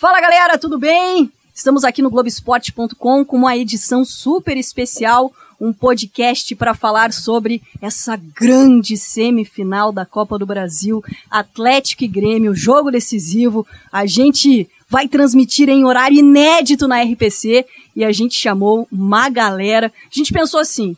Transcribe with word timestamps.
Fala 0.00 0.18
galera, 0.18 0.56
tudo 0.56 0.78
bem? 0.78 1.30
Estamos 1.54 1.84
aqui 1.84 2.00
no 2.00 2.08
Globesport.com 2.08 3.22
com 3.22 3.36
uma 3.36 3.54
edição 3.54 4.02
super 4.02 4.56
especial, 4.56 5.30
um 5.60 5.74
podcast 5.74 6.56
para 6.56 6.72
falar 6.72 7.12
sobre 7.12 7.60
essa 7.82 8.16
grande 8.16 8.96
semifinal 8.96 9.92
da 9.92 10.06
Copa 10.06 10.38
do 10.38 10.46
Brasil, 10.46 11.04
Atlético 11.30 12.04
e 12.04 12.08
Grêmio, 12.08 12.54
jogo 12.54 12.90
decisivo. 12.90 13.66
A 13.92 14.06
gente 14.06 14.66
vai 14.88 15.06
transmitir 15.06 15.68
em 15.68 15.84
horário 15.84 16.16
inédito 16.16 16.88
na 16.88 17.02
RPC 17.02 17.66
e 17.94 18.02
a 18.02 18.10
gente 18.10 18.38
chamou 18.38 18.88
uma 18.90 19.28
galera. 19.28 19.92
A 20.10 20.16
gente 20.16 20.32
pensou 20.32 20.60
assim: 20.60 20.96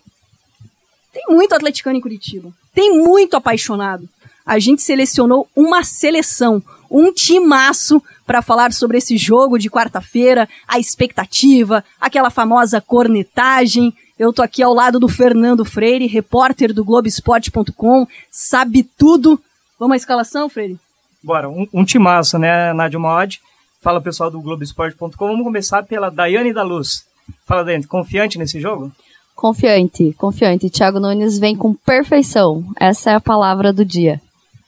tem 1.13 1.25
muito 1.29 1.57
atleticano 1.57 1.99
em 1.99 2.01
Curitiba, 2.01 2.55
tem 2.73 2.97
muito 2.97 3.37
apaixonado. 3.37 4.09
A 4.47 4.61
gente 4.61 4.81
selecionou 4.81 5.49
uma 5.57 5.83
seleção, 5.83 6.63
um 6.93 7.13
timaço 7.13 8.03
para 8.27 8.43
falar 8.43 8.73
sobre 8.73 8.99
esse 8.99 9.17
jogo 9.17 9.59
de 9.59 9.71
quarta-feira, 9.71 10.49
a 10.69 10.79
expectativa, 10.79 11.83
aquela 12.01 12.31
famosa 12.31 12.81
cornetagem. 12.81 13.93
Eu 14.19 14.33
tô 14.33 14.43
aqui 14.43 14.63
ao 14.63 14.75
lado 14.75 15.01
do 15.01 15.09
Fernando 15.09 15.65
Freire, 15.65 16.07
repórter 16.07 16.73
do 16.73 16.85
Globoesporte.com, 16.85 18.07
sabe 18.31 18.83
tudo. 18.83 19.41
Vamos 19.79 19.95
à 19.95 19.97
escalação, 19.97 20.49
Freire? 20.49 20.79
Bora, 21.23 21.49
um, 21.49 21.67
um 21.73 21.85
timaço, 21.85 22.39
né, 22.39 22.73
Nádia 22.73 22.99
Mod? 22.99 23.41
Fala 23.81 24.01
pessoal 24.01 24.31
do 24.31 24.41
Globoesporte.com. 24.41 25.27
Vamos 25.27 25.43
começar 25.43 25.83
pela 25.85 26.11
Daiane 26.11 26.53
da 26.53 26.63
Luz. 26.63 27.05
Fala, 27.47 27.65
Daiane, 27.65 27.87
confiante 27.87 28.39
nesse 28.39 28.61
jogo? 28.61 28.93
Confiante, 29.35 30.13
confiante. 30.13 30.71
Thiago 30.71 31.01
Nunes 31.01 31.39
vem 31.39 31.57
com 31.57 31.75
perfeição. 31.75 32.65
Essa 32.79 33.11
é 33.11 33.15
a 33.15 33.21
palavra 33.21 33.73
do 33.73 33.85
dia. 33.85 34.21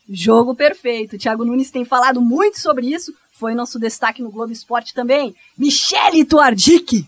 Jogo 0.09 0.55
perfeito. 0.55 1.19
Thiago 1.19 1.45
Nunes 1.45 1.71
tem 1.71 1.85
falado 1.85 2.21
muito 2.21 2.61
sobre 2.61 2.87
isso. 2.93 3.13
Foi 3.33 3.55
nosso 3.55 3.79
destaque 3.79 4.23
no 4.23 4.30
Globo 4.30 4.52
Esporte 4.52 4.95
também. 4.95 5.35
Michele 5.57 6.24
Tuardic. 6.24 7.07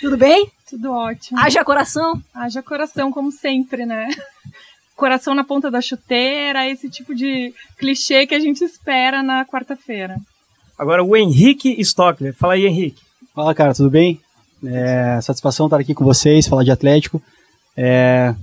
Tudo 0.00 0.16
bem? 0.16 0.50
Tudo 0.68 0.92
ótimo. 0.92 1.38
Haja 1.38 1.64
coração? 1.64 2.22
Haja 2.34 2.62
coração, 2.62 3.12
como 3.12 3.30
sempre, 3.30 3.84
né? 3.84 4.08
Coração 4.96 5.34
na 5.34 5.42
ponta 5.42 5.70
da 5.70 5.80
chuteira, 5.80 6.68
esse 6.68 6.88
tipo 6.88 7.14
de 7.14 7.52
clichê 7.76 8.26
que 8.26 8.34
a 8.34 8.38
gente 8.38 8.62
espera 8.62 9.22
na 9.22 9.44
quarta-feira. 9.44 10.16
Agora 10.78 11.02
o 11.02 11.16
Henrique 11.16 11.80
Stockler. 11.80 12.34
Fala 12.34 12.54
aí, 12.54 12.66
Henrique. 12.66 13.02
Fala, 13.34 13.54
cara, 13.54 13.74
tudo 13.74 13.90
bem? 13.90 14.20
É, 14.64 15.20
satisfação 15.20 15.66
estar 15.66 15.80
aqui 15.80 15.94
com 15.94 16.04
vocês, 16.04 16.46
falar 16.46 16.62
de 16.62 16.70
Atlético. 16.70 17.20
É, 17.76 18.34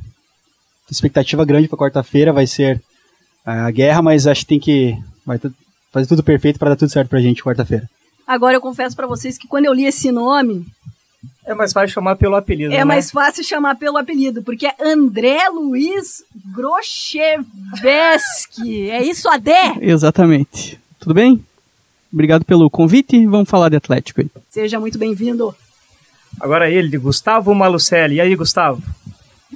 expectativa 0.91 1.45
grande 1.45 1.67
para 1.67 1.77
quarta-feira 1.77 2.33
vai 2.33 2.45
ser 2.45 2.81
a 3.51 3.71
guerra, 3.71 4.01
mas 4.01 4.27
acho 4.27 4.41
que 4.41 4.47
tem 4.47 4.59
que 4.59 4.97
vai 5.25 5.39
fazer 5.91 6.07
tudo 6.07 6.23
perfeito 6.23 6.59
para 6.59 6.71
dar 6.71 6.75
tudo 6.75 6.91
certo 6.91 7.09
pra 7.09 7.21
gente 7.21 7.43
quarta-feira. 7.43 7.89
Agora 8.27 8.55
eu 8.55 8.61
confesso 8.61 8.95
para 8.95 9.07
vocês 9.07 9.37
que 9.37 9.47
quando 9.47 9.65
eu 9.65 9.73
li 9.73 9.85
esse 9.85 10.11
nome, 10.11 10.65
é 11.45 11.53
mais 11.55 11.73
fácil 11.73 11.93
chamar 11.93 12.15
pelo 12.15 12.35
apelido, 12.35 12.71
É 12.73 12.77
né? 12.77 12.83
mais 12.83 13.09
fácil 13.09 13.43
chamar 13.43 13.75
pelo 13.75 13.97
apelido, 13.97 14.43
porque 14.43 14.67
é 14.67 14.75
André 14.79 15.49
Luiz 15.49 16.23
Grochevski. 16.53 18.89
É 18.91 19.03
isso, 19.03 19.27
Adé? 19.29 19.73
Exatamente. 19.81 20.79
Tudo 20.99 21.13
bem? 21.15 21.43
Obrigado 22.11 22.43
pelo 22.45 22.69
convite. 22.69 23.25
Vamos 23.25 23.49
falar 23.49 23.69
de 23.69 23.75
Atlético 23.75 24.21
aí. 24.21 24.29
Seja 24.49 24.79
muito 24.79 24.97
bem-vindo. 24.97 25.55
Agora 26.39 26.69
ele, 26.69 26.97
Gustavo 26.97 27.53
Malucelli. 27.55 28.15
E 28.15 28.21
aí, 28.21 28.35
Gustavo? 28.35 28.81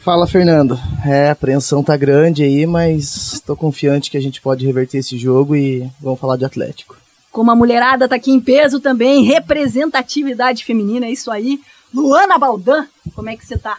Fala, 0.02 0.28
Fernando. 0.28 0.78
É, 1.06 1.30
a 1.30 1.32
apreensão 1.32 1.84
tá 1.84 1.96
grande 1.96 2.44
aí, 2.44 2.66
mas 2.66 3.42
tô 3.46 3.56
confiante 3.56 4.10
que 4.10 4.18
a 4.18 4.22
gente 4.22 4.42
pode 4.42 4.66
reverter 4.66 4.98
esse 4.98 5.18
jogo 5.18 5.56
e 5.56 5.88
vamos 6.02 6.20
falar 6.20 6.36
de 6.36 6.46
Atlético. 6.46 6.98
Como 7.32 7.52
a 7.52 7.56
mulherada 7.56 8.08
tá 8.08 8.16
aqui 8.16 8.32
em 8.32 8.40
peso 8.40 8.80
também, 8.80 9.24
representatividade 9.24 10.66
feminina, 10.66 11.06
é 11.06 11.12
isso 11.12 11.32
aí. 11.32 11.60
Luana 11.94 12.38
Baldan, 12.38 12.88
como 13.16 13.30
é 13.30 13.38
que 13.38 13.46
você 13.46 13.58
tá? 13.58 13.78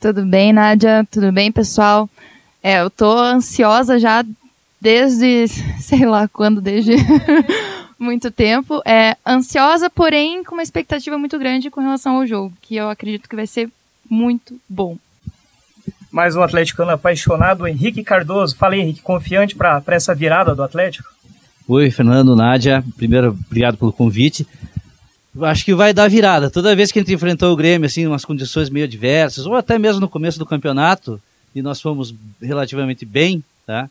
Tudo 0.00 0.24
bem, 0.24 0.52
Nádia? 0.52 1.06
Tudo 1.10 1.30
bem, 1.30 1.52
pessoal? 1.52 2.08
É, 2.62 2.80
eu 2.80 2.90
tô 2.90 3.18
ansiosa 3.18 3.98
já 3.98 4.24
desde, 4.80 5.46
sei 5.80 6.06
lá 6.06 6.28
quando, 6.28 6.60
desde 6.60 6.96
muito 7.98 8.30
tempo. 8.30 8.80
É, 8.84 9.16
ansiosa, 9.26 9.88
porém 9.90 10.42
com 10.42 10.54
uma 10.54 10.62
expectativa 10.62 11.18
muito 11.18 11.38
grande 11.38 11.70
com 11.70 11.80
relação 11.80 12.16
ao 12.16 12.26
jogo, 12.26 12.52
que 12.62 12.76
eu 12.76 12.88
acredito 12.88 13.28
que 13.28 13.36
vai 13.36 13.46
ser 13.46 13.70
muito 14.08 14.58
bom. 14.68 14.96
Mais 16.16 16.34
um 16.34 16.40
atleticano 16.42 16.92
apaixonado, 16.92 17.68
Henrique 17.68 18.02
Cardoso. 18.02 18.56
Fala 18.56 18.72
aí, 18.72 18.80
Henrique, 18.80 19.02
confiante 19.02 19.54
para 19.54 19.82
essa 19.88 20.14
virada 20.14 20.54
do 20.54 20.62
Atlético? 20.62 21.10
Oi, 21.68 21.90
Fernando, 21.90 22.34
Nádia. 22.34 22.82
Primeiro, 22.96 23.36
obrigado 23.46 23.76
pelo 23.76 23.92
convite. 23.92 24.46
Acho 25.42 25.62
que 25.62 25.74
vai 25.74 25.92
dar 25.92 26.08
virada. 26.08 26.48
Toda 26.48 26.74
vez 26.74 26.90
que 26.90 26.98
a 26.98 27.02
gente 27.02 27.12
enfrentou 27.12 27.52
o 27.52 27.56
Grêmio, 27.56 27.84
assim, 27.84 28.06
umas 28.06 28.24
condições 28.24 28.70
meio 28.70 28.86
adversas, 28.86 29.44
ou 29.44 29.56
até 29.56 29.78
mesmo 29.78 30.00
no 30.00 30.08
começo 30.08 30.38
do 30.38 30.46
campeonato, 30.46 31.20
e 31.54 31.60
nós 31.60 31.82
fomos 31.82 32.14
relativamente 32.40 33.04
bem, 33.04 33.44
tá? 33.66 33.90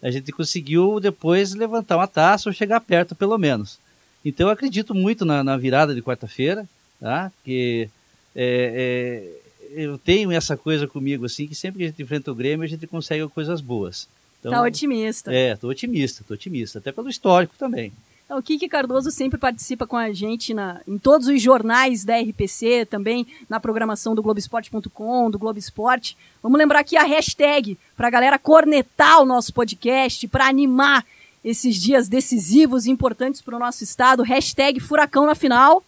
A 0.00 0.12
gente 0.12 0.30
conseguiu 0.30 1.00
depois 1.00 1.54
levantar 1.54 1.96
uma 1.96 2.06
taça 2.06 2.48
ou 2.48 2.52
chegar 2.52 2.78
perto, 2.82 3.16
pelo 3.16 3.36
menos. 3.36 3.80
Então, 4.24 4.46
eu 4.46 4.52
acredito 4.52 4.94
muito 4.94 5.24
na, 5.24 5.42
na 5.42 5.56
virada 5.56 5.92
de 5.92 6.02
quarta-feira, 6.02 6.68
tá? 7.00 7.32
Que 7.44 7.88
é, 8.36 9.26
é, 9.36 9.43
eu 9.74 9.98
tenho 9.98 10.30
essa 10.32 10.56
coisa 10.56 10.86
comigo, 10.86 11.26
assim, 11.26 11.46
que 11.46 11.54
sempre 11.54 11.78
que 11.78 11.84
a 11.84 11.88
gente 11.88 12.02
enfrenta 12.02 12.30
o 12.30 12.34
Grêmio, 12.34 12.64
a 12.64 12.68
gente 12.68 12.86
consegue 12.86 13.26
coisas 13.28 13.60
boas. 13.60 14.08
Então, 14.40 14.52
tá 14.52 14.62
otimista. 14.62 15.32
É, 15.32 15.56
tô 15.56 15.68
otimista, 15.68 16.24
tô 16.26 16.34
otimista. 16.34 16.78
Até 16.78 16.92
pelo 16.92 17.08
histórico 17.08 17.54
também. 17.58 17.92
O 18.30 18.42
Kiki 18.42 18.68
Cardoso 18.68 19.10
sempre 19.10 19.38
participa 19.38 19.86
com 19.86 19.96
a 19.96 20.10
gente 20.12 20.54
na, 20.54 20.80
em 20.88 20.96
todos 20.96 21.28
os 21.28 21.40
jornais 21.40 22.04
da 22.04 22.18
RPC, 22.18 22.86
também 22.86 23.26
na 23.48 23.60
programação 23.60 24.14
do 24.14 24.22
Globoesporte.com, 24.22 25.30
do 25.30 25.38
Globo 25.38 25.58
Esporte. 25.58 26.16
Vamos 26.42 26.58
lembrar 26.58 26.80
aqui 26.80 26.96
a 26.96 27.04
hashtag 27.04 27.78
para 27.96 28.08
a 28.08 28.10
galera 28.10 28.38
cornetar 28.38 29.20
o 29.20 29.26
nosso 29.26 29.52
podcast, 29.52 30.26
para 30.28 30.48
animar 30.48 31.04
esses 31.44 31.76
dias 31.76 32.08
decisivos 32.08 32.86
e 32.86 32.90
importantes 32.90 33.42
para 33.42 33.56
o 33.56 33.58
nosso 33.58 33.84
estado. 33.84 34.22
Hashtag 34.22 34.80
Furacão 34.80 35.26
na 35.26 35.34
final. 35.34 35.84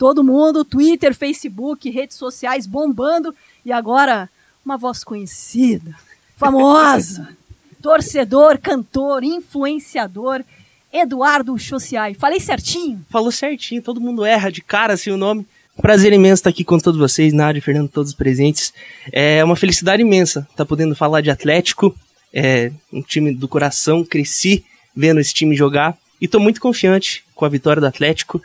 Todo 0.00 0.24
mundo, 0.24 0.64
Twitter, 0.64 1.14
Facebook, 1.14 1.90
redes 1.90 2.16
sociais 2.16 2.66
bombando. 2.66 3.34
E 3.66 3.70
agora, 3.70 4.30
uma 4.64 4.78
voz 4.78 5.04
conhecida, 5.04 5.94
famosa, 6.38 7.28
torcedor, 7.82 8.56
cantor, 8.56 9.22
influenciador 9.22 10.42
Eduardo 10.90 11.58
Chociai. 11.58 12.14
Falei 12.14 12.40
certinho? 12.40 13.04
Falou 13.10 13.30
certinho, 13.30 13.82
todo 13.82 14.00
mundo 14.00 14.24
erra 14.24 14.50
de 14.50 14.62
cara 14.62 14.94
assim 14.94 15.10
o 15.10 15.18
nome. 15.18 15.46
Prazer 15.82 16.14
imenso 16.14 16.40
estar 16.40 16.48
aqui 16.48 16.64
com 16.64 16.78
todos 16.78 16.98
vocês, 16.98 17.34
Nádia, 17.34 17.60
Fernando, 17.60 17.90
todos 17.90 18.14
presentes. 18.14 18.72
É 19.12 19.44
uma 19.44 19.54
felicidade 19.54 20.00
imensa 20.00 20.48
estar 20.50 20.64
podendo 20.64 20.96
falar 20.96 21.20
de 21.20 21.30
Atlético, 21.30 21.94
é 22.32 22.72
um 22.90 23.02
time 23.02 23.34
do 23.34 23.46
coração, 23.46 24.02
cresci 24.02 24.64
vendo 24.96 25.20
esse 25.20 25.34
time 25.34 25.54
jogar 25.54 25.94
e 26.18 26.24
estou 26.24 26.40
muito 26.40 26.58
confiante 26.58 27.22
com 27.34 27.44
a 27.44 27.50
vitória 27.50 27.82
do 27.82 27.86
Atlético. 27.86 28.42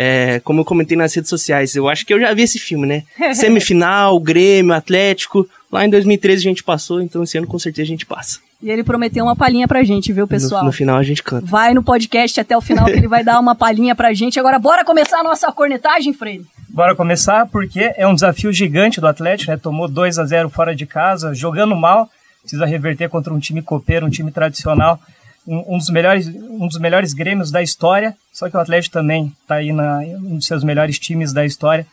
É, 0.00 0.38
como 0.44 0.60
eu 0.60 0.64
comentei 0.64 0.96
nas 0.96 1.12
redes 1.12 1.28
sociais, 1.28 1.74
eu 1.74 1.88
acho 1.88 2.06
que 2.06 2.14
eu 2.14 2.20
já 2.20 2.32
vi 2.32 2.42
esse 2.42 2.56
filme, 2.56 2.86
né? 2.86 3.02
Semifinal, 3.34 4.20
Grêmio, 4.20 4.72
Atlético. 4.72 5.44
Lá 5.72 5.84
em 5.84 5.90
2013 5.90 6.40
a 6.40 6.48
gente 6.50 6.62
passou, 6.62 7.02
então 7.02 7.24
esse 7.24 7.36
ano 7.36 7.48
com 7.48 7.58
certeza 7.58 7.82
a 7.82 7.90
gente 7.90 8.06
passa. 8.06 8.38
E 8.62 8.70
ele 8.70 8.84
prometeu 8.84 9.24
uma 9.24 9.34
palhinha 9.34 9.66
pra 9.66 9.82
gente, 9.82 10.12
viu, 10.12 10.28
pessoal? 10.28 10.62
No, 10.62 10.68
no, 10.68 10.72
final 10.72 10.98
a 10.98 11.02
gente 11.02 11.20
canta. 11.20 11.44
Vai 11.44 11.74
no 11.74 11.82
podcast 11.82 12.38
até 12.38 12.56
o 12.56 12.60
final 12.60 12.86
que 12.86 12.92
ele 12.92 13.08
vai 13.08 13.24
dar 13.24 13.40
uma 13.40 13.56
palhinha 13.56 13.92
pra 13.92 14.14
gente. 14.14 14.38
Agora, 14.38 14.56
bora 14.60 14.84
começar 14.84 15.18
a 15.18 15.24
nossa 15.24 15.50
cornetagem, 15.50 16.12
Freire? 16.12 16.46
Bora 16.68 16.94
começar, 16.94 17.46
porque 17.48 17.92
é 17.96 18.06
um 18.06 18.14
desafio 18.14 18.52
gigante 18.52 19.00
do 19.00 19.08
Atlético, 19.08 19.50
né? 19.50 19.56
Tomou 19.56 19.88
2 19.88 20.16
a 20.20 20.24
0 20.24 20.48
fora 20.48 20.76
de 20.76 20.86
casa, 20.86 21.34
jogando 21.34 21.74
mal, 21.74 22.08
precisa 22.40 22.64
reverter 22.64 23.08
contra 23.08 23.34
um 23.34 23.40
time 23.40 23.62
copeiro, 23.62 24.06
um 24.06 24.10
time 24.10 24.30
tradicional, 24.30 25.00
um, 25.48 25.74
um 25.74 25.78
dos 25.78 25.88
melhores, 25.88 26.28
um 26.28 26.68
dos 26.68 26.78
melhores 26.78 27.14
grêmios 27.14 27.50
da 27.50 27.62
história. 27.62 28.14
Só 28.32 28.50
que 28.50 28.56
o 28.56 28.60
Atlético 28.60 28.92
também 28.92 29.32
tá 29.46 29.56
aí 29.56 29.72
na 29.72 30.00
um 30.00 30.36
dos 30.36 30.46
seus 30.46 30.62
melhores 30.62 30.98
times 30.98 31.32
da 31.32 31.46
história. 31.46 31.86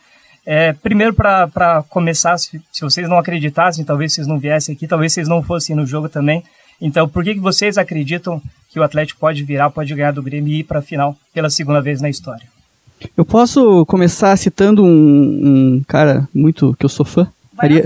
É, 0.44 0.74
primeiro, 0.74 1.12
para 1.12 1.82
começar, 1.88 2.38
se, 2.38 2.60
se, 2.70 2.82
vocês 2.82 3.08
não 3.08 3.18
acreditassem, 3.18 3.84
talvez 3.84 4.12
vocês 4.12 4.26
não 4.28 4.38
viessem 4.38 4.76
aqui, 4.76 4.86
talvez 4.86 5.12
vocês 5.12 5.26
não 5.26 5.42
fossem 5.42 5.74
no 5.74 5.86
jogo 5.86 6.08
também. 6.08 6.44
Então, 6.80 7.08
por 7.08 7.24
que, 7.24 7.34
que 7.34 7.40
vocês 7.40 7.78
acreditam 7.78 8.40
que 8.70 8.78
o 8.78 8.82
Atlético 8.82 9.18
pode 9.18 9.42
virar, 9.42 9.70
pode 9.70 9.92
ganhar 9.94 10.12
do 10.12 10.22
Grêmio 10.22 10.52
e 10.52 10.60
ir 10.60 10.64
para 10.64 10.78
a 10.78 10.82
final 10.82 11.16
pela 11.32 11.50
segunda 11.50 11.80
vez 11.80 12.00
na 12.00 12.10
história? 12.10 12.46
Eu 13.16 13.24
posso 13.24 13.84
começar 13.86 14.36
citando 14.36 14.84
um, 14.84 15.76
um 15.76 15.82
cara 15.86 16.28
muito 16.32 16.76
que 16.78 16.84
eu 16.84 16.90
sou 16.90 17.04
fã. 17.04 17.26
Vai 17.52 17.72
Ari... 17.72 17.82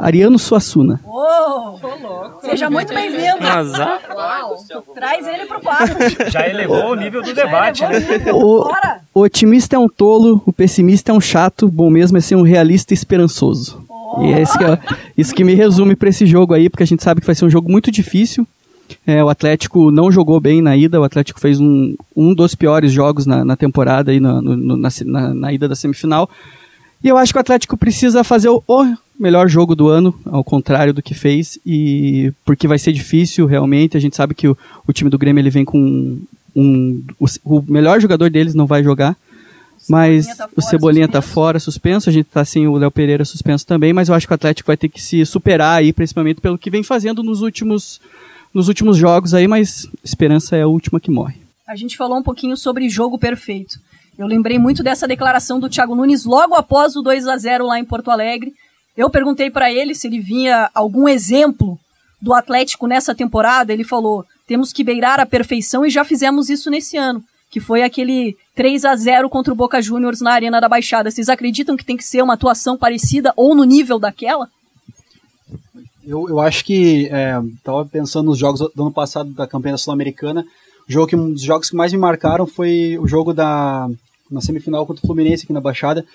Ariano 0.00 0.38
Suassuna. 0.38 1.00
Oh, 1.04 1.78
Seja 2.40 2.70
muito 2.70 2.92
bem-vindo. 2.94 3.38
Traz 4.94 5.26
ele 5.26 5.46
pro 5.46 5.60
quadro. 5.60 5.96
Já 6.30 6.48
elevou 6.48 6.92
o 6.92 6.94
nível 6.94 7.22
do 7.22 7.34
debate, 7.34 7.82
né? 7.82 8.32
O, 8.32 8.70
o 9.14 9.20
otimista 9.20 9.76
é 9.76 9.78
um 9.78 9.88
tolo, 9.88 10.42
o 10.46 10.52
pessimista 10.52 11.12
é 11.12 11.14
um 11.14 11.20
chato, 11.20 11.68
bom 11.68 11.90
mesmo 11.90 12.16
é 12.18 12.20
ser 12.20 12.36
um 12.36 12.42
realista 12.42 12.94
esperançoso. 12.94 13.84
Oh. 13.88 14.24
E 14.24 14.32
é 14.32 14.42
isso 14.42 14.58
que, 14.58 14.64
é, 14.64 14.78
isso 15.16 15.34
que 15.34 15.44
me 15.44 15.54
resume 15.54 15.94
para 15.94 16.08
esse 16.08 16.26
jogo 16.26 16.54
aí, 16.54 16.68
porque 16.68 16.82
a 16.82 16.86
gente 16.86 17.02
sabe 17.02 17.20
que 17.20 17.26
vai 17.26 17.34
ser 17.34 17.44
um 17.44 17.50
jogo 17.50 17.70
muito 17.70 17.90
difícil. 17.90 18.46
É, 19.06 19.22
o 19.22 19.28
Atlético 19.28 19.90
não 19.90 20.10
jogou 20.10 20.40
bem 20.40 20.60
na 20.60 20.76
ida, 20.76 21.00
o 21.00 21.04
Atlético 21.04 21.38
fez 21.38 21.60
um, 21.60 21.94
um 22.16 22.34
dos 22.34 22.54
piores 22.54 22.90
jogos 22.90 23.26
na, 23.26 23.44
na 23.44 23.56
temporada, 23.56 24.10
aí 24.10 24.18
na, 24.18 24.40
no, 24.40 24.76
na, 24.76 24.88
na, 25.04 25.34
na, 25.34 25.52
ida 25.52 25.68
da 25.68 25.76
semifinal. 25.76 26.28
E 27.02 27.08
eu 27.08 27.16
acho 27.16 27.32
que 27.32 27.38
o 27.38 27.40
Atlético 27.40 27.76
precisa 27.76 28.24
fazer 28.24 28.48
o, 28.48 28.62
o, 28.66 28.84
melhor 29.20 29.48
jogo 29.48 29.74
do 29.74 29.88
ano, 29.88 30.18
ao 30.24 30.42
contrário 30.42 30.94
do 30.94 31.02
que 31.02 31.14
fez, 31.14 31.58
e 31.64 32.32
porque 32.44 32.66
vai 32.66 32.78
ser 32.78 32.92
difícil 32.92 33.46
realmente. 33.46 33.96
A 33.96 34.00
gente 34.00 34.16
sabe 34.16 34.34
que 34.34 34.48
o, 34.48 34.56
o 34.86 34.92
time 34.92 35.10
do 35.10 35.18
Grêmio 35.18 35.40
ele 35.40 35.50
vem 35.50 35.64
com 35.64 36.18
um, 36.56 37.02
o, 37.18 37.26
o 37.44 37.64
melhor 37.68 38.00
jogador 38.00 38.30
deles 38.30 38.54
não 38.54 38.66
vai 38.66 38.82
jogar. 38.82 39.16
Mas 39.88 40.26
tá 40.36 40.48
o 40.56 40.62
Cebolinha 40.62 41.06
está 41.06 41.20
fora, 41.20 41.58
suspenso. 41.58 42.08
A 42.08 42.12
gente 42.12 42.26
está 42.26 42.44
sem 42.44 42.66
o 42.66 42.76
Léo 42.76 42.90
Pereira 42.90 43.24
suspenso 43.24 43.66
também. 43.66 43.92
Mas 43.92 44.08
eu 44.08 44.14
acho 44.14 44.26
que 44.26 44.32
o 44.32 44.34
Atlético 44.34 44.68
vai 44.68 44.76
ter 44.76 44.88
que 44.88 45.02
se 45.02 45.24
superar 45.26 45.78
aí, 45.78 45.92
principalmente 45.92 46.40
pelo 46.40 46.58
que 46.58 46.70
vem 46.70 46.82
fazendo 46.82 47.22
nos 47.22 47.40
últimos, 47.42 48.00
nos 48.54 48.68
últimos 48.68 48.96
jogos 48.96 49.34
aí. 49.34 49.48
Mas 49.48 49.88
esperança 50.04 50.56
é 50.56 50.62
a 50.62 50.68
última 50.68 51.00
que 51.00 51.10
morre. 51.10 51.36
A 51.66 51.76
gente 51.76 51.96
falou 51.96 52.18
um 52.18 52.22
pouquinho 52.22 52.56
sobre 52.56 52.88
jogo 52.88 53.18
perfeito. 53.18 53.78
Eu 54.18 54.26
lembrei 54.26 54.58
muito 54.58 54.82
dessa 54.82 55.08
declaração 55.08 55.58
do 55.58 55.68
Thiago 55.68 55.94
Nunes 55.94 56.24
logo 56.24 56.54
após 56.54 56.94
o 56.94 57.02
2 57.02 57.26
a 57.26 57.36
0 57.36 57.66
lá 57.66 57.78
em 57.78 57.84
Porto 57.84 58.10
Alegre. 58.10 58.52
Eu 58.96 59.10
perguntei 59.10 59.50
para 59.50 59.72
ele 59.72 59.94
se 59.94 60.06
ele 60.06 60.20
vinha 60.20 60.70
algum 60.74 61.08
exemplo 61.08 61.78
do 62.20 62.34
Atlético 62.34 62.86
nessa 62.86 63.14
temporada. 63.14 63.72
Ele 63.72 63.84
falou: 63.84 64.24
temos 64.46 64.72
que 64.72 64.84
beirar 64.84 65.20
a 65.20 65.26
perfeição 65.26 65.84
e 65.84 65.90
já 65.90 66.04
fizemos 66.04 66.50
isso 66.50 66.70
nesse 66.70 66.96
ano 66.96 67.24
que 67.50 67.58
foi 67.58 67.82
aquele 67.82 68.36
3 68.54 68.84
a 68.84 68.94
0 68.94 69.28
contra 69.28 69.52
o 69.52 69.56
Boca 69.56 69.82
Juniors 69.82 70.20
na 70.20 70.32
Arena 70.32 70.60
da 70.60 70.68
Baixada. 70.68 71.10
Vocês 71.10 71.28
acreditam 71.28 71.76
que 71.76 71.84
tem 71.84 71.96
que 71.96 72.04
ser 72.04 72.22
uma 72.22 72.34
atuação 72.34 72.78
parecida 72.78 73.32
ou 73.36 73.56
no 73.56 73.64
nível 73.64 73.98
daquela? 73.98 74.48
Eu, 76.06 76.28
eu 76.28 76.40
acho 76.40 76.64
que 76.64 77.10
estava 77.56 77.82
é, 77.82 77.84
pensando 77.84 78.26
nos 78.26 78.38
jogos 78.38 78.60
do 78.60 78.82
ano 78.82 78.92
passado 78.92 79.30
da 79.32 79.48
campanha 79.48 79.76
sul-americana. 79.76 80.46
O 80.88 80.92
jogo 80.92 81.08
que 81.08 81.16
um 81.16 81.32
dos 81.32 81.42
jogos 81.42 81.68
que 81.68 81.76
mais 81.76 81.92
me 81.92 81.98
marcaram 81.98 82.46
foi 82.46 82.96
o 82.98 83.08
jogo 83.08 83.34
da 83.34 83.90
na 84.30 84.40
semifinal 84.40 84.86
contra 84.86 85.02
o 85.02 85.06
Fluminense 85.06 85.42
aqui 85.42 85.52
na 85.52 85.60
Baixada. 85.60 86.06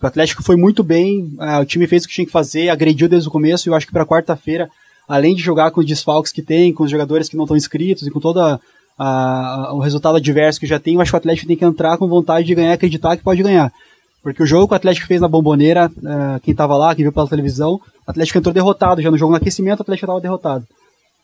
O 0.00 0.06
Atlético 0.06 0.42
foi 0.42 0.56
muito 0.56 0.84
bem, 0.84 1.34
é, 1.40 1.58
o 1.58 1.64
time 1.64 1.86
fez 1.86 2.04
o 2.04 2.08
que 2.08 2.14
tinha 2.14 2.26
que 2.26 2.32
fazer, 2.32 2.68
agrediu 2.68 3.08
desde 3.08 3.28
o 3.28 3.32
começo. 3.32 3.68
E 3.68 3.70
eu 3.70 3.74
acho 3.74 3.86
que 3.86 3.92
para 3.92 4.06
quarta-feira, 4.06 4.70
além 5.08 5.34
de 5.34 5.42
jogar 5.42 5.70
com 5.72 5.80
os 5.80 5.86
desfalques 5.86 6.30
que 6.30 6.42
tem, 6.42 6.72
com 6.72 6.84
os 6.84 6.90
jogadores 6.90 7.28
que 7.28 7.36
não 7.36 7.44
estão 7.44 7.56
inscritos 7.56 8.06
e 8.06 8.10
com 8.10 8.20
toda 8.20 8.60
a, 8.96 9.70
o 9.72 9.80
resultado 9.80 10.16
adverso 10.16 10.60
que 10.60 10.66
já 10.66 10.78
tem, 10.78 10.94
eu 10.94 11.00
acho 11.00 11.10
que 11.10 11.16
o 11.16 11.18
Atlético 11.18 11.48
tem 11.48 11.56
que 11.56 11.64
entrar 11.64 11.96
com 11.98 12.06
vontade 12.06 12.46
de 12.46 12.54
ganhar, 12.54 12.72
acreditar 12.72 13.16
que 13.16 13.24
pode 13.24 13.42
ganhar. 13.42 13.72
Porque 14.22 14.42
o 14.42 14.46
jogo 14.46 14.68
que 14.68 14.74
o 14.74 14.76
Atlético 14.76 15.06
fez 15.06 15.20
na 15.20 15.28
Bomboneira, 15.28 15.90
uh, 15.96 16.40
quem 16.42 16.52
estava 16.52 16.76
lá, 16.76 16.94
quem 16.94 17.04
viu 17.04 17.12
pela 17.12 17.28
televisão, 17.28 17.74
o 17.74 18.10
Atlético 18.10 18.38
entrou 18.38 18.52
derrotado. 18.52 19.00
Já 19.00 19.10
no 19.10 19.18
jogo 19.18 19.30
no 19.30 19.36
aquecimento, 19.36 19.80
o 19.80 19.82
Atlético 19.82 20.06
estava 20.06 20.20
derrotado. 20.20 20.66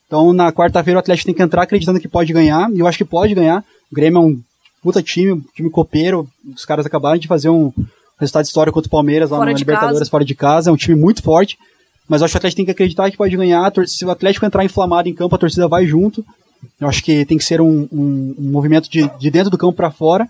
Então, 0.07 0.33
na 0.33 0.53
quarta-feira, 0.53 0.99
o 0.99 1.01
Atlético 1.01 1.27
tem 1.27 1.35
que 1.35 1.43
entrar 1.43 1.63
acreditando 1.63 2.01
que 2.01 2.09
pode 2.09 2.33
ganhar, 2.33 2.71
e 2.73 2.79
eu 2.79 2.87
acho 2.87 2.99
que 2.99 3.05
pode 3.05 3.35
ganhar. 3.35 3.65
O 3.91 3.95
Grêmio 3.95 4.19
é 4.19 4.21
um 4.21 4.41
puta 4.83 5.03
time, 5.03 5.33
um 5.33 5.43
time 5.55 5.71
copeiro. 5.71 6.29
Os 6.55 6.65
caras 6.65 6.87
acabaram 6.87 7.19
de 7.19 7.27
fazer 7.27 7.49
um 7.49 7.73
resultado 8.19 8.45
histórico 8.45 8.75
contra 8.75 8.89
o 8.89 8.91
Palmeiras 8.91 9.31
lá 9.31 9.39
fora 9.39 9.51
no 9.51 9.59
Libertadores, 9.59 9.99
casa. 9.99 10.11
fora 10.11 10.25
de 10.25 10.35
casa. 10.35 10.71
É 10.71 10.73
um 10.73 10.77
time 10.77 10.95
muito 10.95 11.23
forte. 11.23 11.59
Mas 12.09 12.21
eu 12.21 12.27
acho 12.27 12.33
que 12.33 12.37
o 12.37 12.39
Atlético 12.39 12.57
tem 12.57 12.65
que 12.67 12.71
acreditar 12.71 13.11
que 13.11 13.17
pode 13.17 13.37
ganhar. 13.37 13.73
Se 13.87 14.05
o 14.05 14.11
Atlético 14.11 14.45
entrar 14.45 14.65
inflamado 14.65 15.09
em 15.09 15.15
campo, 15.15 15.35
a 15.35 15.39
torcida 15.39 15.67
vai 15.67 15.87
junto. 15.87 16.25
Eu 16.81 16.89
acho 16.89 17.03
que 17.03 17.25
tem 17.25 17.39
que 17.39 17.45
ser 17.45 17.61
um, 17.61 17.89
um, 17.91 18.35
um 18.39 18.51
movimento 18.51 18.91
de, 18.91 19.09
de 19.19 19.31
dentro 19.31 19.51
do 19.51 19.59
campo 19.59 19.75
para 19.75 19.91
fora. 19.91 20.29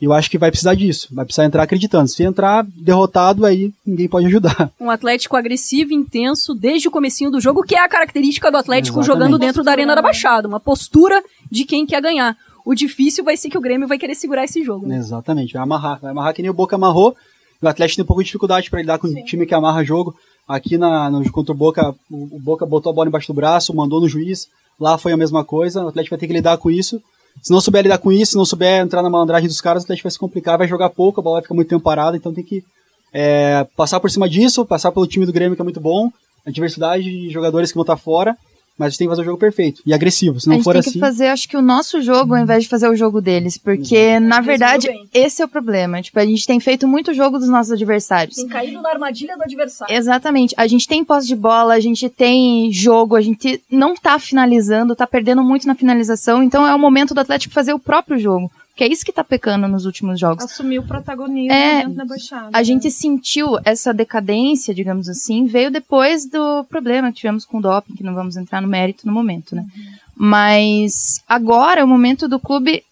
E 0.00 0.04
eu 0.04 0.12
acho 0.12 0.30
que 0.30 0.36
vai 0.36 0.50
precisar 0.50 0.74
disso. 0.74 1.08
Vai 1.10 1.24
precisar 1.24 1.46
entrar 1.46 1.62
acreditando. 1.62 2.08
Se 2.08 2.22
entrar 2.22 2.66
derrotado, 2.66 3.46
aí 3.46 3.72
ninguém 3.84 4.08
pode 4.08 4.26
ajudar. 4.26 4.70
Um 4.78 4.90
Atlético 4.90 5.36
agressivo, 5.36 5.92
intenso, 5.92 6.54
desde 6.54 6.86
o 6.86 6.90
comecinho 6.90 7.30
do 7.30 7.40
jogo, 7.40 7.62
que 7.62 7.74
é 7.74 7.80
a 7.80 7.88
característica 7.88 8.50
do 8.50 8.58
Atlético 8.58 9.00
Exatamente. 9.00 9.24
jogando 9.24 9.38
dentro 9.38 9.64
da 9.64 9.72
Arena 9.72 9.94
da 9.94 10.02
Baixada. 10.02 10.46
Uma 10.46 10.60
postura 10.60 11.22
de 11.50 11.64
quem 11.64 11.86
quer 11.86 12.02
ganhar. 12.02 12.36
O 12.66 12.74
difícil 12.74 13.24
vai 13.24 13.36
ser 13.36 13.48
que 13.48 13.56
o 13.56 13.60
Grêmio 13.60 13.88
vai 13.88 13.96
querer 13.96 14.14
segurar 14.14 14.44
esse 14.44 14.62
jogo. 14.62 14.86
Né? 14.86 14.96
Exatamente. 14.96 15.54
Vai 15.54 15.62
amarrar. 15.62 16.00
Vai 16.00 16.10
amarrar 16.10 16.34
que 16.34 16.42
nem 16.42 16.50
o 16.50 16.54
Boca 16.54 16.76
amarrou. 16.76 17.16
O 17.62 17.68
Atlético 17.68 17.96
tem 17.96 18.02
um 18.02 18.06
pouco 18.06 18.22
de 18.22 18.26
dificuldade 18.26 18.68
para 18.68 18.80
lidar 18.80 18.98
com 18.98 19.08
Sim. 19.08 19.20
um 19.20 19.24
time 19.24 19.46
que 19.46 19.54
amarra 19.54 19.84
jogo. 19.84 20.14
Aqui 20.46 20.76
na, 20.76 21.10
no, 21.10 21.30
contra 21.32 21.52
o 21.52 21.56
Boca, 21.56 21.94
o, 22.10 22.36
o 22.36 22.38
Boca 22.38 22.66
botou 22.66 22.90
a 22.90 22.94
bola 22.94 23.08
embaixo 23.08 23.28
do 23.28 23.34
braço, 23.34 23.74
mandou 23.74 24.00
no 24.00 24.08
juiz 24.08 24.48
Lá 24.78 24.98
foi 24.98 25.12
a 25.12 25.16
mesma 25.16 25.42
coisa, 25.42 25.84
o 25.84 25.88
Atlético 25.88 26.14
vai 26.14 26.20
ter 26.20 26.26
que 26.26 26.32
lidar 26.32 26.58
com 26.58 26.70
isso. 26.70 27.02
Se 27.42 27.50
não 27.50 27.60
souber 27.60 27.82
lidar 27.82 27.98
com 27.98 28.12
isso, 28.12 28.32
se 28.32 28.38
não 28.38 28.44
souber 28.44 28.80
entrar 28.80 29.02
na 29.02 29.10
malandragem 29.10 29.48
dos 29.48 29.60
caras, 29.60 29.82
o 29.82 29.86
Atlético 29.86 30.06
vai 30.06 30.12
se 30.12 30.18
complicar, 30.18 30.58
vai 30.58 30.68
jogar 30.68 30.90
pouco, 30.90 31.20
a 31.20 31.22
bola 31.22 31.36
vai 31.36 31.42
ficar 31.42 31.54
muito 31.54 31.68
tempo 31.68 31.82
parada, 31.82 32.16
então 32.16 32.32
tem 32.32 32.44
que 32.44 32.64
é, 33.12 33.66
passar 33.76 34.00
por 34.00 34.10
cima 34.10 34.28
disso, 34.28 34.64
passar 34.64 34.92
pelo 34.92 35.06
time 35.06 35.26
do 35.26 35.32
Grêmio 35.32 35.56
que 35.56 35.62
é 35.62 35.64
muito 35.64 35.80
bom, 35.80 36.10
a 36.46 36.50
diversidade 36.50 37.04
de 37.04 37.30
jogadores 37.30 37.70
que 37.70 37.74
vão 37.74 37.82
estar 37.82 37.96
fora, 37.96 38.36
mas 38.78 38.86
a 38.86 38.88
gente 38.90 38.98
tem 38.98 39.06
que 39.06 39.10
fazer 39.10 39.22
o 39.22 39.24
jogo 39.24 39.38
perfeito 39.38 39.82
e 39.86 39.92
agressivo. 39.94 40.40
Se 40.40 40.48
não 40.48 40.62
for 40.62 40.76
assim. 40.76 40.78
A 40.78 40.82
gente 40.82 40.92
tem 40.92 41.00
que 41.00 41.04
assim- 41.06 41.14
fazer, 41.14 41.28
acho 41.28 41.48
que 41.48 41.56
o 41.56 41.62
nosso 41.62 42.00
jogo 42.02 42.34
ao 42.34 42.42
invés 42.42 42.64
de 42.64 42.68
fazer 42.68 42.88
o 42.88 42.96
jogo 42.96 43.20
deles, 43.20 43.56
porque 43.56 43.96
Exato. 43.96 44.26
na 44.26 44.40
verdade 44.40 44.88
esse 45.12 45.42
é 45.42 45.44
o 45.44 45.48
problema. 45.48 46.02
Tipo, 46.02 46.18
a 46.18 46.26
gente 46.26 46.46
tem 46.46 46.60
feito 46.60 46.86
muito 46.86 47.14
jogo 47.14 47.38
dos 47.38 47.48
nossos 47.48 47.72
adversários. 47.72 48.36
Tem 48.36 48.48
caído 48.48 48.82
na 48.82 48.90
armadilha 48.90 49.36
do 49.36 49.42
adversário. 49.42 49.94
Exatamente. 49.94 50.54
A 50.58 50.66
gente 50.66 50.86
tem 50.86 51.04
posse 51.04 51.26
de 51.26 51.36
bola, 51.36 51.74
a 51.74 51.80
gente 51.80 52.08
tem 52.08 52.70
jogo, 52.72 53.16
a 53.16 53.20
gente 53.22 53.62
não 53.70 53.94
tá 53.94 54.18
finalizando, 54.18 54.94
tá 54.96 55.06
perdendo 55.06 55.42
muito 55.42 55.66
na 55.66 55.74
finalização, 55.74 56.42
então 56.42 56.66
é 56.66 56.74
o 56.74 56.78
momento 56.78 57.14
do 57.14 57.20
Atlético 57.20 57.54
fazer 57.54 57.72
o 57.72 57.78
próprio 57.78 58.18
jogo. 58.18 58.50
Que 58.76 58.84
é 58.84 58.88
isso 58.88 59.06
que 59.06 59.12
tá 59.12 59.24
pecando 59.24 59.66
nos 59.66 59.86
últimos 59.86 60.20
jogos. 60.20 60.44
Assumir 60.44 60.78
o 60.78 60.82
protagonismo 60.82 61.50
é, 61.50 61.78
dentro 61.78 61.94
da 61.94 62.04
baixada. 62.04 62.50
A 62.52 62.58
né? 62.58 62.64
gente 62.64 62.90
sentiu 62.90 63.58
essa 63.64 63.92
decadência, 63.94 64.74
digamos 64.74 65.08
assim, 65.08 65.46
veio 65.46 65.70
depois 65.70 66.26
do 66.26 66.62
problema 66.64 67.10
que 67.10 67.16
tivemos 67.16 67.46
com 67.46 67.56
o 67.56 67.62
doping, 67.62 67.96
que 67.96 68.04
não 68.04 68.14
vamos 68.14 68.36
entrar 68.36 68.60
no 68.60 68.68
mérito 68.68 69.06
no 69.06 69.12
momento, 69.14 69.56
né? 69.56 69.64
Uhum. 69.74 69.84
Mas 70.14 71.22
agora 71.26 71.80
é 71.80 71.84
o 71.84 71.88
momento 71.88 72.28
do 72.28 72.38
clube, 72.38 72.84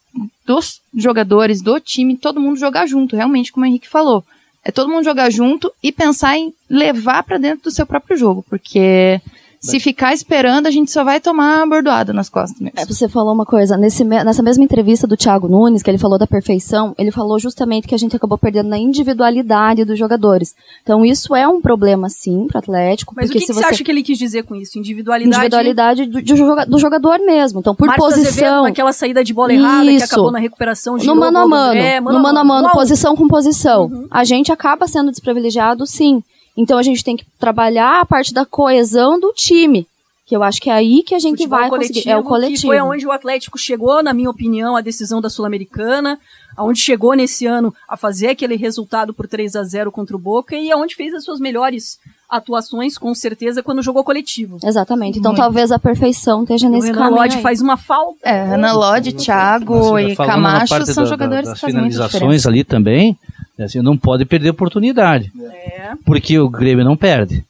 dos 0.47 0.81
jogadores, 0.95 1.61
do 1.61 1.79
time, 1.79 2.17
todo 2.17 2.41
mundo 2.41 2.59
jogar 2.59 2.87
junto, 2.87 3.15
realmente, 3.15 3.53
como 3.53 3.67
o 3.67 3.69
Henrique 3.69 3.89
falou. 3.89 4.25
É 4.65 4.73
todo 4.73 4.91
mundo 4.91 5.05
jogar 5.05 5.31
junto 5.31 5.71
e 5.83 5.93
pensar 5.93 6.39
em 6.39 6.55
levar 6.69 7.23
para 7.25 7.37
dentro 7.37 7.65
do 7.65 7.71
seu 7.71 7.85
próprio 7.85 8.17
jogo, 8.17 8.43
porque 8.49 9.21
se 9.65 9.81
ficar 9.81 10.13
esperando, 10.13 10.67
a 10.67 10.71
gente 10.71 10.91
só 10.91 11.03
vai 11.03 11.21
tomar 11.21 11.67
bordoada 11.67 12.13
nas 12.13 12.29
costas 12.29 12.61
mesmo. 12.61 12.79
É, 12.79 12.85
você 12.85 13.09
falou 13.09 13.33
uma 13.33 13.47
coisa, 13.47 13.77
nesse, 13.77 14.05
nessa 14.05 14.43
mesma 14.43 14.63
entrevista 14.63 15.07
do 15.07 15.17
Thiago 15.17 15.49
Nunes, 15.49 15.83
que 15.83 15.91
ele 15.91 15.99
falou 15.99 16.19
da 16.19 16.27
perfeição, 16.27 16.95
ele 16.99 17.11
falou 17.11 17.39
justamente 17.39 17.89
que 17.89 17.95
a 17.95 17.99
gente 17.99 18.15
acabou 18.15 18.37
perdendo 18.37 18.69
na 18.69 18.79
individualidade 18.79 19.85
dos 19.85 19.99
jogadores. 19.99 20.55
Então 20.83 21.05
isso 21.05 21.35
é 21.35 21.49
um 21.49 21.61
problema, 21.61 22.09
sim, 22.11 22.47
pro 22.47 22.59
Atlético. 22.59 23.15
Mas 23.17 23.27
porque 23.27 23.39
o 23.39 23.41
que, 23.41 23.47
se 23.47 23.53
que 23.53 23.59
você 23.59 23.65
acha 23.65 23.83
que 23.83 23.91
ele 23.91 24.03
quis 24.03 24.19
dizer 24.19 24.45
com 24.45 24.55
isso? 24.55 24.79
Individualidade? 24.79 25.37
Individualidade 25.37 26.07
do, 26.07 26.23
do, 26.23 26.67
do 26.67 26.79
jogador 26.79 27.19
mesmo. 27.21 27.61
Então, 27.61 27.75
por 27.75 27.87
Marcos 27.87 28.05
posição... 28.15 28.47
Azevedo, 28.47 28.67
aquela 28.67 28.93
saída 28.93 29.25
de 29.25 29.33
bola 29.33 29.53
errada 29.53 29.91
isso. 29.91 30.07
que 30.07 30.13
acabou 30.13 30.31
na 30.31 30.39
recuperação. 30.39 30.97
No 30.99 31.17
mano 31.17 31.39
a 31.39 31.47
mano. 31.47 31.81
É, 31.81 32.01
mano, 32.01 32.19
no 32.19 32.23
mano 32.23 32.39
a 32.39 32.45
mano, 32.45 32.71
posição 32.71 33.17
com 33.17 33.27
posição. 33.27 33.87
Uhum. 33.87 34.07
A 34.11 34.25
gente 34.25 34.53
acaba 34.53 34.87
sendo 34.87 35.11
desprivilegiado, 35.11 35.87
sim. 35.87 36.23
Então 36.57 36.79
a 36.79 36.83
gente 36.83 37.03
tem 37.03 37.17
que 37.17 37.27
trabalhar 37.39 38.01
a 38.01 38.07
parte 38.07 38.33
da 38.33 38.45
coesão 38.45 39.19
do 39.19 39.33
time. 39.33 39.87
Que 40.27 40.35
eu 40.35 40.43
acho 40.43 40.59
que 40.61 40.71
é 40.71 40.73
aí 40.73 41.03
que 41.03 41.15
a 41.15 41.19
gente 41.19 41.37
Futebol 41.37 41.59
vai 41.59 41.69
conseguir. 41.69 42.09
É 42.09 42.17
o 42.17 42.23
coletivo. 42.23 42.61
Que 42.63 42.67
foi 42.67 42.81
onde 42.81 43.07
o 43.07 43.13
Atlético 43.13 43.59
chegou, 43.59 44.03
na 44.03 44.15
minha 44.15 44.31
opinião, 44.31 44.75
a 44.75 44.81
decisão 44.81 45.21
da 45.21 45.29
Sul-Americana, 45.29 46.19
aonde 46.57 46.81
chegou 46.81 47.15
nesse 47.15 47.45
ano 47.45 47.75
a 47.87 47.95
fazer 47.95 48.29
aquele 48.29 48.57
resultado 48.57 49.13
por 49.13 49.29
3 49.29 49.55
a 49.55 49.63
0 49.63 49.93
contra 49.93 50.17
o 50.17 50.19
Boca 50.19 50.57
e 50.57 50.73
aonde 50.73 50.95
fez 50.95 51.13
as 51.13 51.25
suas 51.25 51.39
melhores 51.39 51.99
atuações, 52.29 52.97
com 52.97 53.15
certeza, 53.15 53.63
quando 53.63 53.83
jogou 53.83 54.03
coletivo. 54.03 54.59
Exatamente. 54.65 55.19
Então 55.19 55.33
Muito. 55.33 55.43
talvez 55.43 55.71
a 55.71 55.79
perfeição 55.79 56.43
esteja 56.43 56.69
nesse 56.69 56.91
o 56.91 56.95
caminho. 56.95 57.13
O 57.13 57.17
Lodge 57.17 57.43
faz 57.43 57.61
uma 57.61 57.77
falta. 57.77 58.19
É, 58.23 58.45
Renan 58.45 58.73
Lodge, 58.73 59.13
Thiago 59.13 59.99
e 59.99 60.17
Camacho 60.17 60.87
são 60.87 61.05
da, 61.05 61.11
jogadores 61.11 61.45
da, 61.45 61.51
das 61.51 61.61
que 61.61 61.67
fazem 61.67 61.77
finalizações 61.77 62.47
ali 62.47 62.65
também, 62.65 63.17
assim, 63.59 63.81
não 63.81 63.97
pode 63.97 64.25
perder 64.25 64.51
oportunidade. 64.51 65.33
É. 65.41 65.93
Porque 66.05 66.39
o 66.39 66.49
Grêmio 66.49 66.85
não 66.85 66.97
perde 66.97 67.45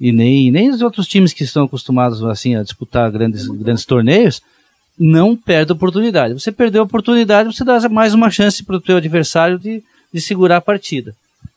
e 0.00 0.12
nem, 0.12 0.50
nem 0.50 0.70
os 0.70 0.80
outros 0.80 1.08
times 1.08 1.32
que 1.32 1.42
estão 1.42 1.64
acostumados 1.64 2.22
assim 2.24 2.54
a 2.54 2.62
disputar 2.62 3.10
grandes, 3.10 3.46
grandes 3.48 3.84
torneios 3.84 4.40
não 4.98 5.36
perde 5.36 5.72
oportunidade. 5.72 6.34
Você 6.34 6.50
perdeu 6.50 6.82
a 6.82 6.84
oportunidade, 6.84 7.54
você 7.54 7.64
dá 7.64 7.88
mais 7.88 8.14
uma 8.14 8.30
chance 8.30 8.64
para 8.64 8.76
o 8.76 8.80
teu 8.80 8.96
adversário 8.96 9.58
de, 9.58 9.82
de 10.12 10.20
segurar 10.20 10.56
a 10.56 10.60
partida. 10.60 11.14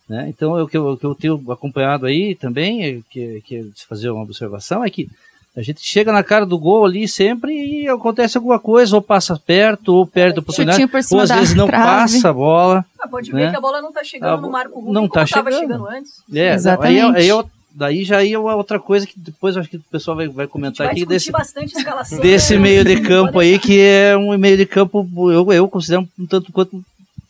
Né? 0.07 0.27
Então, 0.29 0.61
o 0.61 0.67
que, 0.67 0.77
eu, 0.77 0.91
o 0.91 0.97
que 0.97 1.05
eu 1.05 1.15
tenho 1.15 1.51
acompanhado 1.51 2.05
aí 2.05 2.35
também, 2.35 2.83
é 2.83 2.99
que, 3.09 3.41
que 3.45 3.55
é 3.55 3.63
fazer 3.87 4.09
uma 4.09 4.23
observação, 4.23 4.83
é 4.83 4.89
que 4.89 5.09
a 5.55 5.61
gente 5.61 5.81
chega 5.81 6.11
na 6.11 6.23
cara 6.23 6.45
do 6.45 6.57
gol 6.57 6.85
ali 6.85 7.07
sempre 7.07 7.51
e 7.51 7.87
acontece 7.87 8.37
alguma 8.37 8.59
coisa, 8.59 8.95
ou 8.95 9.01
passa 9.01 9.41
perto, 9.43 9.95
ou 9.95 10.05
perde 10.05 10.37
a 10.37 10.41
oportunidade, 10.41 10.87
ou 11.11 11.19
às 11.19 11.29
vezes 11.29 11.55
não 11.55 11.67
trave. 11.67 11.83
passa 11.83 12.29
a 12.29 12.33
bola. 12.33 12.85
Ah, 13.01 13.07
pode 13.07 13.31
ver 13.31 13.45
né? 13.45 13.49
que 13.51 13.57
a 13.57 13.61
bola 13.61 13.81
não 13.81 13.89
está 13.89 14.03
chegando 14.03 14.33
a, 14.33 14.41
no 14.41 14.51
marco 14.51 14.79
ruim 14.79 14.93
não 14.93 15.05
está 15.05 15.25
chegando. 15.25 15.57
chegando 15.57 15.87
antes. 15.87 16.23
É, 16.33 16.53
Exatamente. 16.53 17.17
Aí, 17.17 17.21
aí 17.23 17.27
eu 17.27 17.49
Daí 17.73 18.03
já 18.03 18.21
ia 18.21 18.39
outra 18.39 18.79
coisa 18.79 19.07
que 19.07 19.17
depois 19.17 19.55
acho 19.55 19.69
que 19.69 19.77
o 19.77 19.83
pessoal 19.89 20.17
vai, 20.17 20.27
vai 20.27 20.45
comentar 20.45 20.87
vai 20.87 20.93
aqui 20.93 21.05
desse, 21.05 21.31
desse 22.21 22.55
né? 22.55 22.59
meio 22.59 22.83
de 22.83 22.99
campo 23.01 23.39
aí, 23.39 23.57
que 23.57 23.79
é 23.79 24.15
um 24.17 24.37
meio 24.37 24.57
de 24.57 24.65
campo, 24.65 25.07
eu, 25.31 25.51
eu 25.53 25.69
considero 25.69 26.07
um 26.19 26.25
tanto 26.25 26.51
quanto 26.51 26.83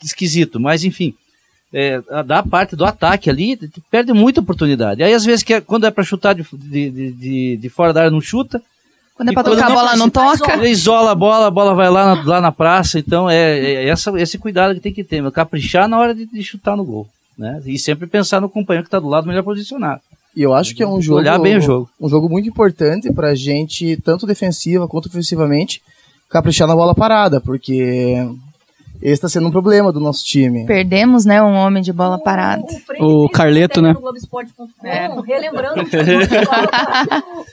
esquisito, 0.03 0.59
mas 0.59 0.83
enfim, 0.83 1.13
é, 1.71 2.01
da 2.25 2.41
parte 2.41 2.75
do 2.75 2.83
ataque 2.83 3.29
ali, 3.29 3.57
perde 3.91 4.13
muita 4.13 4.41
oportunidade. 4.41 5.03
Aí 5.03 5.13
às 5.13 5.23
vezes 5.23 5.43
que 5.43 5.53
é, 5.53 5.61
quando 5.61 5.85
é 5.85 5.91
para 5.91 6.03
chutar 6.03 6.33
de, 6.33 6.43
de, 6.51 6.89
de, 7.11 7.57
de, 7.57 7.69
fora 7.69 7.93
da 7.93 8.01
área 8.01 8.11
não 8.11 8.19
chuta, 8.19 8.61
Quando 9.21 9.29
é 9.29 9.33
pra 9.33 9.43
tocar 9.43 9.71
a 9.71 9.75
bola, 9.75 9.95
não 9.95 10.09
toca. 10.09 10.53
Ele 10.53 10.69
isola 10.69 11.11
a 11.11 11.15
bola, 11.15 11.45
a 11.45 11.51
bola 11.51 11.75
vai 11.75 11.91
lá 11.91 12.15
na, 12.15 12.23
lá 12.23 12.41
na 12.41 12.51
praça. 12.51 12.97
Então 12.97 13.29
é, 13.29 13.59
é 13.59 13.87
essa, 13.87 14.11
esse 14.19 14.39
cuidado 14.39 14.73
que 14.73 14.79
tem 14.79 14.91
que 14.91 15.03
ter. 15.03 15.29
Caprichar 15.31 15.87
na 15.87 15.99
hora 15.99 16.15
de, 16.15 16.25
de 16.25 16.43
chutar 16.43 16.75
no 16.75 16.83
gol. 16.83 17.07
Né? 17.37 17.61
E 17.67 17.77
sempre 17.77 18.07
pensar 18.07 18.41
no 18.41 18.49
companheiro 18.49 18.83
que 18.83 18.87
está 18.87 18.99
do 18.99 19.07
lado 19.07 19.27
melhor 19.27 19.43
posicionado. 19.43 20.01
E 20.35 20.41
eu 20.41 20.55
acho 20.55 20.73
que 20.73 20.81
é 20.81 20.87
um 20.87 20.99
jogo. 20.99 21.19
Olhar 21.19 21.37
bem 21.37 21.57
o 21.57 21.61
jogo. 21.61 21.87
Um 21.99 22.09
jogo 22.09 22.27
muito 22.27 22.49
importante 22.49 23.13
pra 23.13 23.35
gente, 23.35 23.95
tanto 23.97 24.25
defensiva 24.25 24.87
quanto 24.87 25.05
ofensivamente, 25.05 25.83
caprichar 26.27 26.67
na 26.67 26.75
bola 26.75 26.95
parada, 26.95 27.39
porque 27.39 28.27
esse 29.01 29.13
está 29.13 29.27
sendo 29.27 29.47
um 29.47 29.51
problema 29.51 29.91
do 29.91 29.99
nosso 29.99 30.23
time. 30.23 30.65
Perdemos, 30.65 31.25
né, 31.25 31.41
um 31.41 31.55
homem 31.55 31.81
de 31.81 31.91
bola 31.91 32.21
parada. 32.21 32.63
O, 32.99 33.25
o 33.25 33.29
Carleto, 33.29 33.81
né? 33.81 33.95
É. 34.83 35.07
Relembrando, 35.25 35.83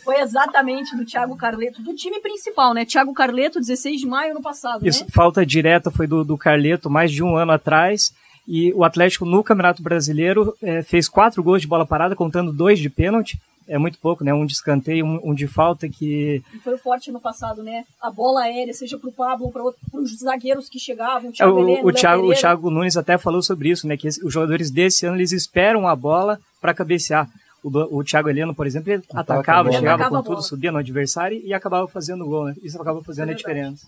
foi 0.05 0.21
exatamente 0.21 0.97
do 0.97 1.05
Thiago 1.05 1.37
Carleto, 1.37 1.83
do 1.83 1.95
time 1.95 2.21
principal, 2.21 2.75
né? 2.75 2.85
Thiago 2.85 3.15
Carleto, 3.15 3.61
16 3.61 4.01
de 4.01 4.07
maio 4.07 4.33
ano 4.33 4.43
passado. 4.43 4.87
Isso, 4.87 5.05
né? 5.05 5.11
falta 5.13 5.45
direta 5.47 5.91
foi 5.91 6.07
do, 6.07 6.23
do 6.23 6.37
Carleto, 6.37 6.91
mais 6.91 7.11
de 7.11 7.23
um 7.23 7.37
ano 7.37 7.53
atrás. 7.53 8.13
E 8.47 8.73
o 8.73 8.83
Atlético 8.83 9.27
no 9.27 9.45
Campeonato 9.45 9.83
Brasileiro 9.83 10.55
é, 10.63 10.83
fez 10.83 11.09
quatro 11.09 11.43
gols 11.43 11.61
de 11.61 11.69
bola 11.69 11.87
parada, 11.87 12.17
contando 12.17 12.53
dois 12.53 12.79
de 12.79 12.89
pênalti. 12.89 13.39
É 13.69 13.77
muito 13.77 13.99
pouco, 13.99 14.25
né? 14.25 14.33
Um 14.33 14.47
de 14.47 14.55
escanteio, 14.55 15.05
um, 15.05 15.31
um 15.31 15.35
de 15.35 15.47
falta 15.47 15.89
que. 15.89 16.43
E 16.55 16.59
foi 16.59 16.79
forte 16.79 17.13
no 17.13 17.21
passado, 17.21 17.63
né? 17.63 17.85
A 18.01 18.11
bola 18.11 18.43
aérea, 18.43 18.73
seja 18.73 18.99
para 18.99 19.11
o 19.11 19.13
Pablo, 19.13 19.53
para 19.53 19.63
os 20.01 20.19
zagueiros 20.19 20.69
que 20.69 20.79
chegavam. 20.79 21.31
O, 21.31 21.43
é, 21.43 21.47
o, 21.47 21.59
Heleno, 21.61 21.89
o, 21.89 21.93
Thiago, 21.93 22.31
o 22.31 22.35
Thiago 22.35 22.71
Nunes 22.71 22.97
até 22.97 23.19
falou 23.19 23.43
sobre 23.43 23.69
isso, 23.69 23.87
né? 23.87 23.97
Que 23.97 24.09
os 24.09 24.33
jogadores 24.33 24.71
desse 24.71 25.05
ano 25.05 25.17
eles 25.17 25.33
esperam 25.33 25.87
a 25.87 25.95
bola 25.95 26.41
para 26.61 26.73
cabecear. 26.73 27.29
O, 27.63 27.99
o 27.99 28.05
Thiago 28.05 28.29
Heleno, 28.29 28.55
por 28.55 28.67
exemplo, 28.67 28.91
ele 28.91 29.03
atacava, 29.13 29.71
chegava 29.71 30.03
atacava 30.03 30.23
com 30.23 30.31
tudo, 30.31 30.43
subia 30.43 30.73
no 30.73 30.79
adversário 30.79 31.41
e 31.45 31.53
acabava 31.53 31.87
fazendo 31.87 32.25
gol, 32.25 32.47
né? 32.47 32.55
Isso 32.63 32.81
acaba 32.81 33.03
fazendo 33.03 33.29
é 33.29 33.33
a 33.33 33.37
diferença. 33.37 33.87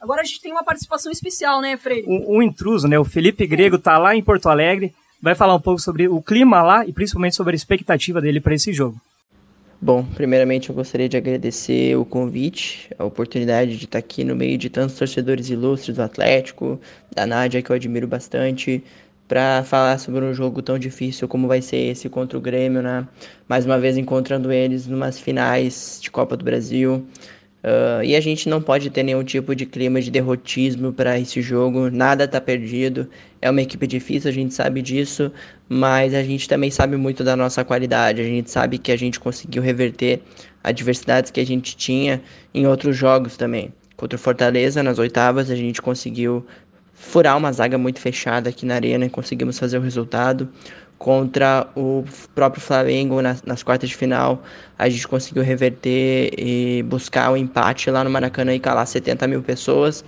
Agora 0.00 0.22
a 0.22 0.24
gente 0.24 0.40
tem 0.40 0.52
uma 0.52 0.64
participação 0.64 1.12
especial, 1.12 1.60
né, 1.60 1.76
Freire? 1.76 2.06
Um, 2.08 2.38
um 2.38 2.42
intruso, 2.42 2.88
né? 2.88 2.98
O 2.98 3.04
Felipe 3.04 3.46
Grego 3.46 3.78
tá 3.78 3.98
lá 3.98 4.16
em 4.16 4.22
Porto 4.22 4.48
Alegre, 4.48 4.94
vai 5.22 5.36
falar 5.36 5.54
um 5.54 5.60
pouco 5.60 5.80
sobre 5.80 6.08
o 6.08 6.20
clima 6.20 6.60
lá 6.60 6.84
e 6.84 6.92
principalmente 6.92 7.36
sobre 7.36 7.54
a 7.54 7.56
expectativa 7.56 8.20
dele 8.20 8.40
para 8.40 8.54
esse 8.54 8.72
jogo. 8.72 9.00
Bom, 9.80 10.04
primeiramente 10.04 10.68
eu 10.68 10.74
gostaria 10.74 11.08
de 11.08 11.16
agradecer 11.16 11.96
o 11.96 12.04
convite, 12.04 12.88
a 12.98 13.04
oportunidade 13.04 13.76
de 13.76 13.84
estar 13.84 13.98
aqui 13.98 14.22
no 14.22 14.36
meio 14.36 14.56
de 14.56 14.70
tantos 14.70 14.96
torcedores 14.96 15.50
ilustres 15.50 15.96
do 15.96 16.02
Atlético, 16.02 16.80
da 17.12 17.26
Nádia, 17.26 17.62
que 17.62 17.70
eu 17.70 17.74
admiro 17.74 18.06
bastante, 18.06 18.82
para 19.26 19.64
falar 19.64 19.98
sobre 19.98 20.24
um 20.24 20.32
jogo 20.32 20.62
tão 20.62 20.78
difícil 20.78 21.26
como 21.26 21.48
vai 21.48 21.60
ser 21.62 21.78
esse 21.78 22.08
contra 22.08 22.38
o 22.38 22.40
Grêmio, 22.40 22.80
né? 22.80 23.08
Mais 23.48 23.64
uma 23.66 23.78
vez 23.78 23.96
encontrando 23.96 24.52
eles 24.52 24.86
numas 24.86 25.18
finais 25.18 25.98
de 26.00 26.10
Copa 26.12 26.36
do 26.36 26.44
Brasil. 26.44 27.04
Uh, 27.62 28.02
e 28.02 28.16
a 28.16 28.20
gente 28.20 28.48
não 28.48 28.60
pode 28.60 28.90
ter 28.90 29.04
nenhum 29.04 29.22
tipo 29.22 29.54
de 29.54 29.64
clima 29.64 30.00
de 30.00 30.10
derrotismo 30.10 30.92
para 30.92 31.16
esse 31.18 31.40
jogo, 31.40 31.90
nada 31.90 32.24
está 32.24 32.40
perdido. 32.40 33.08
É 33.40 33.48
uma 33.48 33.62
equipe 33.62 33.86
difícil, 33.86 34.28
a 34.28 34.32
gente 34.32 34.52
sabe 34.52 34.82
disso, 34.82 35.30
mas 35.68 36.12
a 36.12 36.24
gente 36.24 36.48
também 36.48 36.72
sabe 36.72 36.96
muito 36.96 37.22
da 37.22 37.36
nossa 37.36 37.64
qualidade. 37.64 38.20
A 38.20 38.24
gente 38.24 38.50
sabe 38.50 38.78
que 38.78 38.90
a 38.90 38.96
gente 38.96 39.20
conseguiu 39.20 39.62
reverter 39.62 40.20
adversidades 40.62 41.30
que 41.30 41.38
a 41.38 41.46
gente 41.46 41.76
tinha 41.76 42.20
em 42.52 42.66
outros 42.66 42.96
jogos 42.96 43.36
também. 43.36 43.72
Contra 43.96 44.16
o 44.16 44.18
Fortaleza, 44.18 44.82
nas 44.82 44.98
oitavas, 44.98 45.48
a 45.48 45.54
gente 45.54 45.80
conseguiu 45.80 46.44
furar 46.92 47.36
uma 47.36 47.52
zaga 47.52 47.78
muito 47.78 48.00
fechada 48.00 48.50
aqui 48.50 48.66
na 48.66 48.74
arena 48.74 49.06
e 49.06 49.10
conseguimos 49.10 49.58
fazer 49.58 49.78
o 49.78 49.80
resultado 49.80 50.48
contra 51.02 51.66
o 51.74 52.04
próprio 52.32 52.62
Flamengo 52.62 53.20
nas, 53.20 53.42
nas, 53.42 53.60
quartas 53.60 53.88
de 53.88 53.96
final. 53.96 54.40
A 54.78 54.88
gente 54.88 55.08
conseguiu 55.08 55.42
reverter 55.42 56.30
e 56.38 56.84
buscar 56.84 57.30
o 57.30 57.32
um 57.32 57.36
empate 57.36 57.90
lá 57.90 58.04
no 58.04 58.10
Maracanã 58.10 58.54
e 58.54 58.60
calar 58.60 58.86
70 58.86 59.26
mil 59.26 59.42
pessoas. 59.42 60.04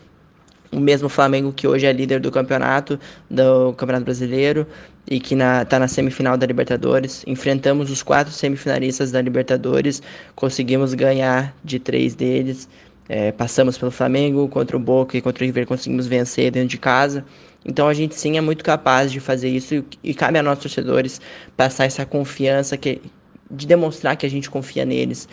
O 0.70 0.78
mesmo 0.78 1.08
Flamengo 1.08 1.52
que 1.52 1.66
hoje 1.66 1.84
é 1.84 1.92
líder 1.92 2.20
do 2.20 2.30
campeonato, 2.30 2.96
do 3.28 3.72
Campeonato 3.72 4.04
Brasileiro, 4.04 4.64
e 5.10 5.18
que 5.18 5.34
está 5.34 5.80
na 5.80 5.88
semifinal 5.88 6.36
da 6.36 6.46
Libertadores. 6.46 7.24
Enfrentamos 7.26 7.90
os 7.90 8.00
quatro 8.00 8.32
semifinalistas 8.32 9.10
da 9.10 9.20
Libertadores, 9.20 10.00
conseguimos 10.36 10.94
ganhar 10.94 11.52
de 11.64 11.80
três 11.80 12.14
deles. 12.14 12.68
É, 13.08 13.32
passamos 13.32 13.76
pelo 13.76 13.90
Flamengo, 13.90 14.48
contra 14.48 14.76
o 14.76 14.80
Boca 14.80 15.16
e 15.16 15.20
contra 15.20 15.44
o 15.44 15.46
River 15.46 15.66
conseguimos 15.66 16.06
vencer 16.06 16.50
dentro 16.50 16.68
de 16.68 16.78
casa. 16.78 17.24
Então 17.64 17.88
a 17.88 17.94
gente 17.94 18.14
sim 18.14 18.36
é 18.36 18.40
muito 18.40 18.64
capaz 18.64 19.12
de 19.12 19.20
fazer 19.20 19.48
isso 19.48 19.74
e, 19.74 19.84
e 20.02 20.14
cabe 20.14 20.38
a 20.38 20.42
nós 20.42 20.58
torcedores 20.58 21.20
passar 21.56 21.84
essa 21.84 22.04
confiança 22.06 22.76
que, 22.76 23.00
de 23.50 23.66
demonstrar 23.66 24.16
que 24.16 24.26
a 24.26 24.30
gente 24.30 24.50
confia 24.50 24.84
neles 24.84 25.28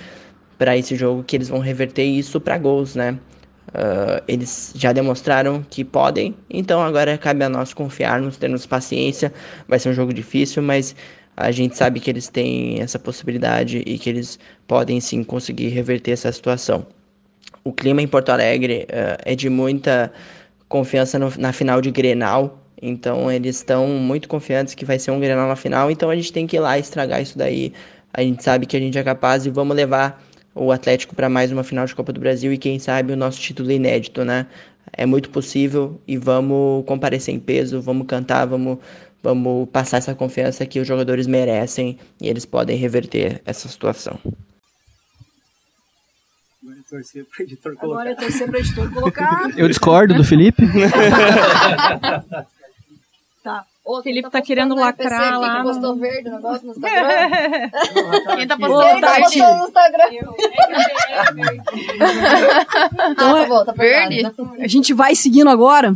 para 0.58 0.78
esse 0.78 0.96
jogo, 0.96 1.24
que 1.24 1.36
eles 1.36 1.50
vão 1.50 1.60
reverter 1.60 2.04
isso 2.04 2.40
para 2.40 2.58
gols, 2.58 2.96
né? 2.96 3.18
Uh, 3.70 4.22
eles 4.28 4.74
já 4.76 4.92
demonstraram 4.92 5.64
que 5.70 5.84
podem, 5.86 6.36
então 6.50 6.82
agora 6.82 7.18
cabe 7.18 7.44
a 7.44 7.50
nós 7.50 7.74
confiarmos, 7.74 8.38
termos 8.38 8.66
paciência. 8.66 9.34
Vai 9.68 9.80
ser 9.80 9.90
um 9.90 9.94
jogo 9.94 10.14
difícil, 10.14 10.62
mas 10.62 10.96
a 11.38 11.52
gente 11.52 11.78
sabe 11.78 12.00
que 12.00 12.10
eles 12.10 12.28
têm 12.28 12.82
essa 12.82 13.00
possibilidade 13.00 13.82
e 13.86 13.98
que 13.98 14.10
eles 14.10 14.38
podem 14.68 15.00
sim 15.00 15.24
conseguir 15.24 15.70
reverter 15.70 16.12
essa 16.12 16.32
situação. 16.32 16.86
O 17.64 17.72
clima 17.72 18.02
em 18.02 18.08
Porto 18.08 18.30
Alegre 18.30 18.88
uh, 18.90 19.22
é 19.24 19.36
de 19.36 19.50
muita 19.50 20.12
confiança 20.68 21.20
no, 21.20 21.32
na 21.38 21.54
final 21.54 21.82
de 21.82 21.92
Grenal. 21.92 22.60
Então 22.82 23.32
eles 23.32 23.58
estão 23.58 23.88
muito 23.88 24.28
confiantes 24.28 24.74
que 24.74 24.84
vai 24.84 24.98
ser 24.98 25.12
um 25.12 25.20
Grenal 25.20 25.48
na 25.48 25.56
final. 25.56 25.92
Então 25.92 26.10
a 26.10 26.16
gente 26.16 26.34
tem 26.34 26.48
que 26.48 26.56
ir 26.56 26.60
lá 26.60 26.80
estragar 26.80 27.22
isso 27.22 27.38
daí. 27.38 27.72
A 28.14 28.22
gente 28.22 28.44
sabe 28.44 28.66
que 28.66 28.76
a 28.76 28.80
gente 28.80 28.98
é 28.98 29.04
capaz 29.04 29.46
e 29.46 29.50
vamos 29.50 29.76
levar 29.76 30.24
o 30.56 30.72
Atlético 30.72 31.16
para 31.16 31.30
mais 31.30 31.52
uma 31.52 31.64
final 31.64 31.86
de 31.86 31.96
Copa 31.96 32.12
do 32.12 32.20
Brasil 32.20 32.52
e 32.52 32.58
quem 32.58 32.80
sabe 32.80 33.14
o 33.14 33.18
nosso 33.18 33.40
título 33.40 33.72
inédito, 33.72 34.26
né? 34.26 34.48
É 34.94 35.06
muito 35.06 35.30
possível 35.30 36.02
e 36.08 36.18
vamos 36.18 36.84
comparecer 36.86 37.34
em 37.34 37.40
peso, 37.40 37.80
vamos 37.80 38.08
cantar, 38.08 38.46
vamos, 38.46 38.80
vamos 39.24 39.70
passar 39.70 39.98
essa 39.98 40.16
confiança 40.16 40.66
que 40.66 40.80
os 40.80 40.88
jogadores 40.88 41.28
merecem 41.28 41.98
e 42.20 42.28
eles 42.28 42.46
podem 42.46 42.76
reverter 42.76 43.42
essa 43.46 43.70
situação 43.70 44.20
torcer 46.92 47.26
pro 47.26 47.44
editor 47.44 47.76
colocar. 47.78 48.02
Agora 48.02 48.12
é 48.12 48.16
torcer 48.16 48.48
pro 48.48 48.60
editor 48.60 48.94
colocar. 48.94 49.50
Eu 49.58 49.70
discordo 49.70 50.14
do 50.14 50.26
Felipe. 50.26 50.64
tá. 53.42 53.66
O 53.84 54.04
Felipe 54.04 54.30
tá, 54.30 54.40
tá 54.40 54.42
querendo 54.42 54.76
lacrar 54.76 55.40
lá. 55.40 55.56
Quem 55.56 55.64
postou 55.64 55.96
verde 55.96 56.30
o 56.30 56.34
negócio 56.34 56.68
no 56.68 56.74
Instagram? 56.74 57.72
Quem 58.36 58.48
tá 58.48 58.58
postando 58.58 58.92
Quem 58.92 59.02
tá 59.02 59.20
postando 59.22 59.58
no 59.58 59.66
Instagram? 59.66 60.06
então, 63.12 63.36
ah, 63.36 63.42
tá 63.42 63.46
bom, 63.48 63.66
tá 63.66 63.72
verde. 63.72 64.24
A 64.60 64.68
gente 64.68 64.94
vai 64.94 65.16
seguindo 65.16 65.50
agora. 65.50 65.94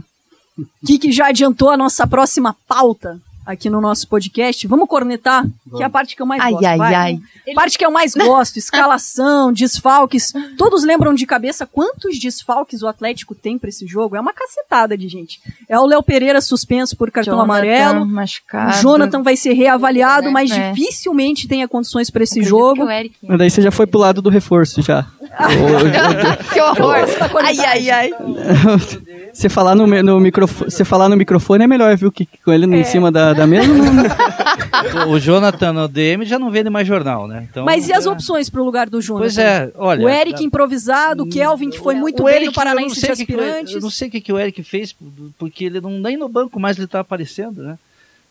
O 0.57 0.85
que, 0.87 0.97
que 0.97 1.11
já 1.11 1.27
adiantou 1.27 1.69
a 1.69 1.77
nossa 1.77 2.07
próxima 2.07 2.55
pauta? 2.67 3.19
Aqui 3.45 3.69
no 3.69 3.79
nosso 3.79 4.07
podcast. 4.07 4.67
Vamos 4.67 4.87
cornetar, 4.87 5.43
Vamos. 5.43 5.77
que 5.77 5.83
é 5.83 5.85
a 5.85 5.89
parte 5.89 6.15
que 6.15 6.21
eu 6.21 6.25
mais 6.25 6.41
ai, 6.41 6.51
gosto. 6.51 6.65
Ai, 6.65 6.77
vai. 6.77 6.95
ai, 6.95 7.19
Parte 7.53 7.77
que 7.77 7.85
eu 7.85 7.91
mais 7.91 8.13
gosto, 8.13 8.57
escalação, 8.59 9.53
desfalques. 9.53 10.33
Todos 10.57 10.83
lembram 10.83 11.13
de 11.13 11.25
cabeça 11.25 11.65
quantos 11.65 12.17
desfalques 12.19 12.81
o 12.81 12.87
Atlético 12.87 13.35
tem 13.35 13.57
para 13.57 13.69
esse 13.69 13.85
jogo? 13.85 14.15
É 14.15 14.19
uma 14.19 14.33
cacetada 14.33 14.97
de 14.97 15.07
gente. 15.07 15.39
É 15.69 15.79
o 15.79 15.85
Léo 15.85 16.01
Pereira 16.01 16.41
suspenso 16.41 16.97
por 16.97 17.11
cartão 17.11 17.37
Jonathan, 17.37 17.43
amarelo. 17.43 18.05
Machucado. 18.05 18.77
O 18.77 18.81
Jonathan 18.81 19.21
vai 19.21 19.35
ser 19.35 19.53
reavaliado, 19.53 20.31
mas 20.31 20.51
é. 20.51 20.71
dificilmente 20.71 21.47
tenha 21.47 21.67
condições 21.67 22.09
para 22.09 22.23
esse 22.23 22.41
jogo. 22.43 22.85
Mas 22.85 23.37
daí 23.37 23.49
você 23.49 23.61
já 23.61 23.71
foi 23.71 23.85
pro 23.85 23.99
lado 23.99 24.21
do 24.21 24.29
reforço 24.29 24.81
já. 24.81 25.05
que 26.53 26.61
horror. 26.61 26.95
Ai, 27.43 27.59
ai, 27.59 27.89
ai. 27.89 28.11
Você 29.33 29.49
falar 29.49 29.75
no, 29.75 29.85
no 29.85 30.17
microfone, 30.17 30.71
você 30.71 30.85
falar 30.85 31.09
no 31.09 31.17
microfone 31.17 31.65
é 31.65 31.67
melhor, 31.67 31.95
viu? 31.97 32.09
Que 32.09 32.25
com 32.25 32.53
ele 32.53 32.73
é. 32.73 32.79
em 32.79 32.83
cima 32.85 33.11
da, 33.11 33.33
da 33.35 33.47
mesa. 33.47 33.67
Não... 33.67 35.09
o 35.11 35.19
Jonathan 35.19 35.73
no 35.73 35.87
DM 35.87 36.25
já 36.25 36.39
não 36.39 36.49
vende 36.49 36.69
mais 36.69 36.87
jornal, 36.87 37.27
né? 37.27 37.47
Então, 37.49 37.65
Mas 37.65 37.87
e 37.87 37.93
as 37.93 38.05
é... 38.05 38.09
opções 38.09 38.49
para 38.49 38.61
o 38.61 38.65
lugar 38.65 38.89
do 38.89 39.01
Jonathan? 39.01 39.23
Pois 39.23 39.37
é, 39.37 39.71
olha. 39.75 40.05
O 40.05 40.09
Eric 40.09 40.43
improvisado, 40.43 41.23
o 41.23 41.29
Kelvin 41.29 41.69
que 41.69 41.79
foi 41.79 41.95
muito 41.95 42.23
bem 42.23 42.35
Eric, 42.35 42.47
no 42.47 42.53
Paranaense 42.53 43.01
de 43.01 43.11
aspirantes. 43.11 43.71
Que, 43.71 43.77
eu 43.77 43.81
não 43.81 43.89
sei 43.89 44.07
o 44.07 44.11
que, 44.11 44.21
que 44.21 44.33
o 44.33 44.39
Eric 44.39 44.63
fez, 44.63 44.95
porque 45.37 45.65
ele 45.65 45.81
não 45.81 45.91
nem 45.91 46.17
no 46.17 46.29
banco 46.29 46.59
mais 46.59 46.77
ele 46.77 46.85
está 46.85 46.99
aparecendo, 46.99 47.61
né? 47.61 47.77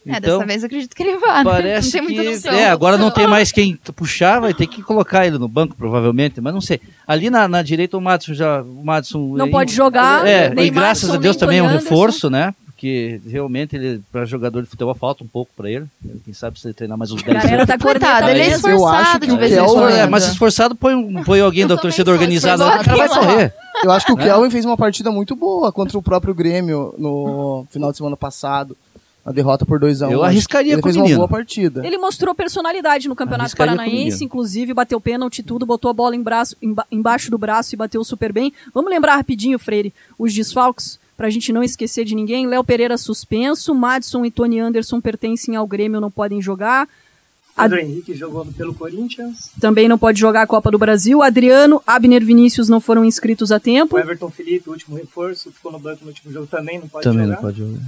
É, 0.07 0.19
então, 0.19 0.39
dessa 0.39 0.47
vez 0.47 0.63
eu 0.63 0.67
acredito 0.67 0.95
que 0.95 1.03
ele 1.03 1.17
vai. 1.17 1.43
Né? 1.43 1.51
Parece 1.51 1.97
não 1.99 2.07
tem 2.07 2.17
que, 2.17 2.25
noção. 2.25 2.53
É, 2.53 2.69
agora 2.69 2.99
não 2.99 3.11
tem 3.11 3.27
mais 3.27 3.51
quem 3.51 3.79
puxar, 3.97 4.39
vai 4.39 4.53
ter 4.53 4.67
que 4.67 4.83
colocar 4.83 5.27
ele 5.27 5.39
no 5.39 5.49
banco, 5.49 5.75
provavelmente, 5.75 6.43
mas 6.43 6.53
não 6.53 6.61
sei. 6.61 6.79
Ali 7.07 7.31
na, 7.31 7.49
na 7.49 7.63
direita 7.63 7.97
o 7.97 8.01
Madison 8.03 8.35
já. 8.35 8.63
O 8.63 8.85
Madison, 8.85 9.35
não 9.35 9.51
pode 9.51 9.73
jogar. 9.73 10.27
É, 10.27 10.53
e 10.59 10.71
graças 10.71 11.05
Madison, 11.05 11.15
a 11.15 11.17
Deus 11.17 11.37
também 11.37 11.59
é 11.59 11.63
um 11.63 11.69
reforço, 11.69 12.29
né? 12.29 12.55
Porque 12.85 13.19
realmente 13.27 13.75
ele, 13.75 14.03
para 14.13 14.27
jogador 14.27 14.63
de 14.63 14.69
futebol, 14.69 14.95
falta 14.95 15.25
um 15.25 15.27
pouco 15.27 15.51
para 15.57 15.71
ele. 15.71 15.87
Quem 16.23 16.35
sabe 16.35 16.61
se 16.61 16.67
ele 16.67 16.75
treinar 16.75 16.99
mais 16.99 17.11
uns 17.11 17.23
10 17.23 17.35
anos. 17.39 17.51
Ele 17.51 17.67
tá 17.67 17.79
cortado, 17.79 18.29
ele 18.29 18.41
é 18.43 18.49
esforçado 18.49 19.27
de 19.27 19.37
vez 19.39 19.53
em 19.53 19.65
quando. 19.65 19.89
É, 19.89 20.07
mas 20.07 20.25
esforçado 20.29 20.75
põe, 20.75 20.95
um, 20.95 21.25
põe 21.25 21.41
alguém 21.41 21.67
da 21.67 21.79
torcida 21.79 22.11
organizada 22.11 22.63
lá, 22.63 22.81
o 22.81 22.85
cara 22.85 22.97
vai 22.99 23.09
correr. 23.09 23.55
Eu 23.83 23.91
acho 23.91 24.05
que 24.05 24.13
o 24.13 24.17
Kelvin 24.19 24.51
fez 24.51 24.67
uma 24.67 24.77
partida 24.77 25.11
muito 25.11 25.35
boa 25.35 25.73
contra 25.73 25.97
o 25.97 26.03
próprio 26.03 26.35
Grêmio 26.35 26.95
no 26.99 27.67
final 27.71 27.91
de 27.91 27.97
semana 27.97 28.19
passado. 28.19 28.77
a 29.25 29.33
derrota 29.33 29.65
por 29.65 29.79
2 29.81 30.03
a 30.03 30.09
1 30.09 30.11
Eu 30.13 30.23
arriscaria 30.23 30.75
Ele 30.75 30.83
com 30.83 30.89
fez 30.93 30.97
o 30.99 31.01
uma 31.07 31.17
boa 31.17 31.29
partida. 31.29 31.87
Ele 31.87 31.97
mostrou 31.97 32.35
personalidade 32.35 33.09
no 33.09 33.17
Campeonato 33.17 33.45
Arriscaria 33.45 33.75
Paranaense, 33.77 34.23
inclusive 34.23 34.75
bateu 34.75 35.01
pênalti 35.01 35.39
e 35.39 35.43
tudo, 35.43 35.65
botou 35.65 35.91
a 35.91 35.95
bola 35.95 36.15
em 36.15 36.23
braço- 36.23 36.55
emba- 36.61 36.87
embaixo 36.93 37.31
do 37.31 37.39
braço 37.39 37.75
e 37.75 37.79
bateu 37.79 38.05
super 38.05 38.31
bem. 38.31 38.53
Vamos 38.75 38.91
lembrar 38.91 39.17
rapidinho, 39.17 39.59
Freire, 39.59 39.95
os 40.19 40.35
desfalques, 40.35 40.99
pra 41.17 41.31
gente 41.31 41.53
não 41.53 41.63
esquecer 41.63 42.05
de 42.05 42.15
ninguém. 42.15 42.47
Léo 42.47 42.65
Pereira 42.65 42.97
suspenso, 42.99 43.75
Madison 43.75 44.25
e 44.25 44.31
Tony 44.31 44.59
Anderson 44.59 45.01
pertencem 45.01 45.57
ao 45.57 45.67
Grêmio, 45.67 46.01
não 46.01 46.11
podem 46.11 46.41
jogar. 46.41 46.89
Pedro 47.57 47.79
Henrique 47.79 48.15
jogou 48.15 48.45
pelo 48.47 48.75
Corinthians. 48.75 49.51
Também 49.61 49.87
não 49.89 49.97
pode 49.97 50.19
jogar 50.19 50.43
a 50.43 50.47
Copa 50.47 50.73
do 50.73 50.79
Brasil. 50.79 51.23
Adriano, 51.23 51.81
Abner 51.87 52.25
Vinícius 52.25 52.69
não 52.69 52.81
foram 52.81 53.05
inscritos 53.05 53.53
a 53.53 53.61
tempo. 53.61 53.95
O 53.95 53.99
Everton 53.99 54.29
Felipe, 54.29 54.69
o 54.69 54.73
último 54.73 54.97
reforço, 54.97 55.53
ficou 55.53 55.71
no 55.71 55.79
banco 55.79 56.01
no 56.03 56.09
último 56.09 56.33
jogo 56.33 56.49
também, 56.49 56.81
não 56.81 56.89
pode 56.89 57.05
Também 57.05 57.27
jogar. 57.27 57.35
não 57.37 57.43
pode 57.43 57.59
jogar. 57.59 57.81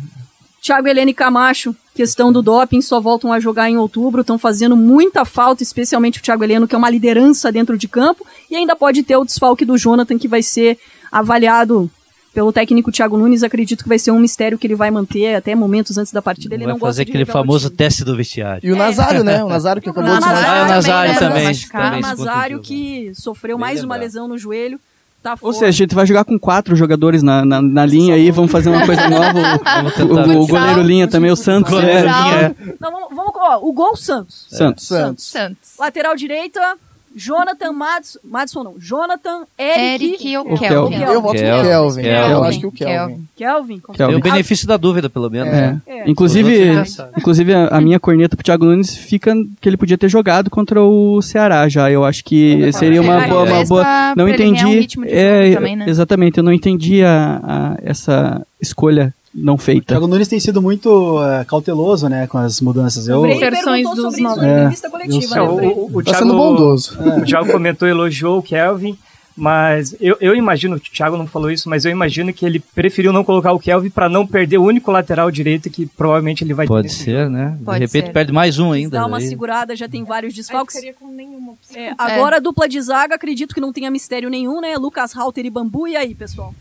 Thiago 0.62 0.88
Helene 0.88 1.14
Camacho, 1.14 1.76
questão 1.94 2.32
do 2.32 2.42
doping, 2.42 2.80
só 2.80 3.00
voltam 3.00 3.32
a 3.32 3.38
jogar 3.38 3.70
em 3.70 3.76
outubro, 3.76 4.22
estão 4.22 4.36
fazendo 4.38 4.76
muita 4.76 5.24
falta, 5.24 5.62
especialmente 5.62 6.18
o 6.18 6.22
Thiago 6.22 6.42
Heleno, 6.42 6.66
que 6.66 6.74
é 6.74 6.78
uma 6.78 6.90
liderança 6.90 7.52
dentro 7.52 7.78
de 7.78 7.86
campo, 7.86 8.26
e 8.50 8.56
ainda 8.56 8.74
pode 8.74 9.04
ter 9.04 9.16
o 9.16 9.24
desfalque 9.24 9.64
do 9.64 9.78
Jonathan, 9.78 10.18
que 10.18 10.26
vai 10.26 10.42
ser 10.42 10.76
avaliado 11.10 11.88
pelo 12.36 12.52
técnico 12.52 12.92
Thiago 12.92 13.16
Nunes, 13.16 13.42
acredito 13.42 13.82
que 13.82 13.88
vai 13.88 13.98
ser 13.98 14.10
um 14.10 14.20
mistério 14.20 14.58
que 14.58 14.66
ele 14.66 14.74
vai 14.74 14.90
manter 14.90 15.34
até 15.36 15.54
momentos 15.54 15.96
antes 15.96 16.12
da 16.12 16.20
partida, 16.20 16.54
ele 16.54 16.64
Vai 16.64 16.74
não 16.74 16.78
gosta 16.78 16.88
fazer 16.92 17.04
de 17.06 17.10
aquele 17.12 17.24
famoso 17.24 17.70
teste 17.70 18.04
do 18.04 18.14
vestiário. 18.14 18.60
E 18.62 18.70
o 18.70 18.76
Nazário, 18.76 19.24
né? 19.24 19.42
O 19.42 19.48
Nazário 19.48 19.80
que 19.80 19.88
acabou 19.88 20.14
de 20.14 20.20
Nazário 20.20 20.46
Ah, 20.46 20.64
o 20.64 20.68
Nazário 20.68 21.12
né? 21.14 21.18
também. 21.18 21.54
também 21.56 21.98
O 21.98 22.02
Nazário 22.02 22.60
que 22.60 23.10
sofreu 23.14 23.56
Bem 23.56 23.62
mais 23.62 23.82
uma 23.82 23.96
lesão 23.96 24.28
no 24.28 24.36
joelho, 24.36 24.78
tá 25.22 25.34
Ou 25.40 25.50
seja, 25.54 25.68
a 25.68 25.70
gente 25.70 25.94
vai 25.94 26.04
jogar 26.04 26.26
com 26.26 26.38
quatro 26.38 26.76
jogadores 26.76 27.22
na, 27.22 27.42
na, 27.42 27.62
na 27.62 27.86
linha 27.86 28.14
aí, 28.16 28.30
vamos 28.30 28.52
fazer 28.52 28.68
uma 28.68 28.84
coisa 28.84 29.08
nova. 29.08 29.32
O, 30.04 30.38
o- 30.38 30.42
o 30.42 30.46
goleiro 30.46 30.82
linha 30.82 31.08
também, 31.08 31.30
o 31.30 31.36
Santos. 31.36 31.72
É, 31.72 32.00
é. 32.00 32.54
Não, 32.78 32.92
vamos, 32.92 33.08
vamos 33.16 33.32
ó, 33.34 33.60
o 33.62 33.72
gol 33.72 33.96
Santos. 33.96 34.46
Santos. 34.50 34.86
Santos. 34.86 35.24
Santos. 35.24 35.70
Lateral 35.78 36.14
direita, 36.14 36.60
Jonathan 37.16 37.72
Madison, 37.72 38.18
Madison 38.22 38.62
não, 38.62 38.74
Jonathan, 38.78 39.44
Eric, 39.58 40.04
Eric 40.04 40.36
ou 40.36 40.44
Kelvin. 40.58 40.98
Kelvin. 40.98 41.12
Eu 41.14 41.22
voto 41.22 41.34
no 41.34 41.40
Kelvin. 41.40 41.68
Kelvin. 41.68 42.02
Kelvin. 42.02 42.30
Eu 42.30 42.44
acho 42.44 42.60
que 42.60 42.66
o 42.66 42.72
Kelvin. 42.72 43.24
Kelvin. 43.34 43.80
Kelvin. 43.80 43.96
Tem 43.96 44.14
o 44.16 44.20
benefício 44.20 44.68
da 44.68 44.76
dúvida, 44.76 45.08
pelo 45.08 45.30
menos. 45.30 45.52
É. 45.52 45.76
É. 45.86 46.10
Inclusive, 46.10 46.72
inclusive 47.16 47.54
a, 47.54 47.68
a 47.68 47.80
minha 47.80 47.98
corneta 47.98 48.36
pro 48.36 48.44
Thiago 48.44 48.66
Nunes 48.66 48.94
fica 48.94 49.34
que 49.60 49.68
ele 49.68 49.76
podia 49.78 49.96
ter 49.96 50.08
jogado 50.10 50.50
contra 50.50 50.82
o 50.82 51.22
Ceará 51.22 51.66
já. 51.68 51.90
Eu 51.90 52.04
acho 52.04 52.22
que 52.22 52.70
seria 52.72 53.00
uma 53.00 53.26
boa, 53.26 53.44
uma 53.44 53.64
boa. 53.64 54.14
Não 54.14 54.28
entendi. 54.28 54.64
um 54.66 54.68
ritmo 54.70 55.06
de 55.06 55.12
é, 55.12 55.54
também, 55.54 55.74
né? 55.76 55.86
exatamente. 55.88 56.36
Eu 56.36 56.44
não 56.44 56.52
entendi 56.52 57.02
a, 57.02 57.40
a- 57.42 57.76
essa 57.82 58.46
escolha 58.60 59.14
não 59.36 59.54
O 59.54 59.58
feita. 59.58 59.86
Thiago 59.86 60.06
Nunes 60.06 60.28
tem 60.28 60.40
sido 60.40 60.62
muito 60.62 61.22
eh, 61.22 61.44
cauteloso, 61.44 62.08
né, 62.08 62.26
com 62.26 62.38
as 62.38 62.60
mudanças. 62.60 63.06
Eu, 63.06 63.18
O 63.18 63.22
Freire 63.22 63.50
Versões 63.50 63.84
dos 63.90 64.00
sobre 64.00 64.22
isso 64.22 64.40
É, 64.40 64.56
entrevista 64.56 64.90
coletiva, 64.90 65.36
eu 65.36 65.56
né, 65.56 65.64
É, 65.64 65.68
o, 65.68 65.70
o, 65.72 65.84
o 65.86 66.02
Tá 66.02 66.10
Thiago, 66.10 66.18
sendo 66.18 66.36
bondoso. 66.36 66.98
O 67.20 67.24
Thiago 67.24 67.52
comentou, 67.52 67.86
elogiou 67.86 68.38
o 68.38 68.42
Kelvin, 68.42 68.96
mas 69.36 69.94
eu, 70.00 70.16
eu 70.18 70.34
imagino, 70.34 70.76
o 70.76 70.80
Thiago 70.80 71.18
não 71.18 71.26
falou 71.26 71.50
isso, 71.50 71.68
mas 71.68 71.84
eu 71.84 71.90
imagino 71.90 72.32
que 72.32 72.46
ele 72.46 72.58
preferiu 72.58 73.12
não 73.12 73.22
colocar 73.22 73.52
o 73.52 73.58
Kelvin 73.58 73.90
para 73.90 74.08
não 74.08 74.26
perder 74.26 74.56
o 74.56 74.64
único 74.64 74.90
lateral 74.90 75.30
direito 75.30 75.68
que 75.68 75.84
provavelmente 75.84 76.42
ele 76.42 76.54
vai 76.54 76.66
ter. 76.66 76.72
Pode 76.72 76.88
ser, 76.88 77.28
né? 77.28 77.58
Pode 77.62 77.78
de 77.78 77.84
repente 77.84 78.06
ser. 78.06 78.12
perde 78.12 78.32
mais 78.32 78.58
um 78.58 78.72
ainda. 78.72 78.98
dar 78.98 79.06
uma 79.06 79.18
daí. 79.18 79.28
segurada, 79.28 79.76
já 79.76 79.86
tem 79.86 80.02
vários 80.04 80.32
desfalques. 80.32 80.80
Nenhuma 81.14 81.52
opção. 81.52 81.78
É, 81.78 81.94
agora 81.98 82.36
a 82.36 82.40
dupla 82.40 82.66
de 82.66 82.80
zaga, 82.80 83.16
acredito 83.16 83.54
que 83.54 83.60
não 83.60 83.72
tenha 83.72 83.90
mistério 83.90 84.30
nenhum, 84.30 84.62
né? 84.62 84.76
Lucas 84.78 85.14
Halter 85.14 85.44
e 85.44 85.50
Bambu, 85.50 85.86
e 85.86 85.96
aí, 85.96 86.14
pessoal? 86.14 86.54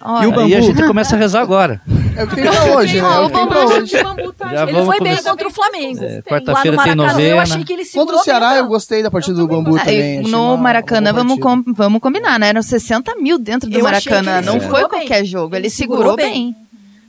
Olha, 0.00 0.24
E 0.24 0.26
o 0.26 0.30
Bambu? 0.30 0.46
Aí 0.46 0.54
a 0.54 0.60
gente 0.60 0.86
começa 0.86 1.16
a 1.16 1.18
rezar 1.18 1.40
agora. 1.40 1.80
É 2.16 2.24
o 2.24 2.28
que 2.28 2.34
tem 2.36 2.44
pra 2.44 2.64
hoje, 2.76 3.00
né? 3.00 3.08
É 3.08 3.20
o 3.20 3.30
pra 3.48 3.66
hoje. 3.66 3.86
Já 3.92 4.62
Ele 4.62 4.72
vamos 4.72 4.86
foi 4.86 5.00
bem 5.00 5.16
contra 5.22 5.48
o 5.48 5.50
Flamengo. 5.50 6.04
É, 6.04 6.22
quarta-feira 6.22 6.76
tem 6.82 6.94
Maracanã, 6.94 7.02
eu 7.04 7.08
novena. 7.12 7.42
achei 7.42 7.64
que 7.64 7.72
ele 7.72 7.84
segurou 7.84 8.06
Contra 8.06 8.20
o 8.20 8.24
Ceará, 8.24 8.48
bem, 8.50 8.58
eu 8.58 8.62
tá? 8.64 8.68
gostei 8.68 9.02
da 9.02 9.10
partida 9.10 9.36
do 9.36 9.46
Bambu 9.48 9.76
Ah, 9.76 9.80
também. 9.80 10.20
e 10.26 10.30
no 10.30 10.56
Maracanã, 10.56 11.12
vamos, 11.12 11.38
com, 11.40 11.62
vamos 11.74 12.00
combinar, 12.00 12.38
né? 12.38 12.48
Eram 12.48 12.62
60 12.62 13.14
mil 13.16 13.38
dentro 13.38 13.68
do 13.70 13.76
Eu 13.76 13.82
Maracanã. 13.84 14.40
Não 14.42 14.54
ele 14.54 14.60
foi 14.60 14.60
segurou 14.68 14.88
qualquer 14.88 15.20
bem. 15.22 15.24
jogo. 15.24 15.54
Ele, 15.54 15.62
Ele 15.66 15.70
segurou, 15.70 16.02
segurou 16.02 16.16
bem. 16.16 16.32
bem. 16.52 16.56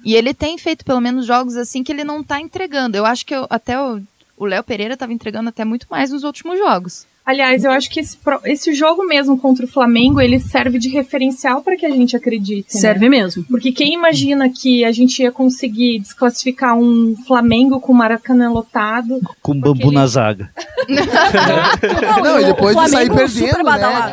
E 0.06 0.15
ele 0.15 0.34
tem 0.34 0.58
feito 0.58 0.86
pelo 0.86 1.02
menos 1.02 1.26
jogos 1.26 1.56
assim 1.58 1.84
que 1.84 1.91
ele 1.91 2.04
não 2.04 2.23
tá 2.23 2.39
entregando. 2.39 2.95
Eu 2.97 3.06
acho 3.06 3.26
que 3.26 3.36
eu- 3.36 3.47
até 3.50 3.80
o 3.80 4.00
o 4.39 4.45
Léo 4.45 4.63
Pereira 4.63 4.95
tava 4.95 5.12
entregando 5.12 5.50
até 5.50 5.65
muito 5.65 5.88
mais 5.89 6.12
nos 6.12 6.23
últimos 6.23 6.60
jogos. 6.60 7.08
Aliás, 7.28 7.66
eu 7.66 7.72
acho 7.72 7.90
que 7.90 8.00
esse, 8.00 8.18
esse 8.46 8.74
jogo 8.74 9.06
mesmo 9.06 9.38
contra 9.38 9.66
o 9.66 9.68
Flamengo, 9.68 10.22
ele 10.22 10.40
serve 10.40 10.80
de 10.80 10.88
referencial 10.88 11.62
para 11.62 11.76
que 11.76 11.86
a 11.86 11.90
gente 11.90 12.16
acredite. 12.16 12.74
né? 12.74 12.80
Serve 12.80 13.10
mesmo. 13.10 13.44
Porque 13.50 13.74
quem 13.74 13.94
imagina 13.94 14.50
que 14.50 14.86
a 14.86 14.94
gente 14.94 15.22
ia 15.22 15.30
conseguir 15.30 16.00
desclassificar 16.00 16.74
um 16.78 17.16
Flamengo 17.28 17.82
com 17.82 17.92
Maracanã 17.94 18.50
lotado? 18.50 19.20
Com 19.42 19.60
bambu 19.60 19.88
ele- 19.88 19.96
na 19.96 20.08
zaga. 20.08 20.50
Não, 22.24 22.40
e 22.40 22.46
depois 22.46 22.76
o 22.76 22.84
de 22.84 22.90
sair 22.92 23.08
Flamengo 23.08 23.28
super 23.30 23.63
perdendo, 23.63 23.63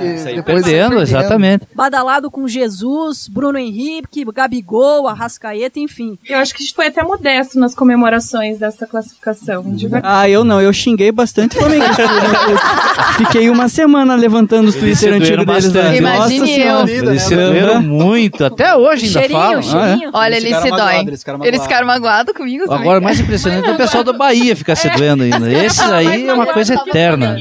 né? 0.00 0.16
Sair 0.18 0.34
depois 0.36 0.56
de 0.64 0.70
sair 0.70 0.80
perdendo, 0.80 1.02
exatamente. 1.02 1.66
Badalado 1.74 2.30
com 2.30 2.48
Jesus, 2.48 3.28
Bruno 3.28 3.58
Henrique, 3.58 4.24
Gabigol, 4.24 5.06
Arrascaeta, 5.06 5.78
enfim. 5.78 6.18
Eu 6.28 6.38
acho 6.38 6.52
que 6.52 6.62
a 6.62 6.66
gente 6.66 6.74
foi 6.74 6.88
até 6.88 7.02
modesto 7.04 7.58
nas 7.60 7.74
comemorações 7.76 8.58
dessa 8.58 8.86
classificação. 8.86 9.62
De 9.74 9.86
verdade. 9.86 10.14
Ah, 10.18 10.28
eu 10.28 10.44
não, 10.44 10.60
eu 10.60 10.72
xinguei 10.72 11.12
bastante 11.12 11.56
o 11.56 11.60
Flamengo. 11.60 11.84
Fiquei 13.16 13.48
uma 13.50 13.68
semana 13.68 14.14
levantando 14.14 14.68
os 14.68 14.74
Eles 14.76 14.98
Twitter 15.00 15.14
antigos 15.20 15.46
deles 15.46 15.64
bastante. 15.72 15.98
Imagine 15.98 16.38
Nossa 16.40 16.50
eu. 16.52 16.54
senhora. 16.54 16.90
Eles 16.90 17.22
se 17.22 17.34
doeram 17.36 17.82
muito. 17.82 18.44
Até 18.44 18.74
hoje 18.74 19.06
ainda 19.06 19.18
Cheirinho, 19.20 19.40
falam. 19.40 19.62
cheirinho. 19.62 20.10
Olha, 20.12 20.34
Eles 20.36 20.44
ele 20.44 20.54
se 20.60 20.70
magoados, 20.70 21.06
eles 21.06 21.20
ficaram 21.20 21.38
Eles 21.44 21.50
magoados. 21.60 21.62
ficaram 21.62 21.86
magoados 21.86 22.34
comigo. 22.34 22.64
também. 22.64 22.80
Agora, 22.80 23.00
o 23.00 23.02
mais 23.02 23.20
impressionante 23.20 23.68
é 23.68 23.72
o 23.72 23.76
pessoal 23.76 24.04
do 24.04 24.14
Bahia 24.14 24.56
ficar 24.56 24.74
se 24.76 24.88
doendo 24.90 25.22
ainda. 25.22 25.52
Esses 25.52 25.80
aí 25.80 26.26
é 26.26 26.34
uma 26.34 26.46
coisa 26.46 26.74
eterna. 26.74 27.36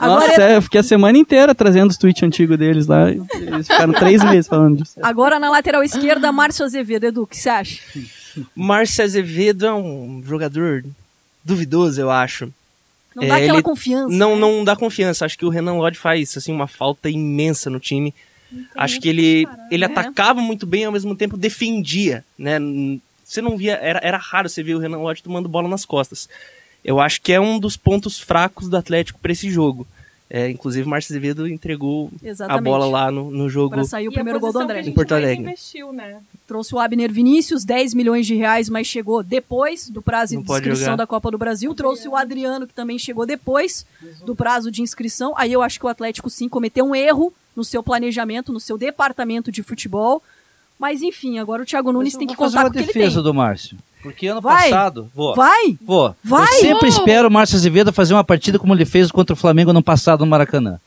Agora, 0.00 0.26
Nossa, 0.28 0.42
é, 0.42 0.56
eu 0.56 0.62
fiquei 0.62 0.80
a 0.80 0.84
semana 0.84 1.16
inteira 1.18 1.54
trazendo 1.54 1.90
os 1.90 1.96
tweets 1.96 2.22
antigos 2.22 2.58
deles 2.58 2.86
lá. 2.86 3.10
Eles 3.10 3.66
ficaram 3.68 3.92
três 3.92 4.22
meses 4.24 4.48
falando 4.48 4.78
disso. 4.82 4.98
agora 5.02 5.38
na 5.38 5.50
lateral 5.50 5.82
esquerda, 5.82 6.32
Márcio 6.32 6.64
Azevedo. 6.64 7.04
Edu, 7.06 7.22
o 7.22 7.26
que 7.26 7.36
você 7.36 7.48
acha? 7.48 7.78
Márcio 8.56 9.04
Azevedo 9.04 9.66
é 9.66 9.72
um 9.74 10.22
jogador 10.26 10.84
duvidoso, 11.44 12.00
eu 12.00 12.10
acho. 12.10 12.48
Não 13.14 13.26
dá 13.26 13.38
É, 13.38 13.42
aquela 13.44 13.62
confiança. 13.62 14.14
Não, 14.16 14.34
né? 14.34 14.40
não 14.40 14.64
dá 14.64 14.74
confiança. 14.76 15.24
Acho 15.24 15.38
que 15.38 15.44
o 15.44 15.48
Renan 15.48 15.74
Lodge 15.74 15.98
faz 15.98 16.36
assim 16.36 16.52
uma 16.52 16.66
falta 16.66 17.08
imensa 17.10 17.68
no 17.70 17.78
time. 17.80 18.14
Acho 18.74 19.00
que 19.00 19.08
ele 19.08 19.46
ele 19.70 19.84
É. 19.84 19.86
atacava 19.86 20.40
muito 20.40 20.66
bem 20.66 20.82
e 20.82 20.84
ao 20.84 20.92
mesmo 20.92 21.14
tempo 21.14 21.36
defendia, 21.36 22.24
né? 22.38 22.58
Você 23.24 23.40
não 23.40 23.56
via, 23.56 23.74
era, 23.80 23.98
era 24.02 24.18
raro 24.18 24.48
você 24.48 24.62
ver 24.62 24.74
o 24.74 24.78
Renan 24.78 24.98
Lodge 24.98 25.22
tomando 25.22 25.48
bola 25.48 25.68
nas 25.68 25.84
costas. 25.86 26.28
Eu 26.84 27.00
acho 27.00 27.20
que 27.22 27.32
é 27.32 27.40
um 27.40 27.58
dos 27.58 27.76
pontos 27.76 28.18
fracos 28.20 28.68
do 28.68 28.76
Atlético 28.76 29.18
para 29.20 29.32
esse 29.32 29.50
jogo. 29.50 29.86
É, 30.34 30.48
inclusive, 30.48 30.86
o 30.86 30.88
Márcio 30.88 31.12
Azevedo 31.12 31.46
entregou 31.46 32.10
Exatamente. 32.22 32.58
a 32.58 32.62
bola 32.62 32.86
lá 32.86 33.10
no, 33.10 33.30
no 33.30 33.50
jogo. 33.50 33.74
Pra 33.74 33.84
sair 33.84 34.08
o 34.08 34.10
E 34.10 34.14
a 34.14 34.14
primeiro 34.14 34.40
gol 34.40 34.50
do 34.50 34.60
André. 34.60 34.78
a 34.78 34.82
gente 34.82 34.92
Em 34.92 34.94
Porto 34.94 35.10
mais 35.10 35.22
Alegre. 35.24 35.44
investiu, 35.44 35.92
né? 35.92 36.20
Trouxe 36.46 36.74
o 36.74 36.78
Abner 36.78 37.12
Vinícius, 37.12 37.66
10 37.66 37.92
milhões 37.92 38.26
de 38.26 38.34
reais, 38.34 38.70
mas 38.70 38.86
chegou 38.86 39.22
depois 39.22 39.90
do 39.90 40.00
prazo 40.00 40.34
Não 40.34 40.42
de 40.42 40.50
inscrição 40.50 40.96
da 40.96 41.06
Copa 41.06 41.30
do 41.30 41.36
Brasil. 41.36 41.74
Trouxe 41.74 42.08
o 42.08 42.16
Adriano, 42.16 42.66
que 42.66 42.72
também 42.72 42.98
chegou 42.98 43.26
depois 43.26 43.84
do 44.24 44.34
prazo 44.34 44.70
de 44.70 44.80
inscrição. 44.80 45.34
Aí 45.36 45.52
eu 45.52 45.60
acho 45.60 45.78
que 45.78 45.84
o 45.84 45.88
Atlético 45.90 46.30
sim 46.30 46.48
cometeu 46.48 46.86
um 46.86 46.94
erro 46.94 47.30
no 47.54 47.62
seu 47.62 47.82
planejamento, 47.82 48.54
no 48.54 48.60
seu 48.60 48.78
departamento 48.78 49.52
de 49.52 49.62
futebol. 49.62 50.22
Mas 50.78 51.02
enfim, 51.02 51.40
agora 51.40 51.62
o 51.62 51.66
Thiago 51.66 51.92
Nunes 51.92 52.16
tem 52.16 52.26
que 52.26 52.34
fazer 52.34 52.56
contar 52.56 52.64
uma 52.64 52.70
com 52.70 52.70
o 52.70 52.72
que 52.72 52.78
ele 52.78 52.86
defesa 52.86 53.20
do 53.20 53.34
Márcio. 53.34 53.76
Porque 54.02 54.26
ano 54.26 54.40
Vai. 54.40 54.70
passado. 54.70 55.08
Vou. 55.14 55.34
Vai! 55.34 55.76
Vou. 55.80 56.14
Vai! 56.24 56.42
Eu 56.56 56.60
sempre 56.60 56.86
Oh! 56.86 56.88
espero 56.88 57.28
o 57.28 57.30
Márcio 57.30 57.56
Azevedo 57.56 57.92
fazer 57.92 58.14
uma 58.14 58.24
partida 58.24 58.58
como 58.58 58.74
ele 58.74 58.84
fez 58.84 59.10
contra 59.10 59.32
o 59.34 59.36
Flamengo 59.36 59.70
ano 59.70 59.82
passado 59.82 60.20
no 60.20 60.26
Maracanã. 60.26 60.78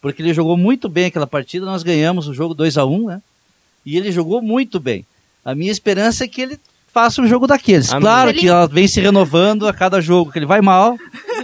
Porque 0.00 0.20
ele 0.22 0.34
jogou 0.34 0.56
muito 0.56 0.88
bem 0.88 1.06
aquela 1.06 1.26
partida, 1.26 1.64
nós 1.66 1.82
ganhamos 1.82 2.28
o 2.28 2.34
jogo 2.34 2.54
2 2.54 2.76
a 2.76 2.84
1 2.84 3.06
né? 3.06 3.22
E 3.84 3.96
ele 3.96 4.10
jogou 4.12 4.42
muito 4.42 4.80
bem. 4.80 5.04
A 5.44 5.54
minha 5.54 5.70
esperança 5.70 6.24
é 6.24 6.28
que 6.28 6.40
ele 6.42 6.58
faça 6.92 7.22
um 7.22 7.26
jogo 7.28 7.46
daqueles. 7.46 7.90
Amém. 7.90 8.00
Claro 8.02 8.30
Ele- 8.30 8.40
que 8.40 8.48
ela 8.48 8.66
vem 8.66 8.88
se 8.88 9.00
renovando 9.00 9.68
a 9.68 9.72
cada 9.72 10.00
jogo, 10.00 10.32
que 10.32 10.38
ele 10.38 10.46
vai 10.46 10.60
mal, 10.60 10.96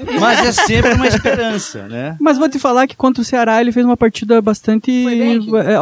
mas 0.21 0.47
é 0.47 0.53
sempre 0.53 0.93
uma 0.95 1.07
esperança, 1.09 1.87
né? 1.89 2.17
Mas 2.21 2.39
vou 2.39 2.49
te 2.49 2.59
falar 2.59 2.87
que 2.87 2.97
contra 2.97 3.23
o 3.23 3.25
Ceará 3.25 3.61
ele 3.61 3.73
fez 3.73 3.85
uma 3.85 3.97
partida 3.97 4.41
bastante. 4.41 5.03
Foi 5.03 5.17
bem? 5.17 5.49
É, 5.57 5.73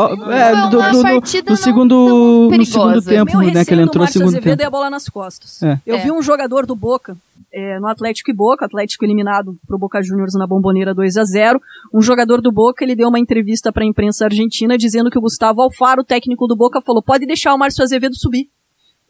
é, 0.41 0.69
do, 0.69 0.71
do- 0.71 1.03
partida 1.03 1.51
não 1.51 1.57
segundo, 1.57 2.49
no 2.51 2.65
segundo 2.67 3.03
tempo, 3.03 3.39
Meu 3.39 3.53
né? 3.53 3.65
Que 3.65 3.73
ele 3.75 3.83
entrou 3.83 3.97
no 3.97 4.01
Márcio 4.01 4.19
segundo 4.19 4.35
Azevedo 4.37 4.51
tempo. 4.59 4.63
é 4.63 4.67
a 4.67 4.71
bola 4.71 4.91
nas 4.91 5.09
costas. 5.09 5.63
É. 5.63 5.79
Eu 5.87 5.97
É. 5.97 6.03
vi 6.03 6.11
um 6.13 6.23
jogador 6.23 6.67
do 6.67 6.75
Boca, 6.77 7.17
é, 7.53 7.79
no 7.81 7.89
Atlético 7.89 8.31
e 8.31 8.35
Boca, 8.35 8.65
Atlético 8.65 9.05
eliminado 9.05 9.57
pro 9.67 9.79
Boca 9.79 10.01
Juniors 10.03 10.35
na 10.35 10.47
Bomboneira 10.47 10.95
2 10.95 11.17
a 11.17 11.25
0 11.25 11.61
Um 11.93 12.01
jogador 12.01 12.41
do 12.41 12.53
Boca, 12.53 12.85
ele 12.85 12.95
deu 12.95 13.09
uma 13.09 13.19
entrevista 13.19 13.73
pra 13.73 13.85
imprensa 13.85 14.25
argentina 14.27 14.79
dizendo 14.79 15.11
que 15.11 15.19
o 15.19 15.23
Gustavo 15.23 15.61
Alfaro, 15.61 16.05
técnico 16.05 16.47
do 16.47 16.57
Boca, 16.57 16.81
falou: 16.81 17.03
pode 17.03 17.27
deixar 17.27 17.53
o 17.55 17.59
Márcio 17.59 17.83
Azevedo 17.83 18.17
subir. 18.17 18.49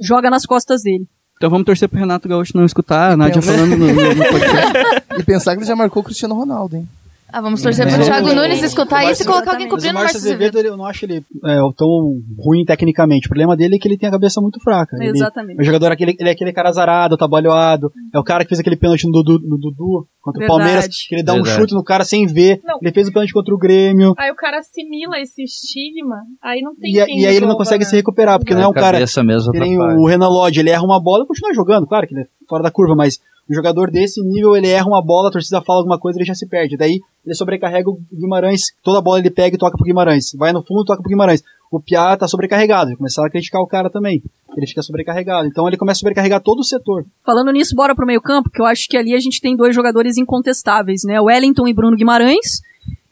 Joga 0.00 0.30
nas 0.30 0.46
costas 0.46 0.82
dele. 0.82 1.06
Então 1.40 1.48
vamos 1.48 1.64
torcer 1.64 1.88
pro 1.88 1.98
Renato 1.98 2.28
Gaúcho 2.28 2.54
não 2.54 2.66
escutar 2.66 3.12
a 3.12 3.16
Nádia 3.16 3.36
pensa- 3.40 3.50
falando 3.54 3.70
no, 3.74 3.86
no- 3.86 4.14
no 4.14 4.24
podcast. 4.28 4.72
E 5.18 5.22
pensar 5.22 5.52
que 5.54 5.60
ele 5.60 5.66
já 5.66 5.74
marcou 5.74 6.02
o 6.02 6.04
Cristiano 6.04 6.34
Ronaldo, 6.34 6.76
hein? 6.76 6.86
Ah, 7.32 7.40
vamos 7.40 7.62
torcer 7.62 7.86
pro 7.86 8.04
Thiago 8.04 8.34
Nunes 8.34 8.62
escutar 8.62 9.10
isso 9.10 9.22
e 9.22 9.26
colocar 9.26 9.52
alguém 9.52 9.68
cobrindo 9.68 9.92
o 9.92 10.00
Márcio 10.00 10.18
Azevedo. 10.18 10.58
Eu 10.58 10.76
não 10.76 10.84
acho 10.84 11.04
ele 11.04 11.24
é, 11.44 11.56
tão 11.76 12.20
ruim 12.38 12.64
tecnicamente. 12.64 13.26
O 13.26 13.30
problema 13.30 13.56
dele 13.56 13.76
é 13.76 13.78
que 13.78 13.86
ele 13.88 13.96
tem 13.96 14.08
a 14.08 14.12
cabeça 14.12 14.40
muito 14.40 14.60
fraca. 14.60 14.96
Ele, 15.00 15.10
Exatamente. 15.10 15.60
o 15.60 15.64
jogador, 15.64 15.92
aquele, 15.92 16.16
ele 16.18 16.28
é 16.28 16.32
aquele 16.32 16.52
cara 16.52 16.68
azarado, 16.68 17.16
trabalhado. 17.16 17.92
É 18.12 18.18
o 18.18 18.24
cara 18.24 18.44
que 18.44 18.48
fez 18.48 18.60
aquele 18.60 18.76
pênalti 18.76 19.04
no 19.06 19.12
Dudu, 19.12 19.38
no 19.46 19.58
Dudu 19.58 20.06
contra 20.20 20.40
Verdade. 20.40 20.44
o 20.44 20.46
Palmeiras, 20.46 20.88
que 20.88 21.14
ele 21.14 21.22
dá 21.22 21.32
um 21.32 21.36
Verdade. 21.36 21.60
chute 21.60 21.74
no 21.74 21.84
cara 21.84 22.04
sem 22.04 22.26
ver. 22.26 22.60
Não. 22.64 22.78
Ele 22.82 22.92
fez 22.92 23.08
o 23.08 23.12
pênalti 23.12 23.32
contra 23.32 23.54
o 23.54 23.58
Grêmio. 23.58 24.14
Aí 24.18 24.30
o 24.30 24.34
cara 24.34 24.58
assimila 24.58 25.18
esse 25.18 25.42
estigma, 25.42 26.16
aí 26.42 26.60
não 26.60 26.74
tem 26.74 26.90
E, 26.90 27.22
e 27.22 27.26
aí 27.26 27.36
ele 27.36 27.46
não 27.46 27.56
consegue 27.56 27.84
né? 27.84 27.90
se 27.90 27.96
recuperar, 27.96 28.38
porque 28.38 28.54
não 28.54 28.62
é 28.62 28.68
um 28.68 28.72
cara. 28.72 28.92
cabeça 28.92 29.22
mesmo 29.22 29.52
que 29.52 29.58
nem 29.58 29.74
atrapalha. 29.76 29.98
o 29.98 30.06
Renan 30.06 30.28
Lodge, 30.28 30.60
ele 30.60 30.70
erra 30.70 30.82
uma 30.82 31.00
bola 31.00 31.24
e 31.24 31.26
continua 31.26 31.54
jogando, 31.54 31.86
claro 31.86 32.06
que 32.06 32.14
ele 32.14 32.22
é 32.22 32.26
fora 32.48 32.62
da 32.62 32.70
curva, 32.70 32.94
mas 32.94 33.20
um 33.50 33.54
jogador 33.54 33.90
desse 33.90 34.22
nível, 34.22 34.54
ele 34.56 34.68
erra 34.68 34.86
uma 34.86 35.04
bola, 35.04 35.28
a 35.28 35.32
torcida 35.32 35.60
fala 35.60 35.80
alguma 35.80 35.98
coisa, 35.98 36.18
ele 36.18 36.24
já 36.24 36.34
se 36.34 36.46
perde. 36.46 36.76
Daí 36.76 37.00
ele 37.26 37.34
sobrecarrega 37.34 37.90
o 37.90 37.98
Guimarães, 38.12 38.72
toda 38.82 39.02
bola 39.02 39.18
ele 39.18 39.30
pega 39.30 39.56
e 39.56 39.58
toca 39.58 39.76
pro 39.76 39.84
Guimarães. 39.84 40.32
Vai 40.38 40.52
no 40.52 40.62
fundo, 40.62 40.84
toca 40.84 41.02
pro 41.02 41.10
Guimarães. 41.10 41.42
O 41.70 41.80
Piá 41.80 42.16
tá 42.16 42.26
sobrecarregado, 42.26 42.96
começaram 42.96 43.26
a 43.26 43.30
criticar 43.30 43.60
o 43.60 43.66
cara 43.66 43.90
também. 43.90 44.22
Ele 44.56 44.66
fica 44.66 44.82
sobrecarregado. 44.82 45.48
Então 45.48 45.66
ele 45.66 45.76
começa 45.76 45.98
a 45.98 46.00
sobrecarregar 46.00 46.40
todo 46.40 46.60
o 46.60 46.64
setor. 46.64 47.04
Falando 47.24 47.52
nisso, 47.52 47.74
bora 47.74 47.94
pro 47.94 48.06
meio 48.06 48.20
campo, 48.20 48.50
que 48.50 48.60
eu 48.60 48.66
acho 48.66 48.88
que 48.88 48.96
ali 48.96 49.14
a 49.14 49.20
gente 49.20 49.40
tem 49.40 49.56
dois 49.56 49.74
jogadores 49.74 50.16
incontestáveis, 50.16 51.02
né? 51.04 51.20
Wellington 51.20 51.66
e 51.68 51.74
Bruno 51.74 51.96
Guimarães. 51.96 52.60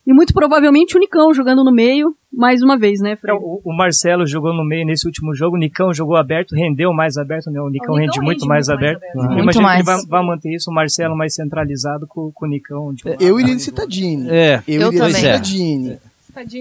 E 0.09 0.13
muito 0.15 0.33
provavelmente 0.33 0.97
o 0.97 0.99
Nicão 0.99 1.35
jogando 1.35 1.63
no 1.63 1.71
meio, 1.71 2.17
mais 2.33 2.63
uma 2.63 2.79
vez, 2.79 2.99
né, 2.99 3.15
Fred? 3.15 3.37
Então, 3.37 3.47
o, 3.47 3.61
o 3.63 3.77
Marcelo 3.77 4.27
jogou 4.27 4.55
no 4.55 4.65
meio 4.65 4.87
nesse 4.87 5.07
último 5.07 5.35
jogo, 5.35 5.57
o 5.57 5.59
Nicão 5.59 5.93
jogou 5.93 6.17
aberto, 6.17 6.55
rendeu 6.55 6.95
mais 6.95 7.19
aberto, 7.19 7.51
né? 7.51 7.61
O 7.61 7.69
Nicão, 7.69 7.95
Nicão 7.95 7.95
rende, 7.97 8.07
rende 8.13 8.21
muito 8.25 8.47
mais 8.47 8.67
muito 8.67 8.69
mais 8.69 8.69
aberto. 8.71 9.03
aberto. 9.05 9.15
Eu 9.17 9.23
Muito 9.25 9.43
imagino 9.43 9.63
mais. 9.65 9.85
que 9.85 9.91
ele 9.91 9.97
vai, 9.99 10.07
vai 10.07 10.27
manter 10.27 10.55
isso, 10.55 10.71
o 10.71 10.75
Marcelo 10.75 11.15
mais 11.15 11.35
centralizado 11.35 12.07
com, 12.07 12.33
com 12.33 12.47
o 12.47 12.49
Nicão. 12.49 12.95
de 12.95 13.07
lado. 13.07 13.23
Eu 13.23 13.39
iria 13.39 13.55
de 13.55 13.61
Citadini. 13.63 14.27
É, 14.31 14.63
Eu, 14.67 14.81
Eu 14.81 14.89
iria 14.89 14.91
de 14.91 14.97
também. 14.99 15.15
Citadini. 15.15 15.99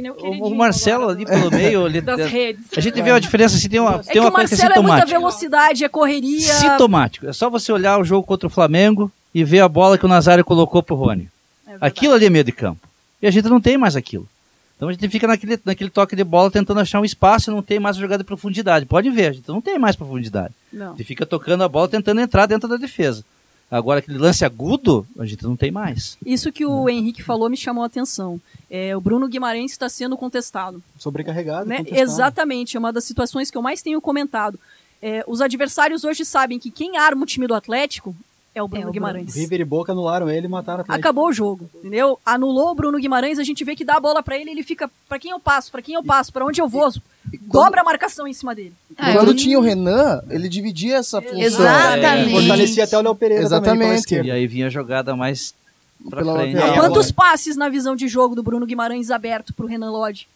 É 0.10 0.12
o, 0.12 0.15
o, 0.15 0.47
o 0.47 0.55
Marcelo 0.55 1.07
ali 1.10 1.23
pelo 1.25 1.49
meio, 1.49 1.86
ele, 1.88 2.01
das 2.01 2.29
redes. 2.29 2.65
a 2.75 2.81
gente 2.81 3.01
vê 3.01 3.12
a 3.12 3.19
diferença, 3.19 3.55
assim, 3.55 3.69
tem 3.69 3.79
uma, 3.79 3.95
É 3.95 3.99
tem 3.99 4.12
que 4.13 4.19
uma 4.19 4.29
o 4.29 4.31
coisa 4.33 4.55
que 4.55 4.62
é 4.62 4.65
Marcelo 4.65 4.73
é 4.73 4.81
muita 4.81 5.05
sintomática. 5.05 5.19
velocidade, 5.19 5.86
é 5.86 5.89
correria. 5.89 6.53
Sintomático. 6.53 7.27
É 7.27 7.31
só 7.31 7.49
você 7.49 7.71
olhar 7.71 7.97
o 7.97 8.03
jogo 8.03 8.25
contra 8.27 8.47
o 8.47 8.49
Flamengo 8.49 9.10
e 9.33 9.43
ver 9.45 9.60
a 9.62 9.69
bola 9.69 9.97
que 9.97 10.05
o 10.05 10.10
Nazário 10.10 10.43
colocou 10.43 10.83
pro 10.83 10.95
Rony. 10.95 11.29
É. 11.67 11.77
Aquilo 11.79 12.13
ali 12.15 12.25
é 12.25 12.29
meio 12.29 12.43
de 12.43 12.51
campo. 12.51 12.86
E 13.21 13.27
a 13.27 13.32
gente 13.32 13.47
não 13.47 13.60
tem 13.60 13.77
mais 13.77 13.95
aquilo. 13.95 14.27
Então 14.75 14.89
a 14.89 14.91
gente 14.91 15.10
fica 15.10 15.25
naquele, 15.27 15.60
naquele 15.65 15.89
toque 15.89 16.15
de 16.15 16.23
bola 16.23 16.51
tentando 16.51 16.80
achar 16.80 17.01
um 17.01 17.06
espaço 17.06 17.49
e 17.49 17.53
não 17.53 17.63
tem 17.63 17.80
mais 17.80 17.97
jogada 17.97 18.23
de 18.23 18.27
profundidade. 18.27 18.86
Pode 18.86 19.10
ver, 19.10 19.27
a 19.27 19.32
gente 19.34 19.47
não 19.47 19.60
tem 19.60 19.80
mais 19.80 19.95
profundidade. 19.95 20.53
Não. 20.71 20.88
A 20.88 20.91
gente 20.91 21.03
fica 21.03 21.25
tocando 21.25 21.63
a 21.63 21.67
bola 21.67 21.88
tentando 21.88 22.21
entrar 22.21 22.45
dentro 22.45 22.69
da 22.69 22.77
defesa. 22.77 23.25
Agora 23.69 23.99
aquele 23.99 24.17
lance 24.17 24.45
agudo, 24.45 25.06
a 25.19 25.25
gente 25.25 25.43
não 25.43 25.56
tem 25.56 25.71
mais. 25.71 26.17
Isso 26.25 26.51
que 26.53 26.65
o 26.65 26.88
Henrique 26.88 27.21
falou 27.21 27.49
me 27.49 27.58
chamou 27.58 27.84
a 27.84 27.88
atenção. 27.88 28.39
É, 28.69 28.95
o 28.95 29.01
Bruno 29.01 29.27
Guimarães 29.27 29.71
está 29.71 29.89
sendo 29.89 30.15
contestado. 30.15 30.82
Sobrecarregado. 30.97 31.67
né? 31.67 31.80
contestado. 31.80 32.01
Exatamente, 32.01 32.77
é 32.77 32.80
uma 32.80 32.93
das 32.93 33.03
situações 33.03 33.51
que 33.51 33.58
eu 33.58 33.62
mais 33.62 33.82
tenho 33.82 33.99
comentado. 33.99 34.58
É, 35.01 35.23
os 35.27 35.41
adversários 35.41 36.03
hoje 36.03 36.23
sabem 36.23 36.58
que 36.58 36.71
quem 36.71 36.97
arma 36.97 37.23
o 37.23 37.25
time 37.25 37.45
do 37.45 37.53
Atlético 37.53 38.15
é 38.58 38.63
o 38.63 38.67
Bruno 38.67 38.88
É 38.88 38.89
o 38.89 38.91
Guimarães. 38.91 39.36
River 39.36 39.62
e 39.62 39.65
Boca 39.65 39.91
anularam 39.91 40.30
ele 40.30 40.48
e 40.48 40.50
mataram 40.50 40.80
o 40.80 40.82
Atlético. 40.82 41.00
Acabou 41.08 41.28
o 41.28 41.34
jogo, 41.34 41.70
entendeu? 41.76 42.20
Anulou 42.26 42.72
o 42.72 42.76
Bruno 42.76 42.98
Guimarães, 43.00 43.39
a 43.39 43.43
gente 43.43 43.63
vê 43.63 43.76
que 43.76 43.86
dá 43.86 43.96
a 43.96 44.00
bola 44.00 44.22
pra 44.24 44.38
ele, 44.38 44.52
ele 44.52 44.63
fica, 44.63 44.89
pra 45.08 45.20
quem 45.20 45.32
eu 45.32 45.39
passo, 45.39 45.72
pra 45.72 45.82
quem 45.82 45.96
eu 45.96 46.04
passo, 46.04 46.32
pra 46.34 46.46
onde 46.46 46.60
eu 46.62 46.67
vou, 46.67 46.91
dobra 47.43 47.82
a 47.82 47.84
marcação 47.84 48.28
em 48.28 48.34
cima 48.34 48.54
dele. 48.56 48.74
Ah, 48.98 49.13
Quando 49.13 49.34
tinha 49.34 49.58
o 49.58 49.62
Renan, 49.62 50.22
ele 50.30 50.50
dividia 50.50 50.98
essa 50.98 51.22
função. 51.22 51.39
Exatamente. 51.39 52.32
Fortalecia 52.32 52.84
até 52.84 52.98
o 52.98 53.02
Léo 53.02 53.15
Pereira 53.15 53.43
também, 53.50 53.60
Exatamente. 53.70 54.00
esquerda. 54.00 54.28
E 54.28 54.32
aí 54.32 54.48
vinha 54.48 54.67
a 54.67 54.70
jogada 54.70 55.15
mais 55.15 55.54
pra 56.10 56.22
Pela 56.22 56.39
frente. 56.39 56.58
É, 56.58 56.74
Quantos 56.74 57.12
passes 57.12 57.56
na 57.56 57.70
visão 57.70 57.96
de 57.96 58.08
jogo 58.08 58.36
do 58.36 58.43
Bruno 58.43 58.65
Guimarães 58.65 59.12
aberto 59.12 59.54
pro 59.54 59.67
Renan 59.67 59.91
Lodge? 59.91 60.28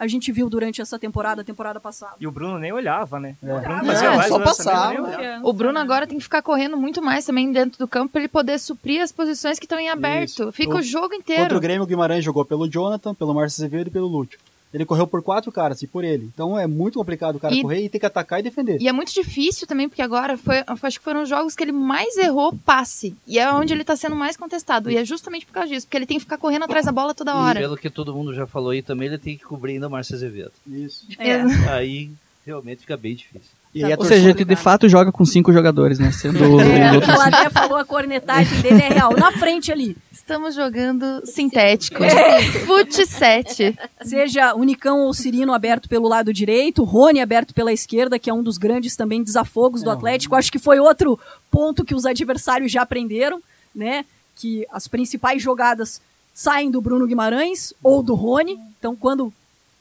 A, 0.00 0.06
gente 0.08 0.32
viu 0.32 0.48
durante 0.48 0.80
essa 0.80 0.98
temporada, 0.98 1.42
a 1.42 1.44
temporada 1.44 1.78
passada. 1.78 2.14
E 2.18 2.26
o 2.26 2.30
Bruno 2.32 2.58
nem 2.58 2.72
olhava, 2.72 3.20
né? 3.20 3.36
O 3.42 3.46
Bruno 3.46 3.82
É, 3.82 3.84
fazia 3.84 4.10
mais 4.16 4.28
só 4.28 4.38
passava. 4.40 5.40
O 5.42 5.52
Bruno 5.52 5.78
agora 5.78 6.06
tem 6.06 6.16
que 6.18 6.24
ficar 6.24 6.42
correndo 6.42 6.76
muito 6.76 7.02
mais 7.02 7.24
também 7.26 7.52
dentro 7.52 7.78
do 7.78 7.86
campo 7.86 8.12
para 8.12 8.22
ele 8.22 8.28
poder 8.28 8.58
suprir 8.58 9.02
as 9.02 9.12
posições 9.12 9.58
que 9.58 9.66
estão 9.66 9.78
em 9.78 9.88
aberto. 9.90 10.28
Isso. 10.30 10.52
Fica 10.52 10.74
O- 10.74 10.78
o 10.78 10.82
jogo 10.82 11.10
Contra 11.10 11.18
inteiro. 11.34 11.56
o 11.56 11.60
Grêmio, 11.60 11.82
o 11.82 11.86
Guimarães 11.86 12.24
jogou 12.24 12.44
pelo 12.44 12.68
Jonathan, 12.68 13.14
pelo 13.14 13.34
Márcio 13.34 13.62
Azevedo 13.64 13.88
e 13.88 13.90
pelo 13.90 14.06
Lúcio. 14.06 14.38
Ele 14.72 14.84
correu 14.84 15.06
por 15.06 15.20
quatro 15.22 15.50
caras 15.50 15.82
e 15.82 15.86
por 15.86 16.04
ele. 16.04 16.30
Então 16.32 16.56
é 16.58 16.66
muito 16.66 16.98
complicado 16.98 17.36
o 17.36 17.40
cara 17.40 17.54
E- 17.54 17.60
correr 17.62 17.84
e 17.84 17.88
ter 17.88 17.98
que 17.98 18.06
atacar 18.06 18.38
e 18.38 18.42
defender. 18.42 18.80
E 18.80 18.86
é 18.88 18.92
muito 18.92 19.12
difícil 19.12 19.66
também, 19.66 19.88
porque 19.88 20.00
agora 20.02 20.38
foi, 20.38 20.62
acho 20.66 20.98
que 20.98 21.04
foram 21.04 21.22
os 21.22 21.28
jogos 21.28 21.56
que 21.56 21.64
ele 21.64 21.72
mais 21.72 22.16
errou 22.16 22.54
passe. 22.64 23.16
E 23.26 23.38
é 23.38 23.52
onde 23.52 23.72
ele 23.72 23.82
tá 23.82 23.96
sendo 23.96 24.14
mais 24.14 24.36
contestado. 24.36 24.90
E 24.90 24.96
é 24.96 25.04
justamente 25.04 25.44
por 25.44 25.52
causa 25.52 25.68
disso, 25.70 25.86
porque 25.86 25.96
ele 25.96 26.06
tem 26.06 26.18
que 26.18 26.24
ficar 26.24 26.38
correndo 26.38 26.64
atrás 26.64 26.86
da 26.86 26.92
bola 26.92 27.12
toda 27.14 27.32
E 27.32 27.34
hora. 27.34 27.60
pelo 27.60 27.76
que 27.76 27.90
todo 27.90 28.14
mundo 28.14 28.32
já 28.32 28.46
falou 28.46 28.70
aí 28.70 28.80
também, 28.82 29.08
ele 29.08 29.18
tem 29.18 29.36
que 29.36 29.44
cobrir 29.44 29.72
ainda 29.72 29.88
o 29.88 29.90
Márcio 29.90 30.14
Azevedo. 30.14 30.52
Isso. 30.66 31.04
É. 31.18 31.40
Aí 31.72 32.10
realmente 32.50 32.80
fica 32.80 32.96
bem 32.96 33.14
difícil. 33.14 33.50
E 33.74 33.84
aí 33.84 33.92
a 33.92 33.96
Ou 33.96 34.04
seja, 34.04 34.30
ele 34.30 34.44
de 34.44 34.56
fato 34.56 34.88
joga 34.88 35.12
com 35.12 35.24
cinco 35.24 35.52
jogadores, 35.52 35.98
né? 35.98 36.10
Sendo 36.12 36.60
É, 36.60 36.96
ela 36.96 37.26
até 37.26 37.50
falou 37.50 37.78
a 37.78 37.84
cornetagem 37.84 38.60
dele 38.60 38.82
é 38.82 38.88
real. 38.88 39.16
Na 39.16 39.32
frente 39.32 39.70
ali, 39.70 39.96
Estamos 40.30 40.54
jogando 40.54 41.26
sintético. 41.26 42.04
É. 42.04 42.40
Fute 42.64 43.04
7. 43.04 43.76
seja 44.02 44.54
o 44.54 44.62
Nicão 44.62 45.00
ou 45.00 45.08
o 45.08 45.14
Cirino 45.14 45.52
aberto 45.52 45.88
pelo 45.88 46.06
lado 46.06 46.32
direito, 46.32 46.82
o 46.82 46.84
Rony 46.84 47.20
aberto 47.20 47.52
pela 47.52 47.72
esquerda, 47.72 48.16
que 48.16 48.30
é 48.30 48.32
um 48.32 48.40
dos 48.40 48.56
grandes 48.56 48.94
também 48.94 49.24
desafogos 49.24 49.82
do 49.82 49.90
Atlético. 49.90 50.36
Acho 50.36 50.52
que 50.52 50.60
foi 50.60 50.78
outro 50.78 51.18
ponto 51.50 51.84
que 51.84 51.96
os 51.96 52.06
adversários 52.06 52.70
já 52.70 52.82
aprenderam, 52.82 53.42
né? 53.74 54.04
Que 54.36 54.64
as 54.70 54.86
principais 54.86 55.42
jogadas 55.42 56.00
saem 56.32 56.70
do 56.70 56.80
Bruno 56.80 57.08
Guimarães 57.08 57.74
ou 57.82 58.00
do 58.00 58.14
Rony. 58.14 58.56
Então, 58.78 58.94
quando 58.94 59.32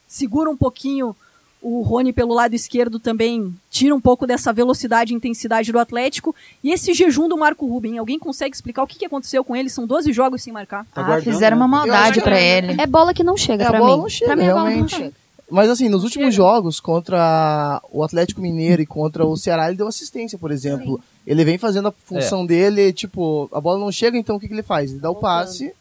segura 0.08 0.50
um 0.50 0.58
pouquinho 0.58 1.16
o 1.62 1.82
Rony 1.82 2.14
pelo 2.14 2.34
lado 2.34 2.54
esquerdo 2.56 3.00
também 3.00 3.54
tira 3.70 3.94
um 3.94 4.00
pouco 4.00 4.26
dessa 4.26 4.54
velocidade 4.54 5.12
e 5.14 5.16
intensidade 5.16 5.72
do 5.72 5.80
Atlético. 5.80 6.34
E 6.64 6.72
esse 6.72 6.94
jejum 6.94 7.28
do 7.28 7.38
Marco 7.38 7.68
Ruben, 7.68 7.98
alguém 7.98 8.18
consegue 8.18 8.56
explicar 8.56 8.84
o 8.84 8.88
que 8.88 8.98
que 9.00 9.06
aconteceu 9.06 9.44
com 9.44 9.56
ele? 9.56 9.70
São 9.70 9.86
12 9.86 10.14
jogos 10.14 10.42
sem 10.42 10.54
marcar. 10.54 10.86
Tá 10.94 11.06
Ah, 11.16 11.22
fizeram 11.22 11.58
né? 11.58 11.64
uma 11.64 11.68
maldade 11.68 12.14
que- 12.16 12.22
pra 12.22 12.40
ele. 12.40 12.82
É 12.82 12.88
bola 12.88 13.14
que 13.14 13.24
não 13.24 13.36
chega 13.36 13.64
É, 13.66 13.68
a 13.68 13.70
pra 13.72 13.80
bola 13.80 13.96
mim. 13.98 14.02
não 14.04 14.10
chega, 14.10 14.26
pra 14.28 14.36
mim, 14.36 14.48
a 14.50 14.54
bola 14.54 14.70
não 14.72 14.88
chega. 14.88 15.14
Mas 15.52 15.68
assim, 15.70 15.90
nos 15.90 16.04
últimos 16.04 16.34
jogos 16.36 16.80
contra 16.80 17.82
o 17.92 18.04
Atlético 18.04 18.40
Mineiro 18.40 18.82
e 18.84 18.86
contra 18.86 19.26
o 19.26 19.36
Ceará, 19.36 19.68
ele 19.68 19.78
deu 19.78 19.88
assistência, 19.88 20.38
por 20.38 20.52
exemplo. 20.52 21.02
Ele 21.26 21.44
vem 21.44 21.58
fazendo 21.58 21.88
a 21.88 21.92
função 21.92 22.46
dele, 22.46 22.94
tipo, 22.94 23.50
a 23.52 23.60
bola 23.60 23.80
não 23.80 23.92
chega, 23.92 24.16
então 24.18 24.36
o 24.36 24.40
que, 24.40 24.48
que 24.48 24.54
ele 24.54 24.62
faz? 24.64 24.92
Ele 24.92 25.00
dá 25.00 25.10
o 25.10 25.16
passe 25.16 25.74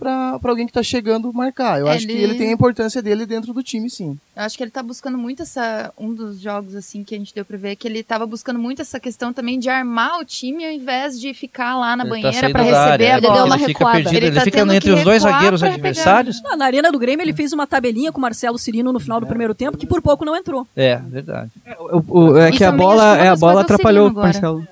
pra, 0.00 0.38
pra 0.38 0.50
alguém 0.50 0.66
que 0.66 0.72
tá 0.72 0.82
chegando 0.82 1.32
marcar. 1.32 1.78
Eu 1.78 1.86
acho 1.88 2.06
que 2.06 2.12
Ele- 2.12 2.22
ele 2.24 2.34
tem 2.34 2.48
a 2.48 2.52
importância 2.52 3.00
dele 3.02 3.26
dentro 3.26 3.52
do 3.52 3.62
time, 3.62 3.88
sim. 3.90 4.18
Eu 4.34 4.42
acho 4.42 4.56
que 4.56 4.64
ele 4.64 4.70
tá 4.70 4.82
buscando 4.82 5.18
muito 5.18 5.42
essa. 5.42 5.92
Um 5.98 6.12
dos 6.14 6.40
jogos, 6.40 6.74
assim, 6.74 7.04
que 7.04 7.14
a 7.14 7.18
gente 7.18 7.34
deu 7.34 7.44
pra 7.44 7.58
ver, 7.58 7.76
que 7.76 7.86
ele 7.86 8.02
tava 8.02 8.26
buscando 8.26 8.58
muito 8.58 8.80
essa 8.82 8.98
questão 8.98 9.32
também 9.32 9.58
de 9.58 9.68
armar 9.68 10.18
o 10.18 10.24
time 10.24 10.64
ao 10.64 10.72
invés 10.72 11.20
de 11.20 11.32
ficar 11.34 11.76
lá 11.76 11.94
na 11.94 12.04
Ele 12.04 12.10
tá 12.14 12.20
banheira 12.22 12.50
pra 12.50 12.62
da 12.62 12.64
receber 12.64 12.90
área, 12.92 13.14
a 13.14 13.18
Ele 13.18 13.20
bola. 13.26 13.34
deu 13.36 13.44
uma 13.46 13.54
ele 13.56 13.64
fica 13.66 13.78
recuada. 13.78 13.96
perdido, 13.98 14.16
Ele 14.16 14.26
ele, 14.26 14.34
tá 14.36 14.40
fica 14.42 14.74
entre 14.74 14.90
os 14.92 15.04
dois 15.04 15.22
zagueiros 15.22 15.62
adversários. 15.62 16.42
Na 16.56 16.64
Arena 16.64 16.90
do 16.90 16.98
Grêmio 16.98 17.22
ele 17.22 17.34
fez 17.34 17.52
uma 17.52 17.66
tabelinha 17.66 18.10
com 18.10 18.18
o 18.18 18.22
Marcelo 18.22 18.58
Cirino 18.58 18.92
no 18.92 18.98
final 19.00 19.20
do 19.20 19.26
primeiro 19.26 19.54
tempo, 19.54 19.76
que 19.76 19.86
por 19.86 20.00
pouco 20.00 20.24
não 20.24 20.34
entrou. 20.34 20.66
É, 20.74 20.96
verdade. 20.96 21.50
O- 21.78 22.20
o- 22.30 22.38
é 22.38 22.50
que 22.50 22.64
a 22.64 22.70
também 22.70 22.86
bola, 22.86 23.18
é, 23.18 23.28
a 23.28 23.36
bola 23.36 23.60
é 23.60 23.62
atrapalhou 23.64 24.08
o. 24.08 24.12
Marcelo. 24.14 24.66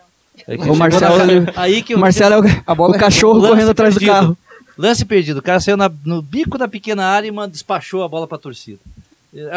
O 0.70 0.74
Marcelo, 0.76 1.20
ele- 1.30 1.52
aí 1.56 1.82
que 1.82 1.94
O 1.94 1.98
Marcelo 1.98 2.34
é 2.34 2.38
o, 2.52 2.62
A 2.66 2.74
bola 2.74 2.96
o 2.96 2.98
cachorro 2.98 3.40
correndo 3.46 3.70
atrás 3.72 3.94
do 3.94 4.00
carro. 4.00 4.36
Lance 4.78 5.04
perdido. 5.04 5.38
O 5.38 5.42
cara 5.42 5.58
saiu 5.60 5.76
na- 5.76 5.90
no 6.04 6.22
bico 6.22 6.56
da 6.56 6.68
pequena 6.68 7.04
área 7.04 7.26
e 7.26 7.32
mano, 7.32 7.52
despachou 7.52 8.02
a 8.04 8.08
bola 8.08 8.26
pra 8.28 8.38
torcida. 8.38 8.78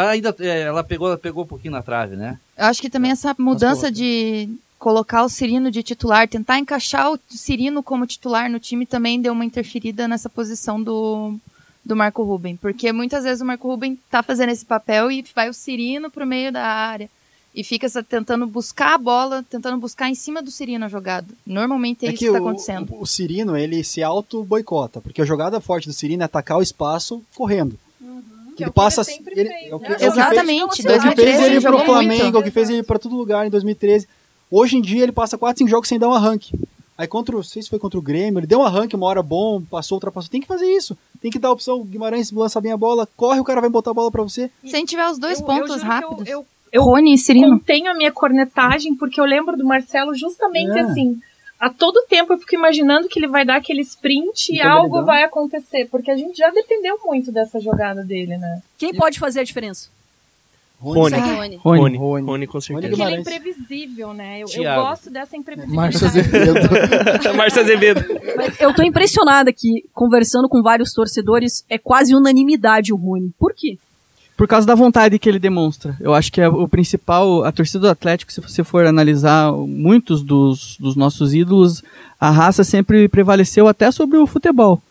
Ainda, 0.10 0.36
é, 0.40 0.62
ela 0.64 0.84
pegou, 0.84 1.08
ela 1.08 1.18
pegou 1.18 1.44
um 1.44 1.48
pouquinho 1.48 1.72
na 1.72 1.82
trave, 1.82 2.16
né? 2.16 2.38
Eu 2.58 2.66
acho 2.66 2.82
que 2.82 2.90
também 2.90 3.12
essa 3.12 3.34
mudança 3.40 3.90
de 3.92 4.50
colocar 4.78 5.24
o 5.24 5.30
Cirino 5.30 5.70
de 5.72 5.84
titular, 5.84 6.28
tentar 6.28 6.58
encaixar 6.58 7.12
o 7.14 7.20
Cirino 7.30 7.82
como 7.84 8.06
titular 8.08 8.50
no 8.50 8.60
time 8.60 8.86
também 8.86 9.22
deu 9.22 9.32
uma 9.32 9.46
interferida 9.46 10.08
nessa 10.08 10.28
posição 10.28 10.82
do, 10.82 11.38
do 11.86 11.96
Marco 11.96 12.24
Ruben. 12.24 12.56
Porque 12.58 12.92
muitas 12.92 13.24
vezes 13.24 13.42
o 13.42 13.46
Marco 13.46 13.68
Ruben 13.70 13.98
tá 14.10 14.22
fazendo 14.24 14.50
esse 14.50 14.66
papel 14.66 15.12
e 15.12 15.24
vai 15.36 15.50
o 15.50 15.54
Cirino 15.54 16.10
pro 16.12 16.26
meio 16.28 16.52
da 16.52 16.66
área. 16.66 17.10
E 17.54 17.64
fica 17.66 17.88
tentando 18.04 18.48
buscar 18.48 18.94
a 18.94 18.98
bola, 18.98 19.44
tentando 19.50 19.78
buscar 19.78 20.10
em 20.10 20.16
cima 20.16 20.42
do 20.42 20.50
Cirino 20.50 20.86
a 20.86 20.88
jogada. 20.88 21.28
Normalmente 21.46 22.06
é, 22.06 22.10
É 22.10 22.12
isso 22.14 22.20
que 22.20 22.26
que 22.28 22.32
tá 22.32 22.38
o, 22.40 22.42
acontecendo. 22.48 22.96
o 22.98 23.06
Cirino, 23.06 23.58
ele 23.58 23.84
se 23.84 24.02
auto-boicota, 24.02 25.02
porque 25.02 25.22
a 25.22 25.26
jogada 25.26 25.60
forte 25.60 25.88
do 25.88 25.94
Cirino 25.94 26.24
é 26.24 26.26
atacar 26.26 26.58
o 26.58 26.62
espaço 26.62 27.22
correndo. 27.36 27.78
Que 28.56 28.64
é 28.64 28.66
ele 28.66 28.70
o 28.70 28.72
que 28.74 28.76
passa. 28.76 29.02
ele 29.02 29.12
sempre 29.12 29.34
ele- 29.40 29.50
fez, 29.50 29.72
é 29.72 29.76
o 29.76 29.80
que- 29.80 29.90
né? 29.90 29.94
é 29.94 29.96
o 29.96 29.98
que 29.98 30.04
fez- 30.04 30.14
Exatamente, 30.14 30.62
é 30.62 30.66
o 30.66 30.70
que 30.70 30.84
2013 30.84 31.16
fez 31.32 31.46
ele 31.46 31.56
ele 31.56 31.62
pro 31.62 31.72
jogou 31.72 31.86
Flamengo, 31.86 32.24
muito. 32.24 32.38
é 32.38 32.40
o 32.40 32.44
que 32.44 32.52
fez 32.52 32.70
ele 32.70 32.84
pra 32.84 33.00
todo 33.00 33.16
lugar 33.16 33.46
em 33.46 33.50
2013. 33.50 34.08
Hoje 34.50 34.78
em 34.78 34.82
dia 34.82 35.04
ele 35.04 35.12
passa 35.12 35.38
4, 35.38 35.58
5 35.60 35.70
jogos 35.70 35.88
sem 35.90 36.00
dar 36.00 36.10
um 36.10 36.14
arranque. 36.14 36.54
Aí 36.98 37.08
contra, 37.08 37.34
o- 37.36 37.40
não 37.40 37.44
sei 37.44 37.62
se 37.64 37.70
foi 37.70 37.80
contra 37.80 37.98
o 37.98 38.02
Grêmio, 38.02 38.40
ele 38.40 38.48
deu 38.48 38.60
um 38.60 38.64
arranque 38.64 38.96
uma 38.96 39.08
hora 39.08 39.24
bom, 39.24 39.62
passou, 39.62 39.96
ultrapassou. 39.96 40.30
Tem 40.30 40.40
que 40.42 40.48
fazer 40.48 40.66
isso. 40.72 40.98
Tem 41.22 41.32
que 41.32 41.40
dar 41.40 41.48
a 41.48 41.52
opção, 41.52 41.80
o 41.80 41.84
Guimarães 41.84 42.32
lança 42.32 42.62
bem 42.62 42.72
a 42.72 42.78
bola, 42.78 43.08
corre, 43.18 43.40
o 43.40 43.44
cara 43.44 43.60
vai 43.62 43.70
botar 43.70 43.92
a 43.92 43.94
bola 43.94 44.12
pra 44.12 44.22
você. 44.24 44.50
Se 44.64 44.76
a 44.76 44.80
gente 44.80 44.90
tiver 44.90 45.10
os 45.10 45.18
dois 45.18 45.40
Eu- 45.40 45.46
pontos 45.46 45.78
eu- 45.78 45.84
rápidos. 45.88 46.28
eu- 46.28 46.40
eu 46.40 46.46
Rony 46.80 47.14
e 47.14 47.18
Cirino. 47.18 47.60
contenho 47.60 47.92
a 47.92 47.94
minha 47.94 48.12
cornetagem 48.12 48.96
porque 48.96 49.20
eu 49.20 49.26
lembro 49.26 49.58
do 49.58 49.66
Marcelo 49.66 50.14
justamente 50.16 50.78
É. 50.78 50.82
assim. 50.82 51.20
a 51.60 51.70
todo 51.70 52.06
tempo 52.10 52.34
eu 52.34 52.38
fico 52.40 52.56
imaginando 52.56 53.08
que 53.08 53.20
ele 53.20 53.28
vai 53.28 53.46
dar 53.46 53.58
aquele 53.58 53.82
sprint 53.82 54.52
e 54.54 54.62
algo 54.62 55.04
vai 55.06 55.24
acontecer, 55.24 55.88
porque 55.92 56.10
a 56.10 56.18
gente 56.18 56.38
já 56.38 56.50
dependeu 56.50 56.98
muito 57.06 57.32
dessa 57.32 57.60
jogada 57.60 58.04
dele, 58.04 58.36
né? 58.38 58.62
Quem 58.78 58.94
pode 58.94 59.20
fazer 59.20 59.42
a 59.42 59.44
diferença? 59.44 59.90
Rony. 60.80 61.16
Rony. 61.16 61.60
Rony. 61.64 61.98
Rony. 61.98 62.26
Rony, 62.26 62.48
com 62.48 62.60
certeza. 62.60 62.90
Porque 62.90 63.04
ele 63.04 63.14
é 63.16 63.20
imprevisível, 63.20 64.14
né? 64.16 64.40
Eu, 64.40 64.48
eu 64.52 64.64
gosto 64.82 65.12
dessa 65.12 65.38
imprevisibilidade. 65.38 65.94
Márcio 66.02 66.08
Azevedo. 66.08 66.60
Márcio 67.38 67.62
Azevedo. 67.62 68.06
Eu 68.60 68.74
tô 68.74 68.82
impressionada 68.82 69.54
que, 69.54 69.86
conversando 69.94 70.50
com 70.50 70.64
vários 70.64 70.92
torcedores, 70.92 71.64
é 71.70 71.78
quase 71.78 72.16
unanimidade 72.16 72.92
o 72.92 72.96
Rony. 72.96 73.32
Por 73.38 73.54
quê? 73.56 73.78
Por 74.42 74.48
causa 74.48 74.66
da 74.66 74.74
vontade 74.74 75.20
que 75.20 75.30
ele 75.30 75.38
demonstra. 75.38 75.96
Eu 76.00 76.16
acho 76.16 76.32
que 76.32 76.42
é 76.42 76.50
o 76.50 76.68
principal, 76.68 77.44
a 77.44 77.52
torcida 77.52 77.78
do 77.82 77.90
Atlético, 77.90 78.34
se 78.34 78.42
você 78.42 78.64
for 78.64 78.88
analisar 78.88 79.52
muitos 79.52 80.24
dos, 80.24 80.78
dos 80.80 80.96
nossos 80.96 81.36
ídolos, 81.36 81.84
a 82.20 82.32
raça 82.32 82.64
sempre 82.64 83.08
prevaleceu 83.08 83.68
até 83.68 83.92
sobre 83.92 84.18
o 84.18 84.26
futebol. 84.26 84.82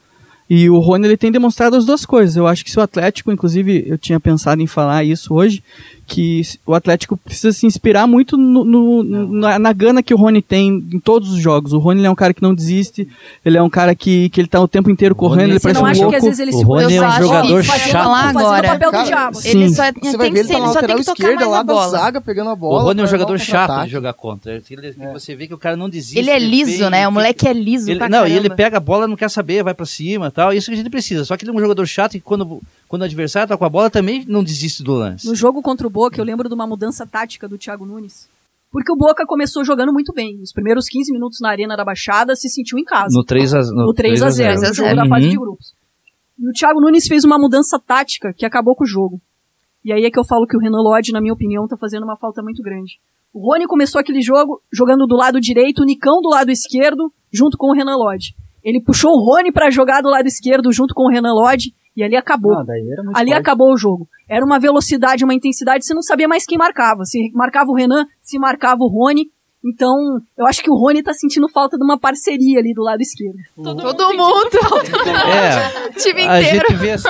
E 0.48 0.70
o 0.70 0.78
Rony 0.78 1.08
ele 1.08 1.16
tem 1.16 1.32
demonstrado 1.32 1.74
as 1.74 1.84
duas 1.84 2.06
coisas. 2.06 2.36
Eu 2.36 2.46
acho 2.46 2.64
que 2.64 2.70
se 2.70 2.78
o 2.78 2.80
Atlético, 2.80 3.32
inclusive, 3.32 3.86
eu 3.88 3.98
tinha 3.98 4.20
pensado 4.20 4.62
em 4.62 4.68
falar 4.68 5.02
isso 5.02 5.34
hoje, 5.34 5.64
que 6.12 6.42
o 6.66 6.74
Atlético 6.74 7.16
precisa 7.16 7.52
se 7.52 7.66
inspirar 7.66 8.04
muito 8.04 8.36
no, 8.36 8.64
no- 8.64 9.02
na, 9.04 9.58
na 9.60 9.72
gana 9.72 10.02
que 10.02 10.12
o 10.12 10.16
Rony 10.16 10.42
tem 10.42 10.68
em 10.92 10.98
todos 10.98 11.30
os 11.32 11.38
jogos. 11.40 11.72
O 11.72 11.78
Rony 11.78 12.00
ele 12.00 12.08
é 12.08 12.10
um 12.10 12.16
cara 12.16 12.34
que 12.34 12.42
não 12.42 12.52
desiste, 12.52 13.06
ele 13.44 13.56
é 13.56 13.62
um 13.62 13.70
cara 13.70 13.94
que, 13.94 14.28
que 14.30 14.40
ele 14.40 14.48
tá 14.48 14.60
o 14.60 14.66
tempo 14.66 14.90
inteiro 14.90 15.14
correndo, 15.14 15.50
ele 15.50 15.58
Você 15.60 15.72
parece 15.72 15.80
não 15.80 15.88
um 15.88 15.92
louco. 15.94 16.10
que 16.10 16.16
às 16.16 16.24
vezes 16.24 16.40
ele 16.40 16.50
O 16.50 16.58
se 16.58 16.64
Rony 16.64 16.96
é 16.96 17.00
um 17.08 17.12
jogador 17.22 17.60
que 17.62 17.66
chato. 17.68 17.90
falar 17.92 18.28
agora. 18.30 18.66
o 18.66 18.70
papel 18.72 18.90
Cara, 18.90 19.02
do 19.04 19.06
diabo. 19.06 19.36
Sim. 19.36 19.48
Ele 19.50 19.68
só 19.68 19.82
Você 19.84 19.92
tem 19.92 20.16
vai 20.16 20.26
que 20.28 20.32
ver 20.34 20.38
ele 20.40 20.48
tá 20.48 20.54
ele 20.54 20.60
na 20.60 20.66
só 20.66 20.72
tem 20.80 20.80
lateral 20.82 20.96
que 20.98 21.04
tocar 21.04 21.22
esquerda 21.22 21.40
mais 21.40 21.50
lá 21.52 21.58
a 21.60 21.62
da 21.62 21.72
bola. 21.72 21.88
zaga, 21.88 22.20
pegando 22.20 22.50
a 22.50 22.52
O 22.52 22.56
bola. 22.56 22.82
Rony 22.82 23.00
é 23.00 23.04
um 23.04 23.06
jogador 23.06 23.38
chato 23.38 23.84
de 23.84 23.90
jogar 23.90 24.12
contra. 24.14 24.52
Ele- 24.68 24.94
Você 25.12 25.36
vê 25.36 25.46
que 25.46 25.54
o 25.54 25.58
cara 25.58 25.76
não 25.76 25.88
desiste. 25.88 26.18
Ele 26.18 26.30
é 26.30 26.38
liso, 26.40 26.78
vem, 26.82 26.90
né? 26.90 27.06
O 27.06 27.12
moleque 27.12 27.46
é 27.46 27.52
liso 27.52 27.88
Ele, 27.88 27.98
pra 27.98 28.08
não, 28.08 28.26
e 28.26 28.32
ele 28.32 28.50
pega 28.50 28.78
a 28.78 28.80
bola, 28.80 29.06
não 29.06 29.16
quer 29.16 29.30
saber, 29.30 29.62
vai 29.62 29.74
pra 29.74 29.86
cima 29.86 30.26
e 30.26 30.30
tal. 30.32 30.52
Isso 30.52 30.66
que 30.68 30.74
a 30.74 30.76
gente 30.76 30.90
precisa. 30.90 31.24
Só 31.24 31.36
que 31.36 31.44
ele 31.44 31.52
é 31.52 31.54
um 31.54 31.60
jogador 31.60 31.86
chato 31.86 32.16
e 32.16 32.20
quando, 32.20 32.60
quando 32.88 33.02
o 33.02 33.04
adversário 33.04 33.48
tá 33.48 33.56
com 33.56 33.64
a 33.64 33.68
bola 33.68 33.88
também 33.90 34.24
não 34.26 34.42
desiste 34.42 34.82
do 34.82 34.94
lance. 34.94 35.26
No 35.26 35.34
jogo 35.34 35.62
contra 35.62 35.86
o 35.86 35.90
Boca, 36.00 36.18
eu 36.18 36.24
lembro 36.24 36.48
de 36.48 36.54
uma 36.54 36.66
mudança 36.66 37.06
tática 37.06 37.46
do 37.46 37.58
Thiago 37.58 37.84
Nunes. 37.84 38.26
Porque 38.72 38.90
o 38.90 38.96
Boca 38.96 39.26
começou 39.26 39.62
jogando 39.64 39.92
muito 39.92 40.14
bem. 40.14 40.38
Nos 40.38 40.50
primeiros 40.50 40.86
15 40.88 41.12
minutos 41.12 41.38
na 41.42 41.50
Arena 41.50 41.76
da 41.76 41.84
Baixada, 41.84 42.34
se 42.34 42.48
sentiu 42.48 42.78
em 42.78 42.84
casa. 42.84 43.08
No 43.14 43.22
3 43.22 43.52
a, 43.52 43.58
no 43.60 43.86
no 43.88 43.92
3 43.92 44.22
a 44.22 44.30
0 44.30 44.48
3 44.48 44.62
a 44.64 44.68
no 44.68 44.74
jogo 44.74 44.88
0. 44.88 44.96
da 44.96 45.06
fase 45.08 45.24
Uhum. 45.26 45.30
de 45.30 45.36
grupos. 45.38 45.74
E 46.38 46.48
o 46.48 46.52
Thiago 46.52 46.80
Nunes 46.80 47.06
fez 47.06 47.22
uma 47.24 47.38
mudança 47.38 47.78
tática 47.78 48.32
que 48.32 48.46
acabou 48.46 48.74
com 48.74 48.84
o 48.84 48.86
jogo. 48.86 49.20
E 49.84 49.92
aí 49.92 50.04
é 50.04 50.10
que 50.10 50.18
eu 50.18 50.24
falo 50.24 50.46
que 50.46 50.56
o 50.56 50.60
Renan 50.60 50.80
Lodge, 50.80 51.12
na 51.12 51.20
minha 51.20 51.34
opinião, 51.34 51.68
tá 51.68 51.76
fazendo 51.76 52.04
uma 52.04 52.16
falta 52.16 52.42
muito 52.42 52.62
grande. 52.62 52.98
O 53.34 53.40
Rony 53.50 53.66
começou 53.66 54.00
aquele 54.00 54.22
jogo 54.22 54.62
jogando 54.72 55.06
do 55.06 55.16
lado 55.16 55.38
direito, 55.38 55.82
o 55.82 55.84
Nicão 55.84 56.20
do 56.22 56.30
lado 56.30 56.50
esquerdo, 56.50 57.12
junto 57.30 57.58
com 57.58 57.70
o 57.70 57.74
Renan 57.74 57.96
Lodge. 57.96 58.34
Ele 58.64 58.80
puxou 58.82 59.10
o 59.10 59.22
Rony 59.22 59.52
pra 59.52 59.70
jogar 59.70 60.00
do 60.00 60.08
lado 60.08 60.26
esquerdo 60.26 60.72
junto 60.72 60.94
com 60.94 61.04
o 61.08 61.10
Renan 61.10 61.32
Lodge 61.34 61.74
e 61.96 62.02
ali 62.02 62.16
acabou. 62.16 62.52
Ah, 62.58 62.64
daí 62.66 62.88
era 62.90 63.02
muito 63.02 63.16
Ali 63.16 63.30
forte. 63.30 63.40
acabou 63.40 63.72
o 63.72 63.76
jogo. 63.76 64.08
Era 64.28 64.44
uma 64.44 64.58
velocidade, 64.58 65.24
uma 65.24 65.34
intensidade, 65.34 65.84
você 65.84 65.92
não 65.94 66.02
sabia 66.02 66.28
mais 66.28 66.46
quem 66.46 66.56
marcava. 66.58 67.04
Se 67.04 67.30
marcava 67.34 67.70
o 67.70 67.74
Renan, 67.74 68.06
se 68.22 68.38
marcava 68.38 68.78
o 68.82 68.88
Rony. 68.88 69.26
Então, 69.62 69.92
eu 70.38 70.46
acho 70.46 70.62
que 70.62 70.70
o 70.70 70.74
Rony 70.74 71.02
tá 71.02 71.12
sentindo 71.12 71.46
falta 71.46 71.76
de 71.76 71.84
uma 71.84 71.98
parceria 72.00 72.58
ali 72.60 72.72
do 72.72 72.80
lado 72.82 73.02
esquerdo. 73.02 73.36
Todo 73.62 74.16
mundo. 74.16 74.48
É, 75.04 75.88
O 75.88 75.92
time 75.92 76.22
a 76.22 76.40
inteiro. 76.40 76.66
gente 76.68 76.78
vê 76.78 76.92
assim, 76.92 77.08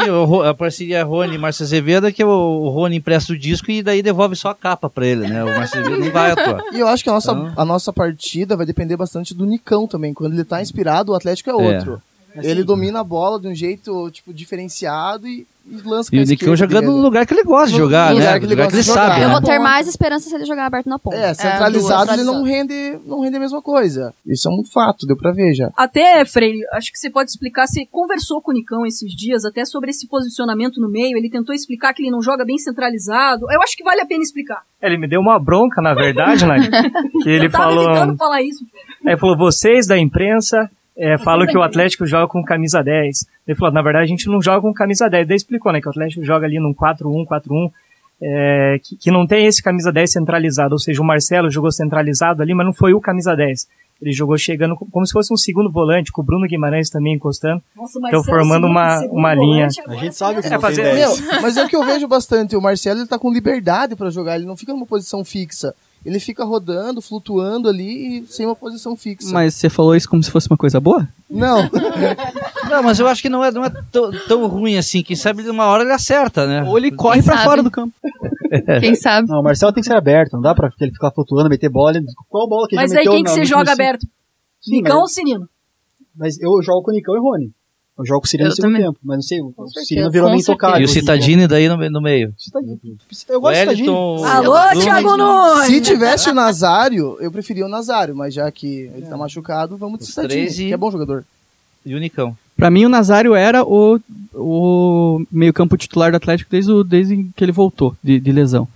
a 0.48 0.52
parceria 0.54 1.04
Rony 1.04 1.34
e 1.34 1.38
Márcio 1.38 1.62
Azevedo, 1.64 2.12
que 2.12 2.24
o, 2.24 2.68
Rony 2.70 2.96
empresta 2.96 3.32
o 3.32 3.38
disco 3.38 3.70
e 3.70 3.82
daí 3.82 4.02
devolve 4.02 4.34
só 4.34 4.48
a 4.48 4.54
capa 4.54 4.90
pra 4.90 5.06
ele, 5.06 5.28
né? 5.28 5.44
O 5.44 5.46
Márcio 5.46 5.80
Azevedo 5.80 6.04
não 6.04 6.10
vai 6.12 6.30
atuar. 6.32 6.62
E 6.72 6.80
eu 6.80 6.88
acho 6.88 7.04
que 7.04 7.10
a 7.10 7.12
nossa, 7.12 7.32
Então- 7.32 7.52
a 7.56 7.64
nossa 7.64 7.92
partida 7.92 8.56
vai 8.56 8.66
depender 8.66 8.96
bastante 8.96 9.34
do 9.34 9.46
Nicão 9.46 9.86
também. 9.86 10.12
Quando 10.12 10.32
ele 10.34 10.44
tá 10.44 10.60
inspirado, 10.60 11.12
o 11.12 11.14
Atlético 11.14 11.50
é 11.50 11.54
outro. 11.54 12.02
Ele 12.36 12.62
domina 12.64 13.00
a 13.00 13.04
bola 13.04 13.40
de 13.40 13.48
um 13.48 13.54
jeito, 13.54 14.10
tipo, 14.10 14.32
diferenciado 14.32 15.26
e, 15.26 15.46
e 15.66 15.76
lança 15.84 16.10
com 16.10 16.16
E 16.16 16.20
o 16.22 16.24
Nicão 16.24 16.54
jogando 16.54 16.82
dele. 16.86 16.92
no 16.92 17.02
lugar 17.02 17.26
que 17.26 17.34
ele 17.34 17.42
gosta 17.42 17.66
de 17.68 17.72
No 17.72 17.78
jogar, 17.78 18.12
lugar 18.14 18.34
né? 18.34 18.40
que 18.40 18.46
No 18.46 18.52
ele 18.52 18.54
lugar 18.54 18.68
que 18.70 18.76
ele 18.76 18.82
jogar. 18.82 19.08
sabe. 19.08 19.22
Eu 19.22 19.28
né? 19.28 19.34
vou 19.34 19.42
ter 19.42 19.58
mais 19.58 19.88
esperança 19.88 20.28
se 20.28 20.34
ele 20.34 20.44
jogar 20.44 20.66
aberto 20.66 20.86
na 20.88 20.98
ponta. 20.98 21.16
É, 21.16 21.34
centralizado 21.34 22.12
ele 22.12 22.22
não 22.24 22.42
rende, 22.42 22.98
não 23.04 23.20
rende 23.20 23.36
a 23.36 23.40
mesma 23.40 23.60
coisa. 23.60 24.14
Isso 24.26 24.48
é 24.48 24.52
um 24.52 24.62
fato, 24.64 25.06
deu 25.06 25.16
pra 25.16 25.32
ver 25.32 25.52
já. 25.54 25.70
Até, 25.76 26.24
Freire, 26.24 26.60
acho 26.72 26.92
que 26.92 26.98
você 26.98 27.10
pode 27.10 27.30
explicar, 27.30 27.66
você 27.66 27.84
conversou 27.90 28.40
com 28.40 28.52
o 28.52 28.54
Nicão 28.54 28.86
esses 28.86 29.12
dias, 29.12 29.44
até 29.44 29.64
sobre 29.64 29.90
esse 29.90 30.06
posicionamento 30.08 30.80
no 30.80 30.88
meio, 30.88 31.16
ele 31.18 31.28
tentou 31.30 31.54
explicar 31.54 31.92
que 31.94 32.02
ele 32.02 32.10
não 32.10 32.22
joga 32.22 32.44
bem 32.44 32.58
centralizado. 32.58 33.46
Eu 33.50 33.60
acho 33.62 33.76
que 33.76 33.82
vale 33.84 34.00
a 34.00 34.06
pena 34.06 34.22
explicar. 34.22 34.62
Ele 34.82 34.96
me 34.96 35.08
deu 35.08 35.20
uma 35.20 35.38
bronca, 35.38 35.82
na 35.82 35.94
verdade, 35.94 36.46
né? 36.46 36.56
que 37.22 37.28
ele 37.28 37.46
Eu 37.46 37.50
tava 37.50 37.64
falou. 37.64 37.86
tentando 37.92 38.16
falar 38.16 38.40
isso. 38.42 38.64
Ele 39.04 39.16
falou, 39.16 39.36
vocês 39.36 39.86
da 39.86 39.98
imprensa 39.98 40.70
é, 41.00 41.18
falam 41.18 41.46
que 41.46 41.56
o 41.56 41.62
Atlético 41.62 42.06
joga 42.06 42.28
com 42.28 42.42
camisa 42.44 42.82
10. 42.82 43.26
Ele 43.48 43.56
falou, 43.56 43.72
na 43.72 43.82
verdade 43.82 44.04
a 44.04 44.08
gente 44.08 44.26
não 44.28 44.40
joga 44.42 44.60
com 44.60 44.72
camisa 44.72 45.08
10. 45.08 45.26
Daí 45.26 45.36
explicou, 45.36 45.72
né, 45.72 45.80
que 45.80 45.86
o 45.88 45.90
Atlético 45.90 46.24
joga 46.24 46.46
ali 46.46 46.60
num 46.60 46.74
4-1, 46.74 47.24
4-1, 47.26 47.70
é, 48.22 48.78
que, 48.82 48.96
que 48.96 49.10
não 49.10 49.26
tem 49.26 49.46
esse 49.46 49.62
camisa 49.62 49.90
10 49.92 50.12
centralizado. 50.12 50.74
Ou 50.74 50.78
seja, 50.78 51.00
o 51.00 51.04
Marcelo 51.04 51.50
jogou 51.50 51.72
centralizado 51.72 52.42
ali, 52.42 52.52
mas 52.54 52.66
não 52.66 52.72
foi 52.74 52.92
o 52.92 53.00
camisa 53.00 53.34
10. 53.34 53.66
Ele 54.02 54.12
jogou 54.12 54.36
chegando 54.38 54.74
co- 54.76 54.86
como 54.90 55.06
se 55.06 55.12
fosse 55.12 55.32
um 55.32 55.36
segundo 55.36 55.70
volante, 55.70 56.10
com 56.10 56.22
o 56.22 56.24
Bruno 56.24 56.46
Guimarães 56.46 56.88
também 56.88 57.14
encostando. 57.14 57.62
Nossa, 57.76 57.98
Então 58.08 58.24
formando 58.24 58.66
uma, 58.66 59.00
uma 59.06 59.34
linha. 59.34 59.68
A 59.86 59.94
gente 59.96 60.16
sabe 60.16 60.40
que 60.40 60.46
É 60.46 60.50
não 60.50 60.60
fazer- 60.60 60.82
tem 60.84 60.94
10. 60.94 61.20
Meu, 61.20 61.42
mas 61.42 61.56
é 61.58 61.64
o 61.64 61.68
que 61.68 61.76
eu 61.76 61.84
vejo 61.84 62.08
bastante. 62.08 62.56
O 62.56 62.62
Marcelo 62.62 63.00
ele 63.00 63.06
tá 63.08 63.18
com 63.18 63.30
liberdade 63.30 63.94
pra 63.96 64.08
jogar. 64.08 64.36
Ele 64.36 64.46
não 64.46 64.56
fica 64.56 64.72
numa 64.72 64.86
posição 64.86 65.22
fixa. 65.22 65.74
Ele 66.04 66.18
fica 66.18 66.44
rodando, 66.44 67.02
flutuando 67.02 67.68
ali 67.68 68.20
e 68.20 68.26
sem 68.26 68.46
uma 68.46 68.56
posição 68.56 68.96
fixa. 68.96 69.30
Mas 69.32 69.54
você 69.54 69.68
falou 69.68 69.94
isso 69.94 70.08
como 70.08 70.22
se 70.22 70.30
fosse 70.30 70.48
uma 70.48 70.56
coisa 70.56 70.80
boa? 70.80 71.06
Não. 71.28 71.68
Não, 72.70 72.82
mas 72.82 72.98
eu 73.00 73.06
acho 73.08 73.20
que 73.20 73.28
não 73.28 73.44
é, 73.44 73.50
não 73.50 73.64
é 73.64 73.72
tão, 74.28 74.46
ruim 74.46 74.78
assim. 74.78 75.02
Quem 75.02 75.16
sabe 75.16 75.48
uma 75.50 75.66
hora 75.66 75.82
ele 75.82 75.92
acerta, 75.92 76.46
né? 76.46 76.62
Ou 76.62 76.78
ele 76.78 76.92
corre 76.92 77.20
pra 77.20 77.34
sabe? 77.34 77.44
fora 77.48 77.62
do 77.64 77.70
campo. 77.70 77.92
Quem 78.80 78.94
sabe? 78.94 79.28
Não, 79.28 79.40
o 79.40 79.42
Marcelo 79.42 79.72
tem 79.72 79.82
que 79.82 79.88
ser 79.88 79.96
aberto, 79.96 80.32
não 80.34 80.40
dá 80.40 80.54
pra 80.54 80.70
ele 80.80 80.92
ficar 80.92 81.10
flutuando, 81.10 81.48
meter 81.48 81.68
bola. 81.68 81.92
Qual 82.28 82.48
bola 82.48 82.66
que 82.68 82.74
ele 82.74 82.82
Mas 82.82 82.92
já 82.92 83.00
aí 83.00 83.08
quem 83.08 83.24
que 83.24 83.30
você 83.30 83.44
joga 83.44 83.72
aberto? 83.72 84.06
Sim, 84.60 84.76
Nicão 84.76 85.00
mas- 85.00 85.02
ou 85.02 85.08
Cirino? 85.08 85.48
Mas 86.14 86.40
eu 86.40 86.62
jogo 86.62 86.82
com 86.82 86.90
o 86.90 86.94
Nicão 86.94 87.16
e 87.16 87.20
Rony. 87.20 87.52
Eu 88.00 88.06
jogo 88.06 88.24
o 88.24 88.28
Cirino 88.28 88.48
no 88.48 88.54
segundo 88.56 88.72
também. 88.72 88.86
tempo, 88.86 88.98
mas 89.04 89.16
não 89.18 89.22
sei, 89.22 89.40
o 89.42 89.52
certeza, 89.66 89.86
Cirino 89.86 90.10
virou 90.10 90.30
meio 90.30 90.40
intocável. 90.40 90.80
E 90.80 90.84
o 90.84 90.88
Citadini 90.88 91.46
daí 91.46 91.68
no, 91.68 91.76
no 91.90 92.00
meio. 92.00 92.32
Citadini. 92.38 92.78
Eu 93.28 93.40
gosto 93.40 93.54
do 93.56 93.60
Citadini. 93.60 93.88
Alô, 93.88 94.80
Thiago 94.80 95.16
Nunes! 95.16 95.66
Se 95.66 95.80
tivesse 95.82 96.30
o 96.30 96.34
Nazário, 96.34 97.16
eu 97.20 97.30
preferia 97.30 97.66
o 97.66 97.68
Nazário, 97.68 98.16
mas 98.16 98.32
já 98.32 98.50
que 98.50 98.90
ele 98.96 99.06
tá 99.06 99.16
machucado, 99.16 99.76
vamos 99.76 99.98
de 100.00 100.06
Citadini, 100.06 100.32
três 100.32 100.58
e- 100.58 100.66
que 100.68 100.72
é 100.72 100.76
bom 100.76 100.90
jogador. 100.90 101.24
E 101.84 101.94
o 101.94 101.98
Nicão. 101.98 102.36
Pra 102.56 102.70
mim, 102.70 102.84
o 102.84 102.88
Nazário 102.90 103.34
era 103.34 103.62
o, 103.64 103.98
o 104.34 105.22
meio-campo 105.30 105.76
titular 105.76 106.10
do 106.10 106.16
Atlético 106.16 106.50
desde, 106.50 106.70
o- 106.72 106.82
desde 106.84 107.22
que 107.36 107.44
ele 107.44 107.52
voltou 107.52 107.94
de, 108.02 108.18
de 108.18 108.32
lesão. 108.32 108.66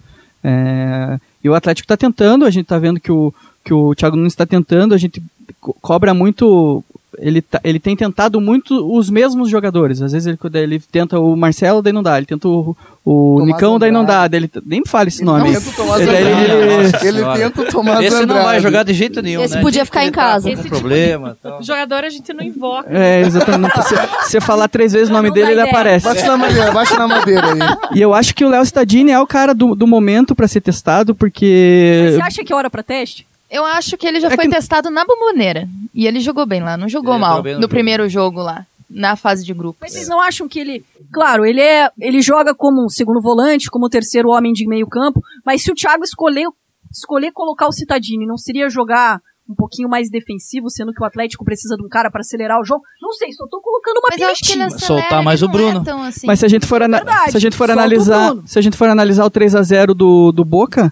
É, 0.43 1.19
e 1.43 1.49
o 1.49 1.55
Atlético 1.55 1.89
tá 1.89 1.97
tentando, 1.97 2.45
a 2.45 2.51
gente 2.51 2.67
tá 2.67 2.79
vendo 2.79 3.01
que 3.01 3.11
o, 3.13 3.33
que 3.65 3.73
o 3.73 3.95
Thiago 3.95 4.17
Nunes 4.17 4.33
está 4.33 4.45
tentando, 4.47 4.95
a 4.95 4.99
gente 4.99 5.23
co- 5.61 5.75
cobra 5.81 6.13
muito. 6.15 6.83
Ele, 7.19 7.41
tá- 7.43 7.61
ele 7.65 7.79
tem 7.79 7.97
tentado 7.97 8.41
muito 8.41 8.75
os 8.97 9.09
mesmos 9.11 9.49
jogadores. 9.49 10.01
Às 10.03 10.13
vezes 10.13 10.27
ele, 10.27 10.39
ele 10.55 10.79
tenta 10.81 11.19
o 11.19 11.37
Marcelo, 11.37 11.83
daí 11.83 11.93
não 11.93 12.03
dá. 12.03 12.17
Ele 12.17 12.27
tenta 12.27 12.49
o, 12.49 12.77
o 13.05 13.37
Tomás 13.39 13.47
Nicão, 13.55 13.79
daí 13.79 13.91
não 13.91 14.01
Andrade. 14.03 14.31
dá. 14.33 14.37
Ele, 14.37 14.51
nem 14.67 14.81
me 14.81 14.89
fale 14.89 15.09
esse 15.09 15.21
Ele 15.23 15.27
nome. 15.27 15.53
tenta 15.53 15.69
o 15.69 15.73
Tomás 15.73 16.01
Ele- 16.01 16.11
Andrade. 16.11 17.07
ele- 17.07 17.19
Ele 17.19 17.39
tenta 17.39 17.63
o 17.63 17.65
Tomás 17.67 18.05
Esse 18.05 18.27
não 18.27 18.35
vai 18.35 18.43
Andrade. 18.45 18.63
jogar 18.63 18.83
de 18.85 18.93
jeito 18.95 19.23
nenhum, 19.23 19.43
Esse 19.43 19.55
né? 19.57 19.61
podia 19.63 19.85
ficar 19.85 20.05
em 20.05 20.11
tá 20.11 20.21
casa. 20.21 20.47
com 20.49 20.55
Esse 20.55 20.63
tipo 20.65 20.77
problema. 20.79 21.37
tal. 21.43 21.63
Jogador 21.63 22.05
a 22.05 22.09
gente 22.11 22.33
não 22.33 22.45
invoca. 22.45 22.89
É, 22.91 23.21
exatamente. 23.21 23.83
Se 23.83 23.95
você 24.31 24.41
falar 24.41 24.69
três 24.69 24.93
vezes 24.93 25.09
o 25.09 25.13
nome 25.13 25.29
Não 25.29 25.35
dele, 25.35 25.53
ele 25.53 25.61
ideia. 25.61 25.71
aparece. 25.71 26.05
Bate 26.07 26.23
na 26.27 26.37
madeira, 26.37 26.73
bate 26.73 26.95
na 26.95 27.09
madeira 27.09 27.47
aí. 27.53 27.99
E 27.99 28.01
eu 28.01 28.13
acho 28.15 28.35
que 28.35 28.45
o 28.45 28.49
Léo 28.49 28.63
Stadini 28.65 29.11
é 29.11 29.21
o 29.21 29.27
cara 29.27 29.55
do, 29.55 29.75
do 29.75 29.87
momento 29.87 30.35
pra 30.35 30.49
ser 30.49 30.61
testado, 30.61 31.15
porque. 31.15 32.11
Você 32.15 32.23
acha 32.23 32.45
que 32.45 32.53
é 32.53 32.57
hora 32.57 32.71
pra 32.71 32.83
teste? 32.83 33.27
Eu 33.55 33.65
acho 33.65 33.97
que 33.97 34.07
ele 34.07 34.21
já 34.21 34.29
É 34.29 34.37
foi 34.37 34.45
que- 34.47 34.51
testado 34.51 34.91
na 34.91 35.05
bomboneira. 35.05 35.69
E 35.95 36.07
ele 36.07 36.21
jogou 36.21 36.45
bem 36.47 36.63
lá, 36.63 36.77
não 36.77 36.89
jogou 36.89 37.15
Ele 37.15 37.21
mal 37.21 37.43
no 37.43 37.61
no, 37.61 37.69
primeiro 37.69 38.09
jogo 38.09 38.41
lá, 38.43 38.67
na 38.91 39.15
fase 39.17 39.45
de 39.45 39.55
grupos. 39.55 39.79
Mas 39.81 39.93
vocês 39.93 40.09
não 40.09 40.21
acham 40.21 40.49
que 40.49 40.59
ele. 40.59 40.85
Claro, 41.13 41.45
ele 41.47 41.61
é. 41.61 41.89
Ele 42.01 42.21
joga 42.21 42.55
como 42.55 42.85
um 42.85 42.89
segundo 42.89 43.21
volante, 43.21 43.71
como 43.71 43.89
terceiro 43.89 44.29
homem 44.31 44.53
de 44.53 44.67
meio 44.67 44.87
campo, 44.89 45.21
mas 45.47 45.63
se 45.63 45.71
o 45.71 45.75
Thiago 45.75 46.03
escolher, 46.05 46.47
escolher 46.93 47.31
colocar 47.33 47.67
o 47.69 47.73
Citadini, 47.73 48.27
não 48.27 48.37
seria 48.37 48.69
jogar 48.69 49.21
um 49.49 49.55
pouquinho 49.55 49.89
mais 49.91 50.09
defensivo, 50.11 50.71
sendo 50.71 50.91
que 50.93 51.03
o 51.03 51.07
Atlético 51.07 51.45
precisa 51.45 51.77
de 51.77 51.85
um 51.85 51.89
cara 51.89 52.11
pra 52.11 52.21
acelerar 52.23 52.59
o 52.59 52.65
jogo? 52.65 52.83
Não 53.03 53.13
sei, 53.13 53.31
só 53.33 53.47
tô 53.47 53.61
colocando 53.61 53.99
uma 53.99 54.09
Mas 54.11 54.21
eu 54.21 54.29
acho 54.31 54.41
que 54.43 54.53
ele 54.53 54.65
pimentinha. 54.65 54.87
Soltar 54.87 55.23
mais 55.23 55.43
o 55.43 55.45
é 55.45 55.49
Bruno. 55.49 55.85
tão 55.85 56.03
assim. 56.03 56.27
Mas 56.27 56.39
se 56.39 56.47
a 56.47 56.49
gente 56.49 56.65
for, 56.67 56.81
ana- 56.83 56.97
Verdade, 56.97 57.31
se 57.31 57.37
a 57.37 57.41
gente 57.41 57.55
for 57.57 57.71
analisar, 57.71 58.35
se 58.47 58.59
a 58.59 58.63
gente 58.63 58.75
for 58.77 58.89
analisar 58.89 59.23
o 59.27 59.29
3 59.31 59.55
a 59.55 59.63
0 59.63 59.95
do, 59.95 60.33
do 60.33 60.45
Boca, 60.47 60.91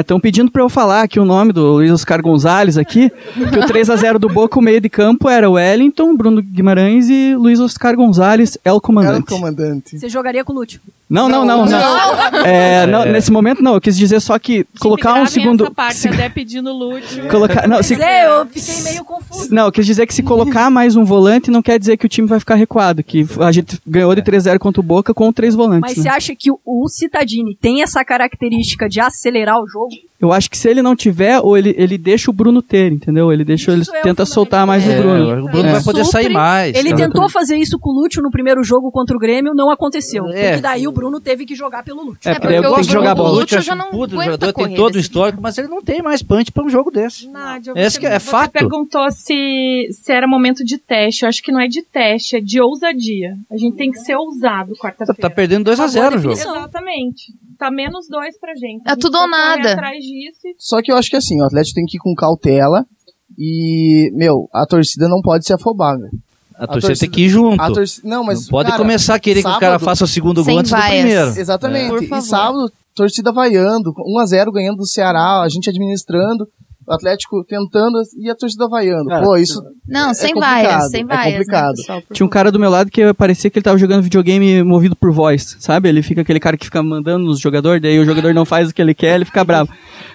estão 0.00 0.20
pedindo 0.20 0.50
pra 0.50 0.62
eu 0.62 0.68
falar 0.68 1.02
aqui 1.02 1.18
o 1.18 1.24
nome 1.24 1.52
do 1.52 1.72
Luiz 1.74 1.90
Oscar 1.90 2.22
Gonzalez 2.22 2.78
aqui, 2.78 3.10
que 3.10 3.58
o 3.58 3.66
3 3.66 3.90
a 3.90 3.96
0 3.96 4.18
do 4.18 4.28
Boca, 4.28 4.58
o 4.58 4.62
meio 4.62 4.80
de 4.80 4.88
campo 4.88 5.28
era 5.28 5.48
o 5.50 5.54
Wellington, 5.54 6.16
Bruno 6.16 6.40
Guimarães 6.42 7.08
e 7.08 7.34
Luiz 7.34 7.58
Oscar 7.60 7.96
Gonzalez, 7.96 8.56
Era 8.64 8.74
o 8.74 8.80
Comandante. 8.80 9.26
comandante. 9.26 9.98
Você 9.98 10.08
jogaria 10.08 10.44
com 10.44 10.52
o 10.52 10.56
Lúcio. 10.56 10.80
Não, 11.08 11.28
não, 11.28 11.44
não, 11.44 11.64
não. 11.64 12.36
É, 12.44 12.84
não, 12.86 13.02
É. 13.02 13.12
Nesse 13.12 13.30
momento 13.30 13.62
não, 13.62 13.74
eu 13.74 13.80
quis 13.80 13.96
dizer 13.96 14.18
só 14.20 14.36
que 14.38 14.66
colocar 14.80 15.14
um 15.14 15.26
segundo. 15.26 15.64
Essa 15.64 15.70
parte, 15.74 15.96
se- 15.96 16.08
até 16.08 16.28
pedindo 16.28 16.72
lúdio. 16.72 17.28
colocar, 17.28 17.68
não, 17.68 17.80
se, 17.82 17.94
é, 17.94 18.26
eu 18.26 18.44
fiquei 18.46 18.82
meio 18.82 19.04
confuso. 19.04 19.54
não, 19.54 19.66
eu 19.66 19.72
quis 19.72 19.86
dizer 19.86 20.04
que 20.06 20.12
se 20.14 20.22
colocar 20.22 20.68
mais 20.68 20.96
um 20.96 21.04
volante 21.04 21.50
não 21.50 21.62
quer 21.62 21.78
dizer 21.78 21.96
que 21.96 22.06
o 22.06 22.08
time 22.08 22.26
vai 22.26 22.40
ficar 22.40 22.56
recuado, 22.56 23.04
que 23.04 23.24
a 23.40 23.52
gente 23.52 23.78
ganhou 23.86 24.12
de 24.16 24.22
3-0 24.22 24.58
contra 24.58 24.80
o 24.80 24.84
Boca 24.84 25.14
com 25.14 25.32
três 25.32 25.54
volantes. 25.54 25.80
Mas 25.82 25.96
né? 25.96 26.02
você 26.02 26.08
acha 26.08 26.34
que 26.34 26.50
o, 26.50 26.88
Citadini 26.88 27.56
tem 27.60 27.82
essa 27.82 28.04
característica 28.04 28.88
de 28.88 29.00
acelerar 29.00 29.60
o 29.60 29.66
jogo? 29.68 29.90
Eu 30.18 30.32
acho 30.32 30.50
que 30.50 30.56
se 30.56 30.66
ele 30.68 30.80
não 30.80 30.96
tiver, 30.96 31.38
ou 31.40 31.58
ele, 31.58 31.74
ele 31.76 31.98
deixa 31.98 32.30
o 32.30 32.34
Bruno 32.34 32.62
ter, 32.62 32.90
entendeu? 32.90 33.30
Ele 33.30 33.44
deixa, 33.44 33.70
ele 33.70 33.82
Isso 33.82 33.94
é 33.94 34.00
o 34.00 34.02
tenta 34.02 34.24
soltar 34.24 34.66
mais 34.66 34.88
É, 34.88 34.98
o 34.98 35.02
Bruno. 35.02 35.44
o 35.44 35.48
Bruno 35.50 35.68
É. 35.68 35.72
vai 35.72 35.82
poder 35.82 36.04
sair 36.06 36.30
mais. 36.30 36.74
Ele 36.74 36.90
tá? 36.90 36.96
tentou 36.96 37.28
fazer 37.28 37.56
isso 37.56 37.78
com 37.78 37.90
o 37.90 38.02
Lúcio 38.02 38.22
no 38.22 38.30
primeiro 38.30 38.62
jogo 38.64 38.90
contra 38.90 39.14
o 39.14 39.20
Grêmio, 39.20 39.52
não 39.54 39.70
aconteceu. 39.70 40.24
É. 40.32 40.48
Porque 40.52 40.62
daí 40.62 40.88
o 40.88 40.92
Bruno 40.96 41.20
teve 41.20 41.44
que 41.44 41.54
jogar 41.54 41.82
pelo 41.84 42.02
Lúcio. 42.02 42.20
É, 42.28 42.32
É, 42.32 42.34
porque 42.40 42.54
eu 42.54 42.62
tenho 42.62 42.72
o 42.72 42.76
que 42.76 42.82
jogar 42.84 43.14
bola. 43.14 43.40
Lúcio 43.40 43.58
eu 43.58 43.62
já 43.62 43.74
não 43.74 43.90
puto, 43.90 44.16
o 44.16 44.22
jogador 44.24 44.52
tem 44.52 44.74
todo 44.74 44.94
o 44.96 44.98
histórico, 44.98 45.40
mas 45.42 45.56
ele 45.58 45.68
não 45.68 45.82
tem 45.82 46.02
mais 46.02 46.22
punch 46.22 46.50
pra 46.50 46.64
um 46.64 46.68
jogo 46.68 46.90
desse. 46.90 47.28
Nádia, 47.28 47.72
Esse 47.76 47.94
você, 47.96 48.00
que 48.00 48.06
é 48.06 48.18
você 48.18 48.30
fato. 48.30 48.50
perguntou 48.50 49.10
se, 49.10 49.88
se 49.92 50.12
era 50.12 50.26
momento 50.26 50.64
de 50.64 50.78
teste. 50.78 51.22
Eu 51.24 51.28
acho 51.28 51.42
que 51.42 51.52
não 51.52 51.60
é 51.60 51.68
de 51.68 51.82
teste, 51.82 52.36
é 52.36 52.40
de 52.40 52.60
ousadia. 52.60 53.36
A 53.50 53.56
gente 53.56 53.76
tem 53.76 53.90
que 53.90 53.98
ser 53.98 54.16
ousado 54.16 54.72
Tá, 54.74 54.80
quarta-feira. 54.80 55.20
tá 55.20 55.30
perdendo 55.30 55.64
2 55.64 55.78
a 55.78 55.84
Uma 55.84 55.92
boa 55.92 56.02
0 56.02 56.16
o 56.16 56.18
jogo. 56.18 56.34
Exatamente. 56.34 57.32
Tá 57.58 57.70
menos 57.70 58.06
dois 58.08 58.38
pra 58.38 58.54
gente. 58.54 58.82
É 58.86 58.90
A 58.90 58.94
gente 58.94 59.00
tudo 59.02 59.18
ou 59.18 59.28
nada. 59.28 59.72
atrás 59.72 59.98
disso 60.02 60.40
e 60.44 60.54
Só 60.58 60.82
que 60.82 60.90
eu 60.92 60.96
acho 60.96 61.08
que 61.10 61.16
assim, 61.16 61.40
o 61.40 61.44
Atlético 61.44 61.74
tem 61.76 61.84
que 61.86 61.96
ir 61.96 62.00
com 62.00 62.14
cautela 62.14 62.84
e, 63.38 64.10
meu, 64.14 64.48
a 64.52 64.66
torcida 64.66 65.08
não 65.08 65.20
pode 65.22 65.46
se 65.46 65.52
afobar, 65.54 65.98
velho. 65.98 66.10
A 66.58 66.66
torcida 66.66 66.88
torcida- 66.88 66.98
tem 67.00 67.10
que 67.10 67.22
ir 67.22 67.28
junto. 67.28 67.60
A 67.60 67.70
torcida, 67.70 68.08
não, 68.08 68.24
mas 68.24 68.42
não 68.42 68.48
pode 68.48 68.70
cara, 68.70 68.82
começar 68.82 69.14
a 69.14 69.18
querer 69.18 69.42
que 69.42 69.48
o 69.48 69.52
cara 69.52 69.60
sábado- 69.74 69.84
faça 69.84 70.04
o 70.04 70.06
segundo 70.08 70.42
gol 70.44 70.58
antes 70.58 70.70
do 70.72 70.76
primeiro. 70.78 71.38
Exatamente. 71.38 71.88
Por 71.88 72.02
E 72.02 72.22
sábado, 72.22 72.70
torcida 72.94 73.30
vaiando, 73.32 73.92
1x0 74.06 74.50
ganhando 74.52 74.78
do 74.78 74.86
Ceará, 74.86 75.42
a 75.42 75.48
gente 75.48 75.68
administrando, 75.68 76.46
o 76.86 76.92
Atlético 76.94 77.44
tentando 77.44 77.98
e 78.18 78.30
a 78.30 78.34
torcida 78.34 78.68
vaiando. 78.68 79.06
Cara, 79.06 79.24
Pô, 79.24 79.36
isso 79.36 79.60
Não, 79.88 80.10
É 80.10 80.14
sem 80.14 80.32
complicado, 80.34 80.62
vaias, 80.64 80.90
sem 80.90 81.00
é 81.02 81.04
vaias. 81.04 81.24
né, 81.24 81.30
complicado. 81.38 81.74
pessoal, 81.76 82.02
por 82.02 82.14
Tinha 82.14 82.26
um 82.26 82.30
cara 82.30 82.52
do 82.52 82.58
meu 82.58 82.70
lado 82.70 82.90
que 82.90 83.12
parecia 83.14 83.50
que 83.50 83.58
ele 83.58 83.64
tava 83.64 83.78
jogando 83.78 84.02
videogame 84.02 84.62
movido 84.62 84.94
por 84.96 85.10
voz, 85.12 85.56
sabe? 85.58 85.88
Ele 85.88 86.02
fica 86.02 86.20
aquele 86.22 86.38
cara 86.40 86.56
que 86.56 86.64
fica 86.64 86.82
mandando 86.82 87.24
nos 87.24 87.40
jogadores, 87.40 87.80
daí 87.82 87.98
o 87.98 88.04
jogador 88.04 88.32
não 88.34 88.44
faz 88.44 88.70
o 88.70 88.74
que 88.74 88.80
ele 88.82 88.94
quer, 88.94 89.16
ele 89.16 89.24
fica 89.24 89.42
bravo. 89.44 89.70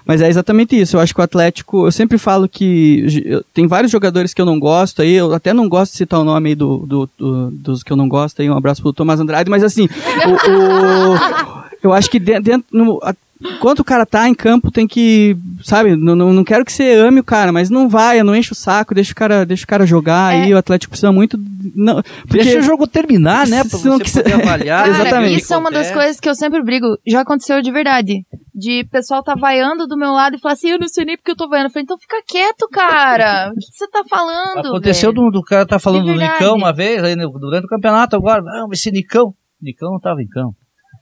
Mas 0.06 0.22
é 0.22 0.28
exatamente 0.30 0.80
isso. 0.80 0.96
Eu 0.96 1.00
acho 1.00 1.14
que 1.14 1.20
o 1.22 1.24
Atlético, 1.24 1.86
eu 1.86 1.92
sempre 1.92 2.18
falo 2.18 2.48
que 2.50 3.06
eu- 3.26 3.44
tem 3.54 3.68
vários 3.68 3.92
jogadores 3.92 4.34
que 4.34 4.42
eu 4.42 4.46
não 4.46 4.60
gosto 4.60 5.02
aí, 5.02 5.14
eu 5.14 5.34
até 5.34 5.54
não 5.54 5.70
gosto 5.70 5.92
de 5.92 5.98
citar 6.00 6.20
o 6.20 6.24
nome 6.24 6.50
aí 6.50 6.56
do, 6.56 6.78
do- 6.88 7.10
do- 7.18 7.52
dos 7.52 7.84
que 7.84 7.92
eu 7.92 7.98
não 7.98 8.08
gosto 8.10 8.42
aí, 8.42 8.50
um 8.50 8.58
abraço 8.58 8.82
pro 8.82 8.94
Tomás 8.94 9.20
Andrade, 9.20 9.50
mas 9.50 9.64
assim, 9.64 9.88
o- 9.88 10.52
o- 10.52 11.51
eu 11.84 11.94
acho 11.94 12.10
que 12.10 12.20
dentro, 12.20 12.44
dentro 12.44 12.65
no, 12.72 13.00
a- 13.04 13.15
Enquanto 13.44 13.80
o 13.80 13.84
cara 13.84 14.06
tá 14.06 14.30
em 14.30 14.36
campo, 14.36 14.70
tem 14.70 14.88
que, 14.88 15.36
sabe, 15.63 15.96
não, 15.96 16.15
não, 16.15 16.32
não 16.32 16.44
quero 16.44 16.63
que 16.63 16.72
você 16.72 16.91
ame 16.94 17.22
o 17.22 17.24
cara, 17.24 17.52
mas 17.52 17.72
não 17.72 17.89
vai, 17.89 18.22
não 18.22 18.36
enche 18.36 18.52
o 18.52 18.56
saco, 18.56 18.94
deixa 18.94 19.13
o 19.13 19.15
cara, 19.15 19.44
deixa 19.48 19.63
o 19.63 19.67
cara 19.67 19.84
jogar 19.84 20.32
É. 20.32 20.44
aí, 20.44 20.54
o 20.54 20.58
Atlético 20.60 20.91
precisa 20.91 21.12
muito, 21.12 21.39
não, 21.76 22.04
porque 22.28 22.44
Deixa 22.44 22.60
o 22.60 22.62
jogo 22.62 22.86
terminar, 22.86 23.48
né? 23.48 23.63
Pra 23.63 23.80
não 23.80 23.98
você 23.98 24.04
quiser- 24.04 24.22
poder 24.26 24.36
avaliar. 24.44 24.84
Cara, 24.86 24.89
Exatamente. 25.10 25.39
isso 25.41 25.52
é 25.56 25.58
uma 25.58 25.72
das 25.72 25.89
coisas 25.89 26.20
que 26.20 26.30
eu 26.30 26.36
sempre 26.36 26.62
brigo. 26.62 26.86
Já 27.08 27.22
aconteceu 27.22 27.60
de 27.63 27.72
verdade. 27.72 28.24
De 28.54 28.86
pessoal 28.91 29.24
tá 29.24 29.34
vaiando 29.34 29.88
do 29.88 29.98
meu 29.98 30.12
lado 30.12 30.36
e 30.36 30.39
falar 30.39 30.54
assim, 30.54 30.70
eu 30.70 30.78
não 30.78 30.88
sei 30.88 31.04
nem 31.06 31.17
porque 31.17 31.32
eu 31.32 31.36
tô 31.36 31.50
vaiando. 31.50 31.70
Eu 31.70 31.72
falei, 31.74 31.84
então 31.84 31.98
fica 31.98 32.22
quieto, 32.28 32.70
cara. 32.72 33.50
O 33.50 33.60
que 33.60 33.72
que 33.72 33.76
você 33.76 33.88
tá 33.88 34.04
falando? 34.08 34.67
Aconteceu 34.67 35.12
do, 35.12 35.32
do 35.32 35.41
cara 35.41 35.65
tá 35.65 35.80
falando 35.80 36.06
De 36.06 36.13
do. 36.13 36.20
Nicão 36.20 36.58
uma 36.58 36.72
vez, 36.72 37.04
aí 37.04 37.15
durante 37.15 37.65
o 37.65 37.70
campeonato 37.70 38.15
agora. 38.15 38.44
Não, 38.44 38.72
esse 38.72 38.91
Nicão. 38.91 39.34
Nicão 39.60 39.91
não 39.94 40.00
tava 40.00 40.22
em 40.22 40.28
campo. 40.28 40.56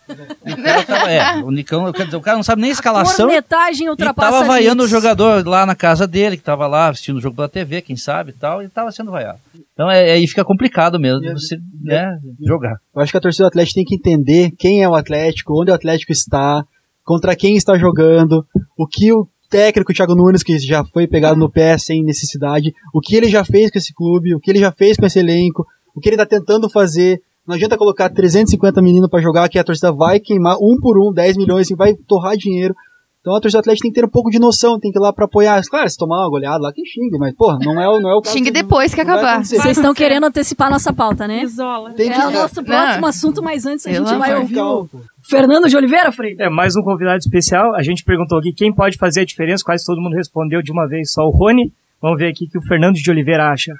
O 0.09 0.63
cara 0.63 0.83
tava, 0.83 1.11
é, 1.11 1.35
o 1.43 1.51
Nicão, 1.51 1.91
quer 1.91 2.05
dizer, 2.05 2.17
o 2.17 2.21
cara 2.21 2.37
não 2.37 2.43
sabe 2.43 2.61
nem 2.61 2.71
a 2.71 2.73
escalação. 2.73 3.27
Cornetagem 3.27 3.87
E 3.87 3.89
ultrapassa 3.89 4.31
tava 4.31 4.45
vaiando 4.45 4.83
o 4.83 4.87
jogador 4.87 5.45
lá 5.47 5.65
na 5.65 5.75
casa 5.75 6.07
dele, 6.07 6.37
que 6.37 6.43
tava 6.43 6.67
lá 6.67 6.89
assistindo 6.89 7.17
o 7.17 7.21
jogo 7.21 7.35
pela 7.35 7.49
TV, 7.49 7.81
quem 7.81 7.95
sabe 7.95 8.31
e 8.31 8.33
tal, 8.33 8.63
e 8.63 8.69
tava 8.69 8.91
sendo 8.91 9.11
vaiado. 9.11 9.39
Então 9.73 9.89
é, 9.89 10.11
aí 10.11 10.27
fica 10.27 10.43
complicado 10.43 10.99
mesmo 10.99 11.21
de 11.21 11.31
você 11.31 11.57
né, 11.83 12.17
jogar. 12.41 12.77
Eu 12.95 13.01
acho 13.01 13.11
que 13.11 13.17
a 13.17 13.21
torcida 13.21 13.45
do 13.45 13.47
Atlético 13.47 13.75
tem 13.75 13.85
que 13.85 13.95
entender 13.95 14.51
quem 14.57 14.83
é 14.83 14.89
o 14.89 14.95
Atlético, 14.95 15.59
onde 15.59 15.71
o 15.71 15.73
Atlético 15.73 16.11
está, 16.11 16.63
contra 17.03 17.35
quem 17.35 17.55
está 17.55 17.77
jogando, 17.77 18.45
o 18.77 18.85
que 18.85 19.11
o 19.13 19.27
técnico 19.49 19.93
Thiago 19.93 20.15
Nunes, 20.15 20.43
que 20.43 20.57
já 20.59 20.85
foi 20.85 21.07
pegado 21.07 21.39
no 21.39 21.49
pé 21.49 21.77
sem 21.77 22.03
necessidade, 22.03 22.73
o 22.93 23.01
que 23.01 23.15
ele 23.15 23.27
já 23.29 23.43
fez 23.43 23.71
com 23.71 23.77
esse 23.77 23.93
clube, 23.93 24.35
o 24.35 24.39
que 24.39 24.51
ele 24.51 24.59
já 24.59 24.71
fez 24.71 24.95
com 24.95 25.05
esse 25.05 25.19
elenco, 25.19 25.65
o 25.95 25.99
que 25.99 26.07
ele 26.07 26.15
está 26.15 26.25
tentando 26.25 26.69
fazer. 26.69 27.21
Não 27.49 27.55
adianta 27.55 27.75
colocar 27.79 28.07
350 28.11 28.79
meninos 28.79 29.09
para 29.09 29.19
jogar, 29.23 29.49
que 29.49 29.57
a 29.57 29.63
torcida 29.63 29.91
vai 29.91 30.19
queimar 30.19 30.55
um 30.61 30.77
por 30.79 30.95
um, 30.99 31.11
10 31.11 31.35
milhões, 31.35 31.61
assim, 31.65 31.75
vai 31.75 31.95
torrar 32.07 32.37
dinheiro. 32.37 32.75
Então 33.21 33.35
a 33.35 33.41
torcida 33.41 33.57
do 33.57 33.63
Atlético 33.63 33.81
tem 33.83 33.91
que 33.91 33.99
ter 33.99 34.05
um 34.05 34.09
pouco 34.09 34.29
de 34.29 34.37
noção, 34.39 34.79
tem 34.79 34.91
que 34.91 34.99
ir 34.99 35.01
lá 35.01 35.11
para 35.11 35.25
apoiar. 35.25 35.59
Claro, 35.67 35.89
se 35.89 35.97
tomar 35.97 36.19
uma 36.21 36.29
goleada 36.29 36.59
lá, 36.59 36.71
que 36.71 36.85
xingue, 36.85 37.17
mas, 37.17 37.35
porra, 37.35 37.57
não 37.59 37.81
é, 37.81 37.89
o- 37.89 37.99
não 37.99 38.09
é 38.11 38.13
o 38.15 38.21
caso. 38.21 38.37
Xingue 38.37 38.51
depois 38.51 38.93
que 38.93 39.01
acabar. 39.01 39.43
Vocês 39.43 39.65
estão 39.65 39.95
querendo 39.95 40.25
antecipar 40.25 40.69
nossa 40.69 40.93
pauta, 40.93 41.27
né? 41.27 41.41
isola. 41.41 41.91
Tem 41.93 42.11
que 42.11 42.15
É 42.21 42.27
o 42.27 42.31
nosso 42.31 42.63
próximo 42.63 43.01
Não. 43.01 43.07
assunto, 43.09 43.41
mas 43.43 43.65
antes 43.65 43.85
a 43.87 43.89
Pelo 43.89 44.05
gente 44.07 44.17
vai 44.19 44.39
ouvir 44.39 44.59
o 44.59 44.87
Fernando 45.27 45.67
de 45.67 45.75
Oliveira, 45.75 46.11
Frei. 46.11 46.35
É, 46.39 46.49
mais 46.51 46.75
um 46.77 46.81
convidado 46.83 47.17
especial. 47.17 47.73
A 47.75 47.81
gente 47.81 48.03
perguntou 48.05 48.37
aqui 48.37 48.53
quem 48.53 48.71
pode 48.73 48.95
fazer 48.95 49.21
a 49.21 49.25
diferença, 49.25 49.63
quase 49.65 49.83
todo 49.85 49.99
mundo 49.99 50.15
respondeu 50.15 50.61
de 50.61 50.71
uma 50.71 50.87
vez, 50.87 51.11
só 51.11 51.23
o 51.23 51.29
Rony. 51.31 51.73
Vamos 52.01 52.19
ver 52.19 52.27
aqui 52.29 52.45
o 52.45 52.49
que 52.49 52.57
o 52.59 52.61
Fernando 52.67 52.93
de 52.95 53.09
Oliveira 53.11 53.51
acha. 53.51 53.73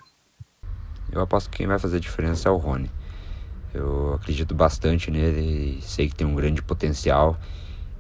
Eu 1.13 1.21
aposto 1.21 1.49
que 1.49 1.57
quem 1.59 1.67
vai 1.67 1.79
fazer 1.79 1.97
a 1.97 1.99
diferença 1.99 2.49
é 2.49 2.51
o 2.51 2.57
Rony. 2.57 2.89
Eu 3.73 4.13
acredito 4.15 4.55
bastante 4.55 5.11
nele 5.11 5.79
sei 5.81 6.09
que 6.09 6.15
tem 6.15 6.25
um 6.25 6.35
grande 6.35 6.61
potencial. 6.61 7.39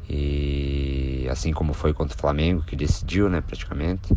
E 0.09 1.27
assim 1.29 1.53
como 1.53 1.73
foi 1.73 1.93
contra 1.93 2.17
o 2.17 2.19
Flamengo, 2.19 2.63
que 2.63 2.75
decidiu, 2.75 3.29
né, 3.29 3.41
praticamente, 3.41 4.11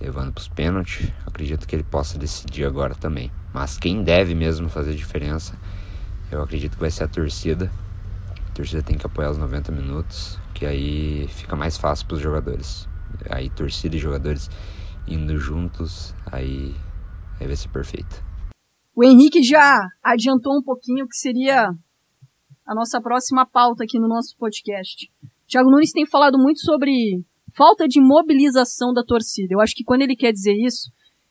levando 0.00 0.32
para 0.32 0.40
os 0.40 0.48
pênaltis, 0.48 1.12
acredito 1.26 1.66
que 1.68 1.76
ele 1.76 1.82
possa 1.82 2.18
decidir 2.18 2.64
agora 2.64 2.94
também. 2.94 3.30
Mas 3.52 3.76
quem 3.76 4.02
deve 4.02 4.34
mesmo 4.34 4.70
fazer 4.70 4.94
diferença, 4.94 5.54
eu 6.30 6.42
acredito 6.42 6.74
que 6.74 6.80
vai 6.80 6.90
ser 6.90 7.04
a 7.04 7.08
torcida. 7.08 7.70
A 8.48 8.52
torcida 8.54 8.82
tem 8.82 8.96
que 8.96 9.06
apoiar 9.06 9.30
os 9.30 9.38
90 9.38 9.70
minutos, 9.70 10.38
que 10.54 10.64
aí 10.64 11.28
fica 11.28 11.54
mais 11.54 11.76
fácil 11.76 12.06
para 12.06 12.14
os 12.14 12.22
jogadores. 12.22 12.88
Aí 13.28 13.50
torcida 13.50 13.96
e 13.96 13.98
jogadores 13.98 14.50
indo 15.06 15.38
juntos, 15.38 16.14
aí, 16.26 16.74
aí 17.38 17.46
vai 17.46 17.56
ser 17.56 17.68
perfeito. 17.68 18.27
O 18.98 19.04
Henrique 19.04 19.44
já 19.44 19.88
adiantou 20.02 20.58
um 20.58 20.60
pouquinho 20.60 21.04
o 21.04 21.08
que 21.08 21.16
seria 21.16 21.70
a 22.66 22.74
nossa 22.74 23.00
próxima 23.00 23.46
pauta 23.46 23.84
aqui 23.84 23.96
no 23.96 24.08
nosso 24.08 24.36
podcast. 24.36 25.08
Thiago 25.46 25.70
Nunes 25.70 25.92
tem 25.92 26.04
falado 26.04 26.36
muito 26.36 26.58
sobre 26.62 27.22
falta 27.56 27.86
de 27.86 28.00
mobilização 28.00 28.92
da 28.92 29.04
torcida. 29.04 29.54
Eu 29.54 29.60
acho 29.60 29.72
que 29.76 29.84
quando 29.84 30.02
ele 30.02 30.16
quer 30.16 30.32
dizer 30.32 30.54
isso, 30.54 30.90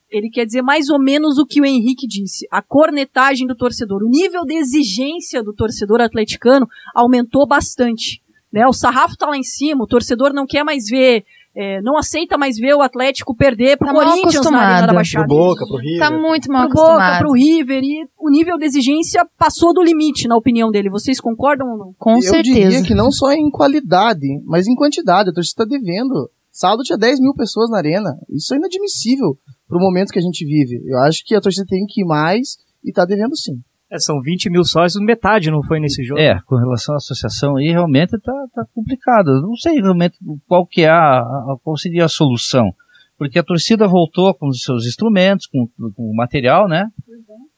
ele 0.10 0.30
quer 0.30 0.46
dizer 0.46 0.62
mais 0.62 0.88
ou 0.88 0.98
menos 0.98 1.38
o 1.38 1.46
que 1.46 1.60
o 1.60 1.66
Henrique 1.66 2.08
disse, 2.08 2.48
a 2.50 2.62
cornetagem 2.62 3.46
do 3.46 3.54
torcedor. 3.54 4.02
O 4.02 4.10
nível 4.10 4.46
de 4.46 4.56
exigência 4.56 5.44
do 5.44 5.54
torcedor 5.54 6.00
atleticano 6.00 6.66
aumentou 6.96 7.46
bastante. 7.46 8.22
Né? 8.50 8.66
O 8.66 8.72
sarrafo 8.72 9.18
tá 9.18 9.28
lá 9.28 9.36
em 9.36 9.44
cima, 9.44 9.84
o 9.84 9.88
torcedor 9.88 10.32
não 10.32 10.48
quer 10.48 10.64
mais 10.64 10.86
ver, 10.90 11.26
é, 11.60 11.82
não 11.82 11.98
aceita 11.98 12.38
mais 12.38 12.56
ver 12.56 12.76
o 12.76 12.84
Atlético 12.84 13.36
perder 13.36 13.78
pro 13.78 13.88
Tá 13.88 13.94
Corinthians 13.94 14.52
na 14.52 14.60
Arena 14.60 14.88
da. 14.88 14.94
Baixada. 14.94 15.26
Pro 15.26 15.36
Boca, 15.36 15.66
pro 15.66 15.78
River. 15.78 16.00
Tá 16.00 16.12
muito 16.16 16.52
mal 16.52 16.68
pro 16.68 16.76
Boca, 16.76 16.84
acostumado. 16.84 17.20
pro 17.20 17.32
River, 17.32 17.84
e 17.84 18.08
o 18.20 18.30
nível 18.30 18.60
de 18.60 18.66
exigência 18.66 19.26
passou 19.40 19.74
do 19.74 19.82
limite, 19.82 20.28
na 20.28 20.38
opinião 20.38 20.70
dele. 20.70 20.92
Vocês 20.92 21.20
concordam 21.20 21.68
ou 21.72 21.78
não? 21.78 21.94
Com 21.98 22.18
eu 22.18 22.22
certeza. 22.22 22.44
diria 22.44 22.84
que 22.84 22.94
não 22.94 23.12
só 23.12 23.32
em 23.32 23.50
qualidade, 23.50 24.28
mas 24.46 24.68
em 24.68 24.76
quantidade. 24.76 25.32
A 25.32 25.34
torcida 25.34 25.64
está 25.64 25.66
devendo. 25.66 26.30
Sábado 26.52 26.84
tinha 26.84 26.98
10 26.98 27.20
mil 27.22 27.34
pessoas 27.34 27.72
na 27.72 27.78
arena. 27.78 28.16
Isso 28.30 28.54
é 28.54 28.58
inadmissível 28.58 29.36
pro 29.68 29.80
momento 29.80 30.12
que 30.12 30.20
a 30.20 30.22
gente 30.22 30.46
vive. 30.46 30.80
Eu 30.86 31.00
acho 31.00 31.24
que 31.26 31.34
a 31.34 31.42
torcida 31.42 31.66
tem 31.68 31.86
que 31.88 32.02
ir 32.02 32.06
mais 32.06 32.58
e 32.84 32.92
tá 32.92 33.04
devendo 33.04 33.36
sim. 33.36 33.60
É, 33.92 33.98
são 34.00 34.20
20 34.22 34.50
mil 34.50 34.64
sócios, 34.66 35.02
metade 35.04 35.50
não 35.50 35.64
foi 35.64 35.80
nesse 35.80 36.04
jogo. 36.04 36.20
É, 36.20 36.40
com 36.46 36.56
relação 36.58 36.94
à 36.94 36.98
associação 36.98 37.56
aí, 37.56 37.70
realmente 37.72 38.12
tá, 38.20 38.34
tá 38.54 38.66
complicado. 38.76 39.42
Não 39.42 39.56
sei 39.56 39.76
realmente 39.82 40.18
qual 40.48 40.66
que 40.66 40.82
é 40.82 40.90
a, 40.90 41.20
a- 41.20 41.58
qual 41.64 41.78
seria 41.78 42.06
a 42.06 42.10
solução. 42.10 42.74
Porque 43.18 43.40
a 43.40 43.44
torcida 43.44 43.88
voltou 43.88 44.34
com 44.36 44.48
os 44.48 44.62
seus 44.62 44.86
instrumentos, 44.86 45.48
com, 45.48 45.68
com 45.96 46.04
o 46.04 46.16
material, 46.16 46.68
né? 46.68 46.86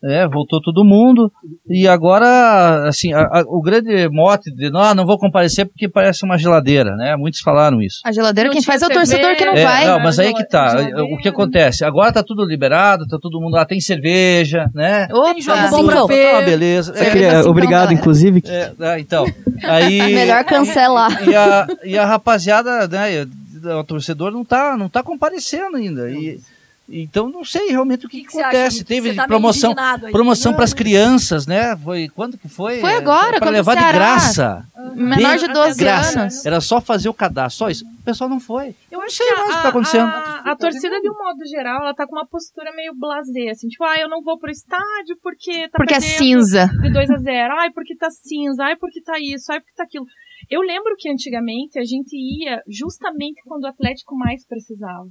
É, 0.01 0.25
voltou 0.27 0.61
todo 0.61 0.85
mundo. 0.85 1.29
E 1.69 1.85
agora, 1.87 2.87
assim, 2.87 3.11
a- 3.11 3.19
a- 3.39 3.43
o 3.45 3.61
grande 3.61 4.07
mote 4.09 4.49
de, 4.49 4.69
não, 4.69 4.95
não 4.95 5.05
vou 5.05 5.17
comparecer 5.19 5.65
porque 5.65 5.89
parece 5.89 6.23
uma 6.23 6.37
geladeira, 6.37 6.95
né? 6.95 7.17
Muitos 7.17 7.41
falaram 7.41 7.81
isso. 7.81 7.99
A 8.05 8.11
geladeira 8.13 8.47
Não 8.47 8.53
quem 8.53 8.63
faz 8.63 8.81
é 8.81 8.85
o 8.87 8.89
torcedor 8.89 9.35
que 9.35 9.43
não 9.45 9.53
É, 9.55 9.63
vai. 9.65 9.85
não, 9.85 9.99
mas 9.99 10.17
aí 10.17 10.33
que 10.33 10.47
tá. 10.47 10.69
Geladeira. 10.69 11.03
O 11.03 11.17
que 11.17 11.27
acontece? 11.27 11.83
Agora 11.83 12.13
tá 12.13 12.23
tudo 12.23 12.45
liberado, 12.45 13.05
tá 13.07 13.17
todo 13.21 13.41
mundo 13.41 13.55
lá, 13.55 13.65
tem 13.65 13.81
cerveja, 13.81 14.69
né? 14.73 15.07
Opa, 15.11 15.39
jogo 15.41 15.57
Tá 15.57 15.69
bom 15.69 15.85
pra 15.85 15.95
tá 15.95 16.05
ver. 16.07 16.31
uma 16.35 16.41
beleza. 16.43 16.93
Você 16.93 17.03
É, 17.03 17.09
queria- 17.09 17.39
assim, 17.39 17.49
obrigado, 17.49 17.91
inclusive. 17.93 18.41
que- 18.41 18.49
é, 18.51 18.71
é, 18.79 18.99
então, 18.99 19.25
aí... 19.63 19.99
Melhor 20.15 20.43
cancelar. 20.45 21.27
E 21.27 21.35
a, 21.35 21.67
e 21.83 21.97
a 21.97 22.05
rapaziada, 22.05 22.87
né, 22.87 23.27
o 23.77 23.83
torcedor 23.83 24.31
não 24.31 24.45
tá, 24.45 24.77
não 24.77 24.87
tá 24.87 25.03
comparecendo 25.03 25.75
ainda. 25.75 26.09
E, 26.09 26.39
Então 26.91 27.29
não 27.29 27.43
sei 27.43 27.69
realmente 27.69 28.05
o 28.05 28.09
que, 28.09 28.21
que, 28.21 28.27
que 28.27 28.39
acontece. 28.39 28.83
Teve 28.83 29.13
tá 29.13 29.27
promoção, 29.27 29.75
promoção 30.11 30.53
para 30.53 30.63
as 30.63 30.73
crianças, 30.73 31.45
né? 31.45 31.75
Foi 31.77 32.09
quando 32.09 32.37
que 32.37 32.47
foi? 32.47 32.79
Foi 32.79 32.93
agora, 32.93 33.39
para 33.39 33.51
levar 33.51 33.75
de 33.75 33.93
graça. 33.93 34.65
Menor 34.95 35.37
de 35.37 35.47
12 35.47 35.79
graça. 35.79 36.21
anos. 36.21 36.45
Era 36.45 36.59
só 36.61 36.81
fazer 36.81 37.09
o 37.09 37.13
cadastro, 37.13 37.59
só 37.59 37.69
isso. 37.69 37.85
O 37.85 38.03
pessoal 38.03 38.29
não 38.29 38.39
foi. 38.39 38.75
Eu 38.91 39.01
acho 39.01 39.17
sei 39.17 39.27
que 39.27 39.35
mais 39.35 39.49
o 39.49 39.51
a, 39.51 39.55
que 39.55 39.63
tá 39.63 39.69
acontecendo. 39.69 40.07
A, 40.07 40.51
a, 40.51 40.55
torcida, 40.55 40.99
de 40.99 41.09
um 41.09 41.13
modo 41.13 41.45
geral, 41.47 41.81
ela 41.81 41.93
tá 41.93 42.07
com 42.07 42.15
uma 42.15 42.25
postura 42.25 42.71
meio 42.73 42.93
blasé, 42.95 43.49
assim, 43.51 43.67
tipo, 43.67 43.83
ah, 43.83 43.99
eu 43.99 44.09
não 44.09 44.21
vou 44.21 44.39
pro 44.39 44.49
estádio 44.49 45.17
porque 45.21 45.69
tá 45.69 45.77
Porque 45.77 45.93
é 45.93 45.99
perdendo 45.99 46.17
cinza. 46.17 46.67
De 46.81 46.91
2 46.91 47.09
a 47.11 47.17
0 47.17 47.53
ai, 47.59 47.71
porque 47.71 47.95
tá 47.95 48.09
cinza, 48.09 48.63
ai, 48.63 48.75
porque 48.75 49.01
tá 49.01 49.19
isso, 49.19 49.51
ai, 49.51 49.59
porque 49.59 49.75
tá 49.75 49.83
aquilo. 49.83 50.05
Eu 50.49 50.61
lembro 50.61 50.95
que 50.97 51.09
antigamente 51.09 51.77
a 51.77 51.83
gente 51.83 52.15
ia 52.15 52.61
justamente 52.67 53.41
quando 53.45 53.63
o 53.63 53.67
Atlético 53.67 54.15
mais 54.15 54.45
precisava. 54.45 55.09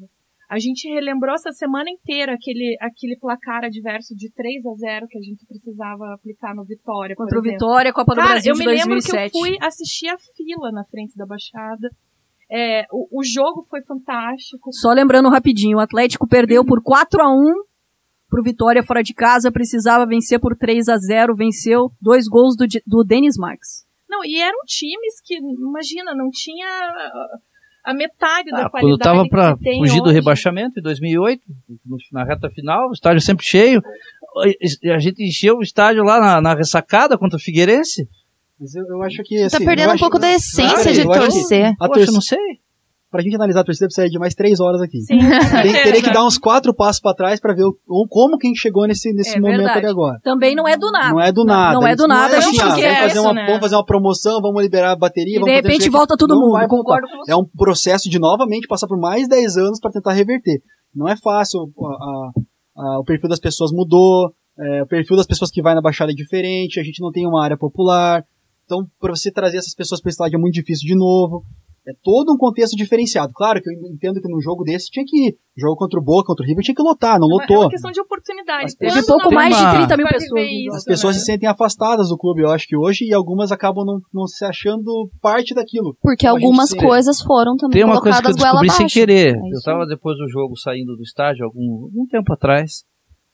A 0.48 0.58
gente 0.58 0.88
relembrou 0.88 1.34
essa 1.34 1.52
semana 1.52 1.90
inteira 1.90 2.32
aquele, 2.32 2.74
aquele 2.80 3.18
placar 3.18 3.64
adverso 3.64 4.16
de 4.16 4.32
3 4.32 4.64
a 4.64 4.74
0 4.74 5.06
que 5.06 5.18
a 5.18 5.20
gente 5.20 5.44
precisava 5.46 6.14
aplicar 6.14 6.54
no 6.54 6.64
Vitória. 6.64 7.14
Contra 7.14 7.38
o 7.38 7.42
Vitória, 7.42 7.92
Copa 7.92 8.14
do 8.14 8.16
Cara, 8.16 8.30
Brasil 8.30 8.52
eu 8.52 8.56
de 8.56 8.60
me 8.60 8.64
2007. 8.64 9.12
lembro 9.12 9.30
que 9.30 9.36
eu 9.36 9.42
fui 9.42 9.58
assistir 9.60 10.08
a 10.08 10.16
fila 10.16 10.72
na 10.72 10.84
frente 10.84 11.14
da 11.18 11.26
Baixada. 11.26 11.90
É, 12.50 12.86
o, 12.90 13.20
o, 13.20 13.22
jogo 13.22 13.62
foi 13.68 13.82
fantástico. 13.82 14.72
Só 14.72 14.90
lembrando 14.90 15.28
rapidinho, 15.28 15.76
o 15.76 15.80
Atlético 15.80 16.26
perdeu 16.26 16.64
por 16.64 16.82
4 16.82 17.22
a 17.22 17.28
1 17.28 17.68
pro 18.30 18.42
Vitória 18.42 18.82
fora 18.82 19.02
de 19.02 19.12
casa, 19.12 19.52
precisava 19.52 20.06
vencer 20.06 20.40
por 20.40 20.56
3 20.56 20.88
a 20.88 20.96
0 20.96 21.36
venceu 21.36 21.92
dois 22.00 22.26
gols 22.26 22.56
do, 22.56 22.64
do 22.86 23.04
Denis 23.04 23.36
Marques. 23.36 23.86
Não, 24.08 24.24
e 24.24 24.40
eram 24.40 24.58
times 24.66 25.20
que, 25.22 25.36
imagina, 25.36 26.14
não 26.14 26.30
tinha 26.30 26.66
a 27.88 27.94
metade 27.94 28.50
ah, 28.52 28.64
da 28.64 28.68
qualidade 28.68 28.80
Quando 28.80 28.92
eu 28.92 28.98
tava 28.98 29.28
para 29.28 29.56
fugir 29.56 29.80
hoje. 29.80 30.02
do 30.02 30.10
rebaixamento 30.10 30.78
em 30.78 30.82
2008, 30.82 31.42
na 32.12 32.22
reta 32.22 32.50
final, 32.50 32.90
o 32.90 32.92
estádio 32.92 33.22
sempre 33.22 33.46
cheio, 33.46 33.82
a 34.94 34.98
gente 34.98 35.24
encheu 35.24 35.56
o 35.56 35.62
estádio 35.62 36.04
lá 36.04 36.20
na, 36.20 36.40
na 36.40 36.54
ressacada 36.54 37.16
contra 37.16 37.38
o 37.38 37.40
Figueirense. 37.40 38.06
Mas 38.60 38.74
eu, 38.74 38.84
eu 38.86 39.02
acho 39.02 39.22
que. 39.22 39.42
Assim, 39.42 39.58
tá 39.58 39.64
perdendo 39.64 39.94
um 39.94 39.98
pouco 39.98 40.18
da 40.18 40.30
essência 40.30 40.92
de 40.92 41.02
torcer. 41.02 41.74
A 41.80 41.88
torcida, 41.88 42.12
não 42.12 42.20
sei. 42.20 42.60
Pra 43.10 43.22
gente 43.22 43.36
analisar 43.36 43.60
a 43.60 43.64
torcida, 43.64 43.86
precisa 43.86 44.06
de 44.06 44.18
mais 44.18 44.34
três 44.34 44.60
horas 44.60 44.82
aqui. 44.82 45.00
Sim, 45.00 45.18
Tem, 45.62 45.72
teria 45.82 46.02
que 46.02 46.12
dar 46.12 46.26
uns 46.26 46.36
quatro 46.36 46.74
passos 46.74 47.00
para 47.00 47.14
trás 47.14 47.40
para 47.40 47.54
ver 47.54 47.64
o, 47.64 48.06
como 48.06 48.36
que 48.36 48.46
a 48.46 48.50
gente 48.50 48.60
chegou 48.60 48.86
nesse, 48.86 49.10
nesse 49.14 49.38
é 49.38 49.40
momento 49.40 49.56
verdade. 49.56 49.78
ali 49.78 49.86
agora. 49.86 50.20
Também 50.22 50.54
não 50.54 50.68
é 50.68 50.76
do 50.76 50.90
nada. 50.90 51.10
Não 51.10 51.20
é 51.20 51.32
do 51.32 51.44
nada. 51.44 51.72
Não, 51.72 51.80
não 51.80 51.88
é 51.88 51.96
do 51.96 52.06
nada. 52.06 52.28
Não 52.28 52.34
é 52.34 52.38
a 52.38 52.40
gente 52.42 52.60
assim, 52.60 52.80
quer 52.80 52.94
vamos, 52.98 53.08
fazer 53.08 53.20
uma, 53.20 53.32
né? 53.32 53.46
vamos 53.46 53.60
fazer 53.60 53.76
uma 53.76 53.84
promoção, 53.84 54.42
vamos 54.42 54.62
liberar 54.62 54.92
a 54.92 54.96
bateria. 54.96 55.36
E 55.36 55.40
vamos 55.40 55.54
de 55.54 55.56
repente 55.56 55.88
volta 55.88 56.16
todo 56.18 56.34
não 56.34 56.40
mundo. 56.40 56.52
Vai 56.52 56.68
concordo 56.68 57.08
com 57.08 57.16
você. 57.16 57.32
É 57.32 57.36
um 57.36 57.46
processo 57.46 58.10
de 58.10 58.18
novamente 58.18 58.66
passar 58.68 58.86
por 58.86 58.98
mais 59.00 59.26
10 59.26 59.56
anos 59.56 59.80
para 59.80 59.90
tentar 59.90 60.12
reverter. 60.12 60.60
Não 60.94 61.08
é 61.08 61.16
fácil. 61.16 61.60
A, 61.80 61.86
a, 61.86 62.30
a, 62.76 63.00
o 63.00 63.04
perfil 63.04 63.30
das 63.30 63.40
pessoas 63.40 63.70
mudou. 63.72 64.34
É, 64.58 64.82
o 64.82 64.86
perfil 64.86 65.16
das 65.16 65.26
pessoas 65.26 65.50
que 65.50 65.62
vai 65.62 65.74
na 65.74 65.80
Baixada 65.80 66.12
é 66.12 66.14
diferente. 66.14 66.78
A 66.78 66.82
gente 66.82 67.00
não 67.00 67.10
tem 67.10 67.26
uma 67.26 67.42
área 67.42 67.56
popular. 67.56 68.22
Então, 68.66 68.86
para 69.00 69.16
você 69.16 69.32
trazer 69.32 69.56
essas 69.56 69.74
pessoas 69.74 69.98
para 69.98 70.10
esse 70.10 70.16
estádio 70.16 70.36
é 70.36 70.40
muito 70.40 70.52
difícil 70.52 70.86
de 70.86 70.94
novo. 70.94 71.42
É 71.88 71.92
todo 72.02 72.34
um 72.34 72.36
contexto 72.36 72.76
diferenciado. 72.76 73.32
Claro 73.32 73.62
que 73.62 73.70
eu 73.70 73.72
entendo 73.72 74.20
que 74.20 74.28
num 74.28 74.42
jogo 74.42 74.62
desse 74.62 74.90
tinha 74.90 75.06
que. 75.06 75.38
Jogo 75.56 75.74
contra 75.74 75.98
o 75.98 76.02
Boca, 76.02 76.26
contra 76.26 76.44
o 76.44 76.46
River, 76.46 76.62
tinha 76.62 76.74
que 76.74 76.82
lotar, 76.82 77.18
não 77.18 77.26
lotou. 77.26 77.56
É 77.56 77.60
uma 77.60 77.70
questão 77.70 77.90
de 77.90 78.00
oportunidade. 78.00 78.76
Teve 78.76 79.06
pouco 79.06 79.32
mais 79.32 79.56
de 79.56 79.70
30 79.70 79.96
mil 79.96 80.06
pessoas. 80.06 80.46
Isso, 80.46 80.76
As 80.76 80.84
pessoas 80.84 81.16
né? 81.16 81.20
se 81.20 81.26
sentem 81.26 81.48
afastadas 81.48 82.10
do 82.10 82.18
clube, 82.18 82.42
eu 82.42 82.50
acho 82.50 82.68
que 82.68 82.76
hoje, 82.76 83.06
e 83.06 83.14
algumas 83.14 83.50
acabam 83.50 83.86
não, 83.86 84.00
não 84.12 84.26
se 84.26 84.44
achando 84.44 85.10
parte 85.22 85.54
daquilo. 85.54 85.96
Porque 86.02 86.26
algumas 86.26 86.74
coisas 86.74 87.22
foram 87.22 87.56
também 87.56 87.80
Tem 87.80 87.84
uma 87.84 88.02
coisa 88.02 88.20
que 88.20 88.28
eu 88.28 88.34
descobri 88.34 88.70
sem 88.70 88.86
querer. 88.86 89.36
É 89.36 89.38
eu 89.38 89.62
tava 89.64 89.86
depois 89.86 90.18
do 90.18 90.28
jogo 90.28 90.56
saindo 90.58 90.94
do 90.94 91.02
estádio, 91.02 91.46
algum, 91.46 91.84
algum 91.84 92.06
tempo 92.06 92.32
atrás. 92.34 92.84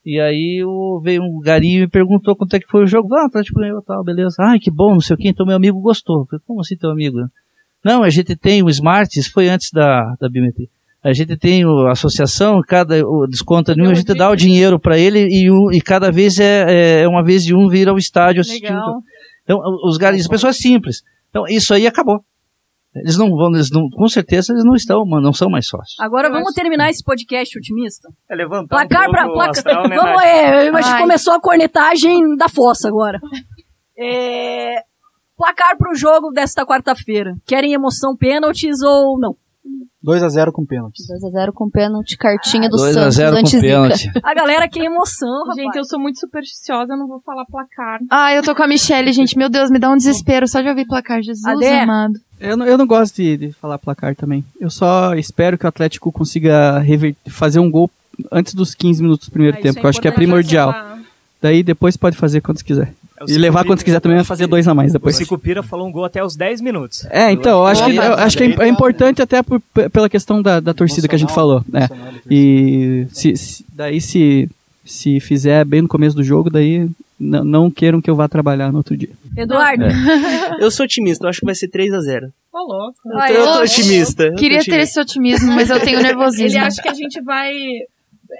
E 0.06 0.20
aí 0.20 0.62
eu, 0.62 1.00
veio 1.02 1.22
um 1.22 1.40
garinho 1.40 1.78
e 1.78 1.80
me 1.80 1.88
perguntou 1.88 2.36
quanto 2.36 2.54
é 2.54 2.60
que 2.60 2.70
foi 2.70 2.84
o 2.84 2.86
jogo. 2.86 3.12
Ah, 3.14 3.24
o 3.24 3.26
Atlético 3.26 3.58
ganhou 3.58 3.82
tal, 3.82 4.04
beleza. 4.04 4.36
Ai, 4.38 4.60
que 4.60 4.70
bom, 4.70 4.92
não 4.92 5.00
sei 5.00 5.14
o 5.14 5.18
que. 5.18 5.28
Então 5.28 5.44
meu 5.44 5.56
amigo 5.56 5.80
gostou. 5.80 6.20
Eu 6.20 6.26
falei, 6.26 6.42
como 6.46 6.60
assim 6.60 6.76
teu 6.76 6.90
amigo? 6.90 7.18
Não, 7.84 8.02
a 8.02 8.10
gente 8.10 8.34
tem 8.34 8.62
o 8.62 8.70
Smart, 8.70 9.18
isso 9.18 9.30
foi 9.32 9.48
antes 9.48 9.70
da, 9.70 10.14
da 10.20 10.28
biometria. 10.28 10.68
A 11.02 11.12
gente 11.12 11.36
tem 11.36 11.62
a 11.64 11.92
associação, 11.92 12.62
cada 12.66 13.06
o 13.06 13.26
desconto 13.26 13.74
nenhum, 13.74 13.90
a 13.90 13.94
gente 13.94 14.14
dá 14.14 14.30
o 14.30 14.36
dinheiro 14.36 14.80
para 14.80 14.98
ele 14.98 15.28
e, 15.28 15.50
um, 15.50 15.70
e 15.70 15.78
cada 15.78 16.10
vez 16.10 16.40
é, 16.40 17.02
é, 17.02 17.08
uma 17.08 17.22
vez 17.22 17.44
de 17.44 17.54
um 17.54 17.68
vir 17.68 17.90
ao 17.90 17.98
estádio 17.98 18.40
assistir. 18.40 18.64
Legal. 18.64 19.02
Então, 19.42 19.60
os 19.84 19.98
garis, 19.98 20.22
as 20.22 20.28
pessoas 20.28 20.56
simples. 20.56 21.02
Então, 21.28 21.46
isso 21.46 21.74
aí 21.74 21.86
acabou. 21.86 22.24
Eles 22.96 23.18
não 23.18 23.28
vão, 23.28 23.52
eles 23.52 23.70
não, 23.70 23.90
com 23.90 24.08
certeza 24.08 24.52
eles 24.52 24.64
não 24.64 24.74
estão, 24.74 25.04
não 25.04 25.32
são 25.32 25.50
mais 25.50 25.66
sócios. 25.66 25.98
Agora 26.00 26.30
vamos 26.30 26.54
terminar 26.54 26.88
esse 26.88 27.02
podcast 27.04 27.58
otimista. 27.58 28.08
É 28.30 28.36
levantar 28.36 28.86
Placar 28.86 29.08
um 29.08 29.30
o 29.30 29.34
placar. 29.34 29.50
astral, 29.50 29.88
né, 29.88 29.96
vamos 30.00 30.14
Nath? 30.14 30.24
é, 30.24 30.70
mas 30.70 30.86
Ai. 30.86 31.00
começou 31.02 31.34
a 31.34 31.40
cornetagem 31.40 32.36
da 32.36 32.48
fossa 32.48 32.88
agora. 32.88 33.18
É, 33.98 34.76
placar 35.36 35.76
pro 35.76 35.94
jogo 35.94 36.30
desta 36.30 36.64
quarta-feira. 36.66 37.34
Querem 37.46 37.72
emoção 37.72 38.16
pênaltis 38.16 38.80
ou 38.82 39.18
não? 39.18 39.36
2x0 40.06 40.52
com 40.52 40.66
pênaltis. 40.66 41.06
2x0 41.08 41.50
com 41.54 41.70
pênalti, 41.70 42.18
cartinha 42.18 42.68
do 42.68 42.76
2 42.76 42.94
a 42.94 43.00
Santos, 43.00 43.14
0 43.16 43.32
com 43.32 43.38
antes 43.40 43.60
pênalti. 43.60 44.10
A 44.22 44.34
galera 44.34 44.68
quer 44.68 44.84
emoção, 44.84 45.40
rapaz. 45.46 45.56
Gente, 45.56 45.76
eu 45.76 45.84
sou 45.84 45.98
muito 45.98 46.20
supersticiosa, 46.20 46.92
eu 46.92 46.98
não 46.98 47.08
vou 47.08 47.20
falar 47.24 47.46
placar. 47.46 48.00
Ah, 48.10 48.34
eu 48.34 48.42
tô 48.42 48.54
com 48.54 48.62
a 48.62 48.66
Michelle, 48.68 49.10
gente. 49.14 49.38
Meu 49.38 49.48
Deus, 49.48 49.70
me 49.70 49.78
dá 49.78 49.88
um 49.90 49.96
desespero 49.96 50.46
só 50.46 50.60
de 50.60 50.68
ouvir 50.68 50.86
placar. 50.86 51.22
Jesus 51.22 51.42
Adê? 51.46 51.68
amado. 51.80 52.14
Eu 52.38 52.54
não, 52.54 52.66
eu 52.66 52.76
não 52.76 52.86
gosto 52.86 53.16
de, 53.16 53.36
de 53.38 53.52
falar 53.52 53.78
placar 53.78 54.14
também. 54.14 54.44
Eu 54.60 54.68
só 54.68 55.14
espero 55.14 55.56
que 55.56 55.64
o 55.64 55.68
Atlético 55.68 56.12
consiga 56.12 56.78
rever- 56.80 57.16
fazer 57.30 57.58
um 57.60 57.70
gol 57.70 57.90
antes 58.30 58.52
dos 58.52 58.74
15 58.74 59.02
minutos 59.02 59.28
do 59.28 59.32
primeiro 59.32 59.56
Ah, 59.56 59.60
tempo, 59.62 59.78
é 59.78 59.80
que 59.80 59.86
eu 59.86 59.90
acho 59.90 60.00
que 60.02 60.08
é 60.08 60.10
primordial. 60.10 60.74
Daí 61.44 61.62
depois 61.62 61.94
pode 61.94 62.16
fazer 62.16 62.40
quantos 62.40 62.62
quiser. 62.62 62.94
É, 63.20 63.24
o 63.24 63.28
E 63.28 63.36
levar 63.36 63.66
quantos 63.66 63.82
quiser 63.84 64.00
também 64.00 64.16
vai 64.16 64.24
fazer 64.24 64.46
dois 64.46 64.66
a 64.66 64.72
mais 64.72 64.92
O 64.92 64.94
depois. 64.94 65.14
Sicupira 65.14 65.62
falou 65.62 65.86
um 65.86 65.92
gol 65.92 66.06
até 66.06 66.24
os 66.24 66.34
10 66.36 66.62
minutos. 66.62 67.04
É, 67.10 67.30
então, 67.30 67.58
eu 67.60 67.66
acho 67.66 67.84
que, 67.84 67.94
eu 67.96 68.14
acho 68.14 68.36
que 68.38 68.44
é, 68.44 68.56
é 68.64 68.66
importante 68.66 69.20
até 69.20 69.42
por- 69.42 69.60
pela 69.92 70.08
questão 70.08 70.40
da, 70.40 70.58
da 70.58 70.72
torcida 70.72 71.06
que 71.06 71.14
a 71.14 71.18
gente 71.18 71.34
falou. 71.34 71.62
né? 71.68 71.86
E 72.30 73.06
se, 73.12 73.36
se- 73.36 73.62
daí 73.74 74.00
se, 74.00 74.48
se 74.86 75.20
fizer 75.20 75.66
bem 75.66 75.82
no 75.82 75.88
começo 75.88 76.16
do 76.16 76.24
jogo, 76.24 76.48
daí 76.48 76.88
não 77.20 77.70
queiram 77.70 78.00
que 78.00 78.08
eu 78.08 78.16
vá 78.16 78.26
trabalhar 78.26 78.72
no 78.72 78.78
outro 78.78 78.96
dia. 78.96 79.10
Eduardo, 79.36 79.84
Eu 80.60 80.70
sou 80.70 80.84
otimista, 80.84 81.26
eu 81.26 81.28
acho 81.28 81.40
que 81.40 81.46
vai 81.46 81.54
ser 81.54 81.68
3x0. 81.68 82.30
Ô, 82.52 82.58
louco. 82.72 82.96
Eu, 83.04 83.18
tô- 83.18 83.26
eu 83.34 83.52
tô 83.52 83.60
otimista. 83.62 84.22
eu 84.24 84.30
tô 84.30 84.36
Queria 84.38 84.58
ter 84.60 84.70
otimista. 84.70 84.82
esse 84.82 85.00
otimismo, 85.00 85.52
mas 85.52 85.68
eu 85.68 85.78
tenho 85.80 85.98
Ele 86.00 86.08
nervosismo. 86.08 86.58
acha 86.60 86.80
que 86.80 86.88
a 86.88 86.94
gente 86.94 87.20
vai 87.20 87.52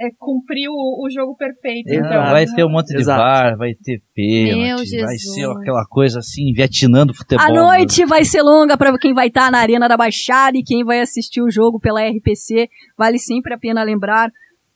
é, 0.01 0.11
cumprir 0.19 0.69
o, 0.69 1.05
o 1.05 1.11
jogo 1.11 1.37
perfeito. 1.37 1.91
Ah, 1.91 1.95
Então, 1.95 2.23
vai 2.31 2.47
ter 2.47 2.65
um 2.65 2.71
monte 2.71 2.89
de 2.89 3.01
Exato. 3.01 3.21
VAR, 3.21 3.57
vai 3.57 3.75
ter 3.75 4.03
pênalti, 4.15 5.01
vai 5.01 5.17
ser 5.17 5.45
aquela 5.51 5.85
coisa 5.87 6.19
assim, 6.19 6.53
vietnã 6.53 7.07
do 7.07 7.15
futebol. 7.15 7.45
a 7.45 7.53
noite 7.53 8.05
vai 8.05 8.25
ser 8.25 8.43
longa 8.43 8.77
para 8.77 8.97
quem 8.99 9.15
vai 9.15 9.29
estar 9.29 9.51
na 9.51 9.59
Arena 9.59 9.89
da 9.89 9.97
Baixada 9.97 10.57
e 10.57 10.63
quem 10.63 10.85
vai 10.85 11.01
assistir 11.01 11.43
o 11.43 11.51
jogo 11.51 11.79
pela 11.81 12.01
RPC. 12.01 12.69
Vale 12.97 13.19
sempre 13.19 13.55
a 13.55 13.59
pena 13.59 13.83
lembrar. 13.83 14.31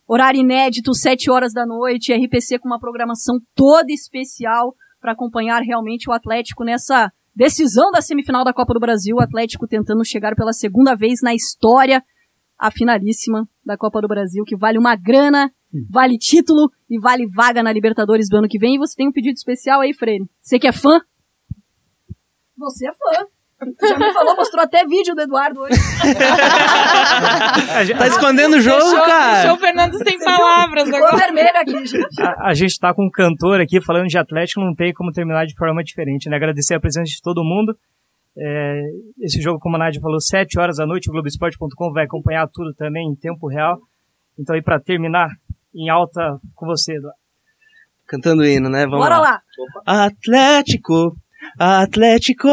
Horário 0.07 0.41
inédito, 0.41 0.95
7 0.95 1.31
horas 1.31 1.53
da 1.53 1.67
noite, 1.67 2.15
RPC 2.15 2.59
com 2.59 2.69
uma 2.69 2.81
programação 2.81 3.37
toda 3.55 3.93
especial 3.93 4.75
para 5.01 5.13
acompanhar 5.13 5.61
realmente 5.63 6.09
o 6.09 6.13
Atlético 6.13 6.65
nessa 6.65 7.13
decisão 7.35 7.91
da 7.91 8.01
semifinal 8.01 8.43
da 8.43 8.53
Copa 8.53 8.73
do 8.73 8.81
Brasil. 8.81 9.17
O 9.17 9.23
Atlético 9.23 9.69
tentando 9.69 10.05
chegar 10.05 10.35
pela 10.35 10.53
segunda 10.53 10.97
vez 10.97 11.21
na 11.23 11.35
história 11.35 12.03
a 12.59 12.71
finalíssima 12.71 13.49
da 13.69 13.77
Copa 13.77 14.01
do 14.01 14.09
Brasil, 14.09 14.43
que 14.45 14.57
vale 14.57 14.79
uma 14.79 14.97
grana, 14.97 15.51
vale 15.91 16.17
título 16.17 16.71
e 16.91 16.99
vale 16.99 17.29
vaga 17.29 17.63
na 17.63 17.71
Libertadores 17.71 18.29
do 18.29 18.39
ano 18.39 18.49
que 18.49 18.59
vem. 18.59 18.75
E 18.75 18.79
você 18.79 18.97
tem 18.97 19.09
um 19.09 19.13
pedido 19.13 19.37
especial 19.37 19.83
aí, 19.83 19.93
Freire. 19.93 20.25
Você 20.41 20.59
que 20.59 20.67
é 20.67 20.73
fã? 20.73 20.99
Você 22.57 22.89
é 22.89 22.93
fã. 22.93 23.27
Já 23.83 23.99
me 23.99 24.13
falou, 24.13 24.37
mostrou 24.37 24.63
até 24.63 24.85
vídeo 24.87 25.15
do 25.15 25.21
Eduardo 25.21 25.61
hoje. 25.61 25.79
Tá 27.99 28.07
escondendo 28.07 28.57
o 28.57 28.61
jogo, 28.61 28.79
deixou, 28.79 29.05
cara? 29.05 29.41
deixou 29.41 29.57
o 29.57 29.59
Fernando 29.59 29.99
sem 29.99 30.19
palavras 30.19 30.85
Ficou 30.85 31.07
agora. 31.07 31.25
vermelho 31.25 31.57
aqui, 31.57 31.87
gente. 31.87 32.23
a, 32.23 32.49
a 32.49 32.55
gente 32.55 32.79
tá 32.79 32.95
com 32.95 33.07
um 33.07 33.11
cantor 33.11 33.61
aqui 33.61 33.81
falando 33.81 34.07
de 34.07 34.17
Atlético, 34.17 34.61
não 34.61 34.75
tem 34.75 34.93
como 34.93 35.13
terminar 35.13 35.47
de 35.47 35.55
forma 35.55 35.83
diferente, 35.83 36.29
né? 36.29 36.37
Agradecer 36.37 36.75
a 36.75 36.81
presença 36.81 37.07
de 37.07 37.21
todo 37.21 37.45
mundo. 37.45 37.77
É, 38.41 38.83
esse 39.21 39.41
jogo, 39.41 39.59
como 39.59 39.77
a 39.77 39.79
Nádia 39.81 40.01
falou, 40.01 40.21
7 40.21 40.59
horas 40.61 40.77
da 40.77 40.87
noite, 40.87 41.11
o 41.11 41.13
Globoesporte.com 41.13 41.93
vai 41.93 42.05
acompanhar 42.05 42.49
tudo 42.53 42.73
também 42.75 43.09
em 43.09 43.17
tempo 43.17 43.49
real. 43.49 43.79
Então 44.39 44.55
aí 44.55 44.63
pra 44.63 44.79
terminar 44.79 45.29
em 45.75 45.89
alta 45.89 46.39
com 46.55 46.67
você, 46.67 46.97
Eduardo. 46.97 47.19
Cantando 48.07 48.43
o 48.43 48.47
hino, 48.47 48.71
né? 48.71 48.85
Vamos 48.85 49.01
Bora 49.01 49.19
lá. 49.19 49.41
Atlético, 49.85 51.15
Atlético, 51.59 52.49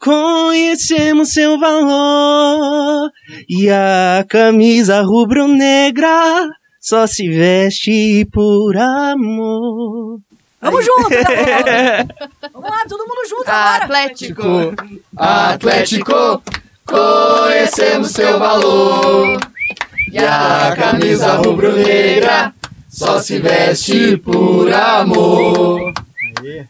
conhecemos 0.00 1.32
seu 1.32 1.58
valor. 1.58 3.10
E 3.48 3.68
a 3.68 4.24
camisa 4.28 5.02
rubro-negra 5.02 6.48
só 6.80 7.06
se 7.06 7.28
veste 7.28 8.26
por 8.32 8.76
amor. 8.76 10.20
Vamos 10.66 10.84
junto, 10.84 11.08
galera. 11.22 12.06
Vamos 12.52 12.70
lá, 12.70 12.84
todo 12.88 13.06
mundo 13.06 13.20
junto 13.28 13.48
agora. 13.48 13.84
Atlético. 13.84 14.74
Atlético, 15.16 16.42
conhecemos 16.84 18.10
seu 18.10 18.38
valor. 18.38 19.38
E 20.12 20.18
a 20.18 20.74
camisa 20.76 21.34
rubro-negra 21.36 22.52
só 22.88 23.20
se 23.20 23.38
veste 23.38 24.16
por 24.16 24.72
amor. 24.72 25.92
Aí. 26.42 26.66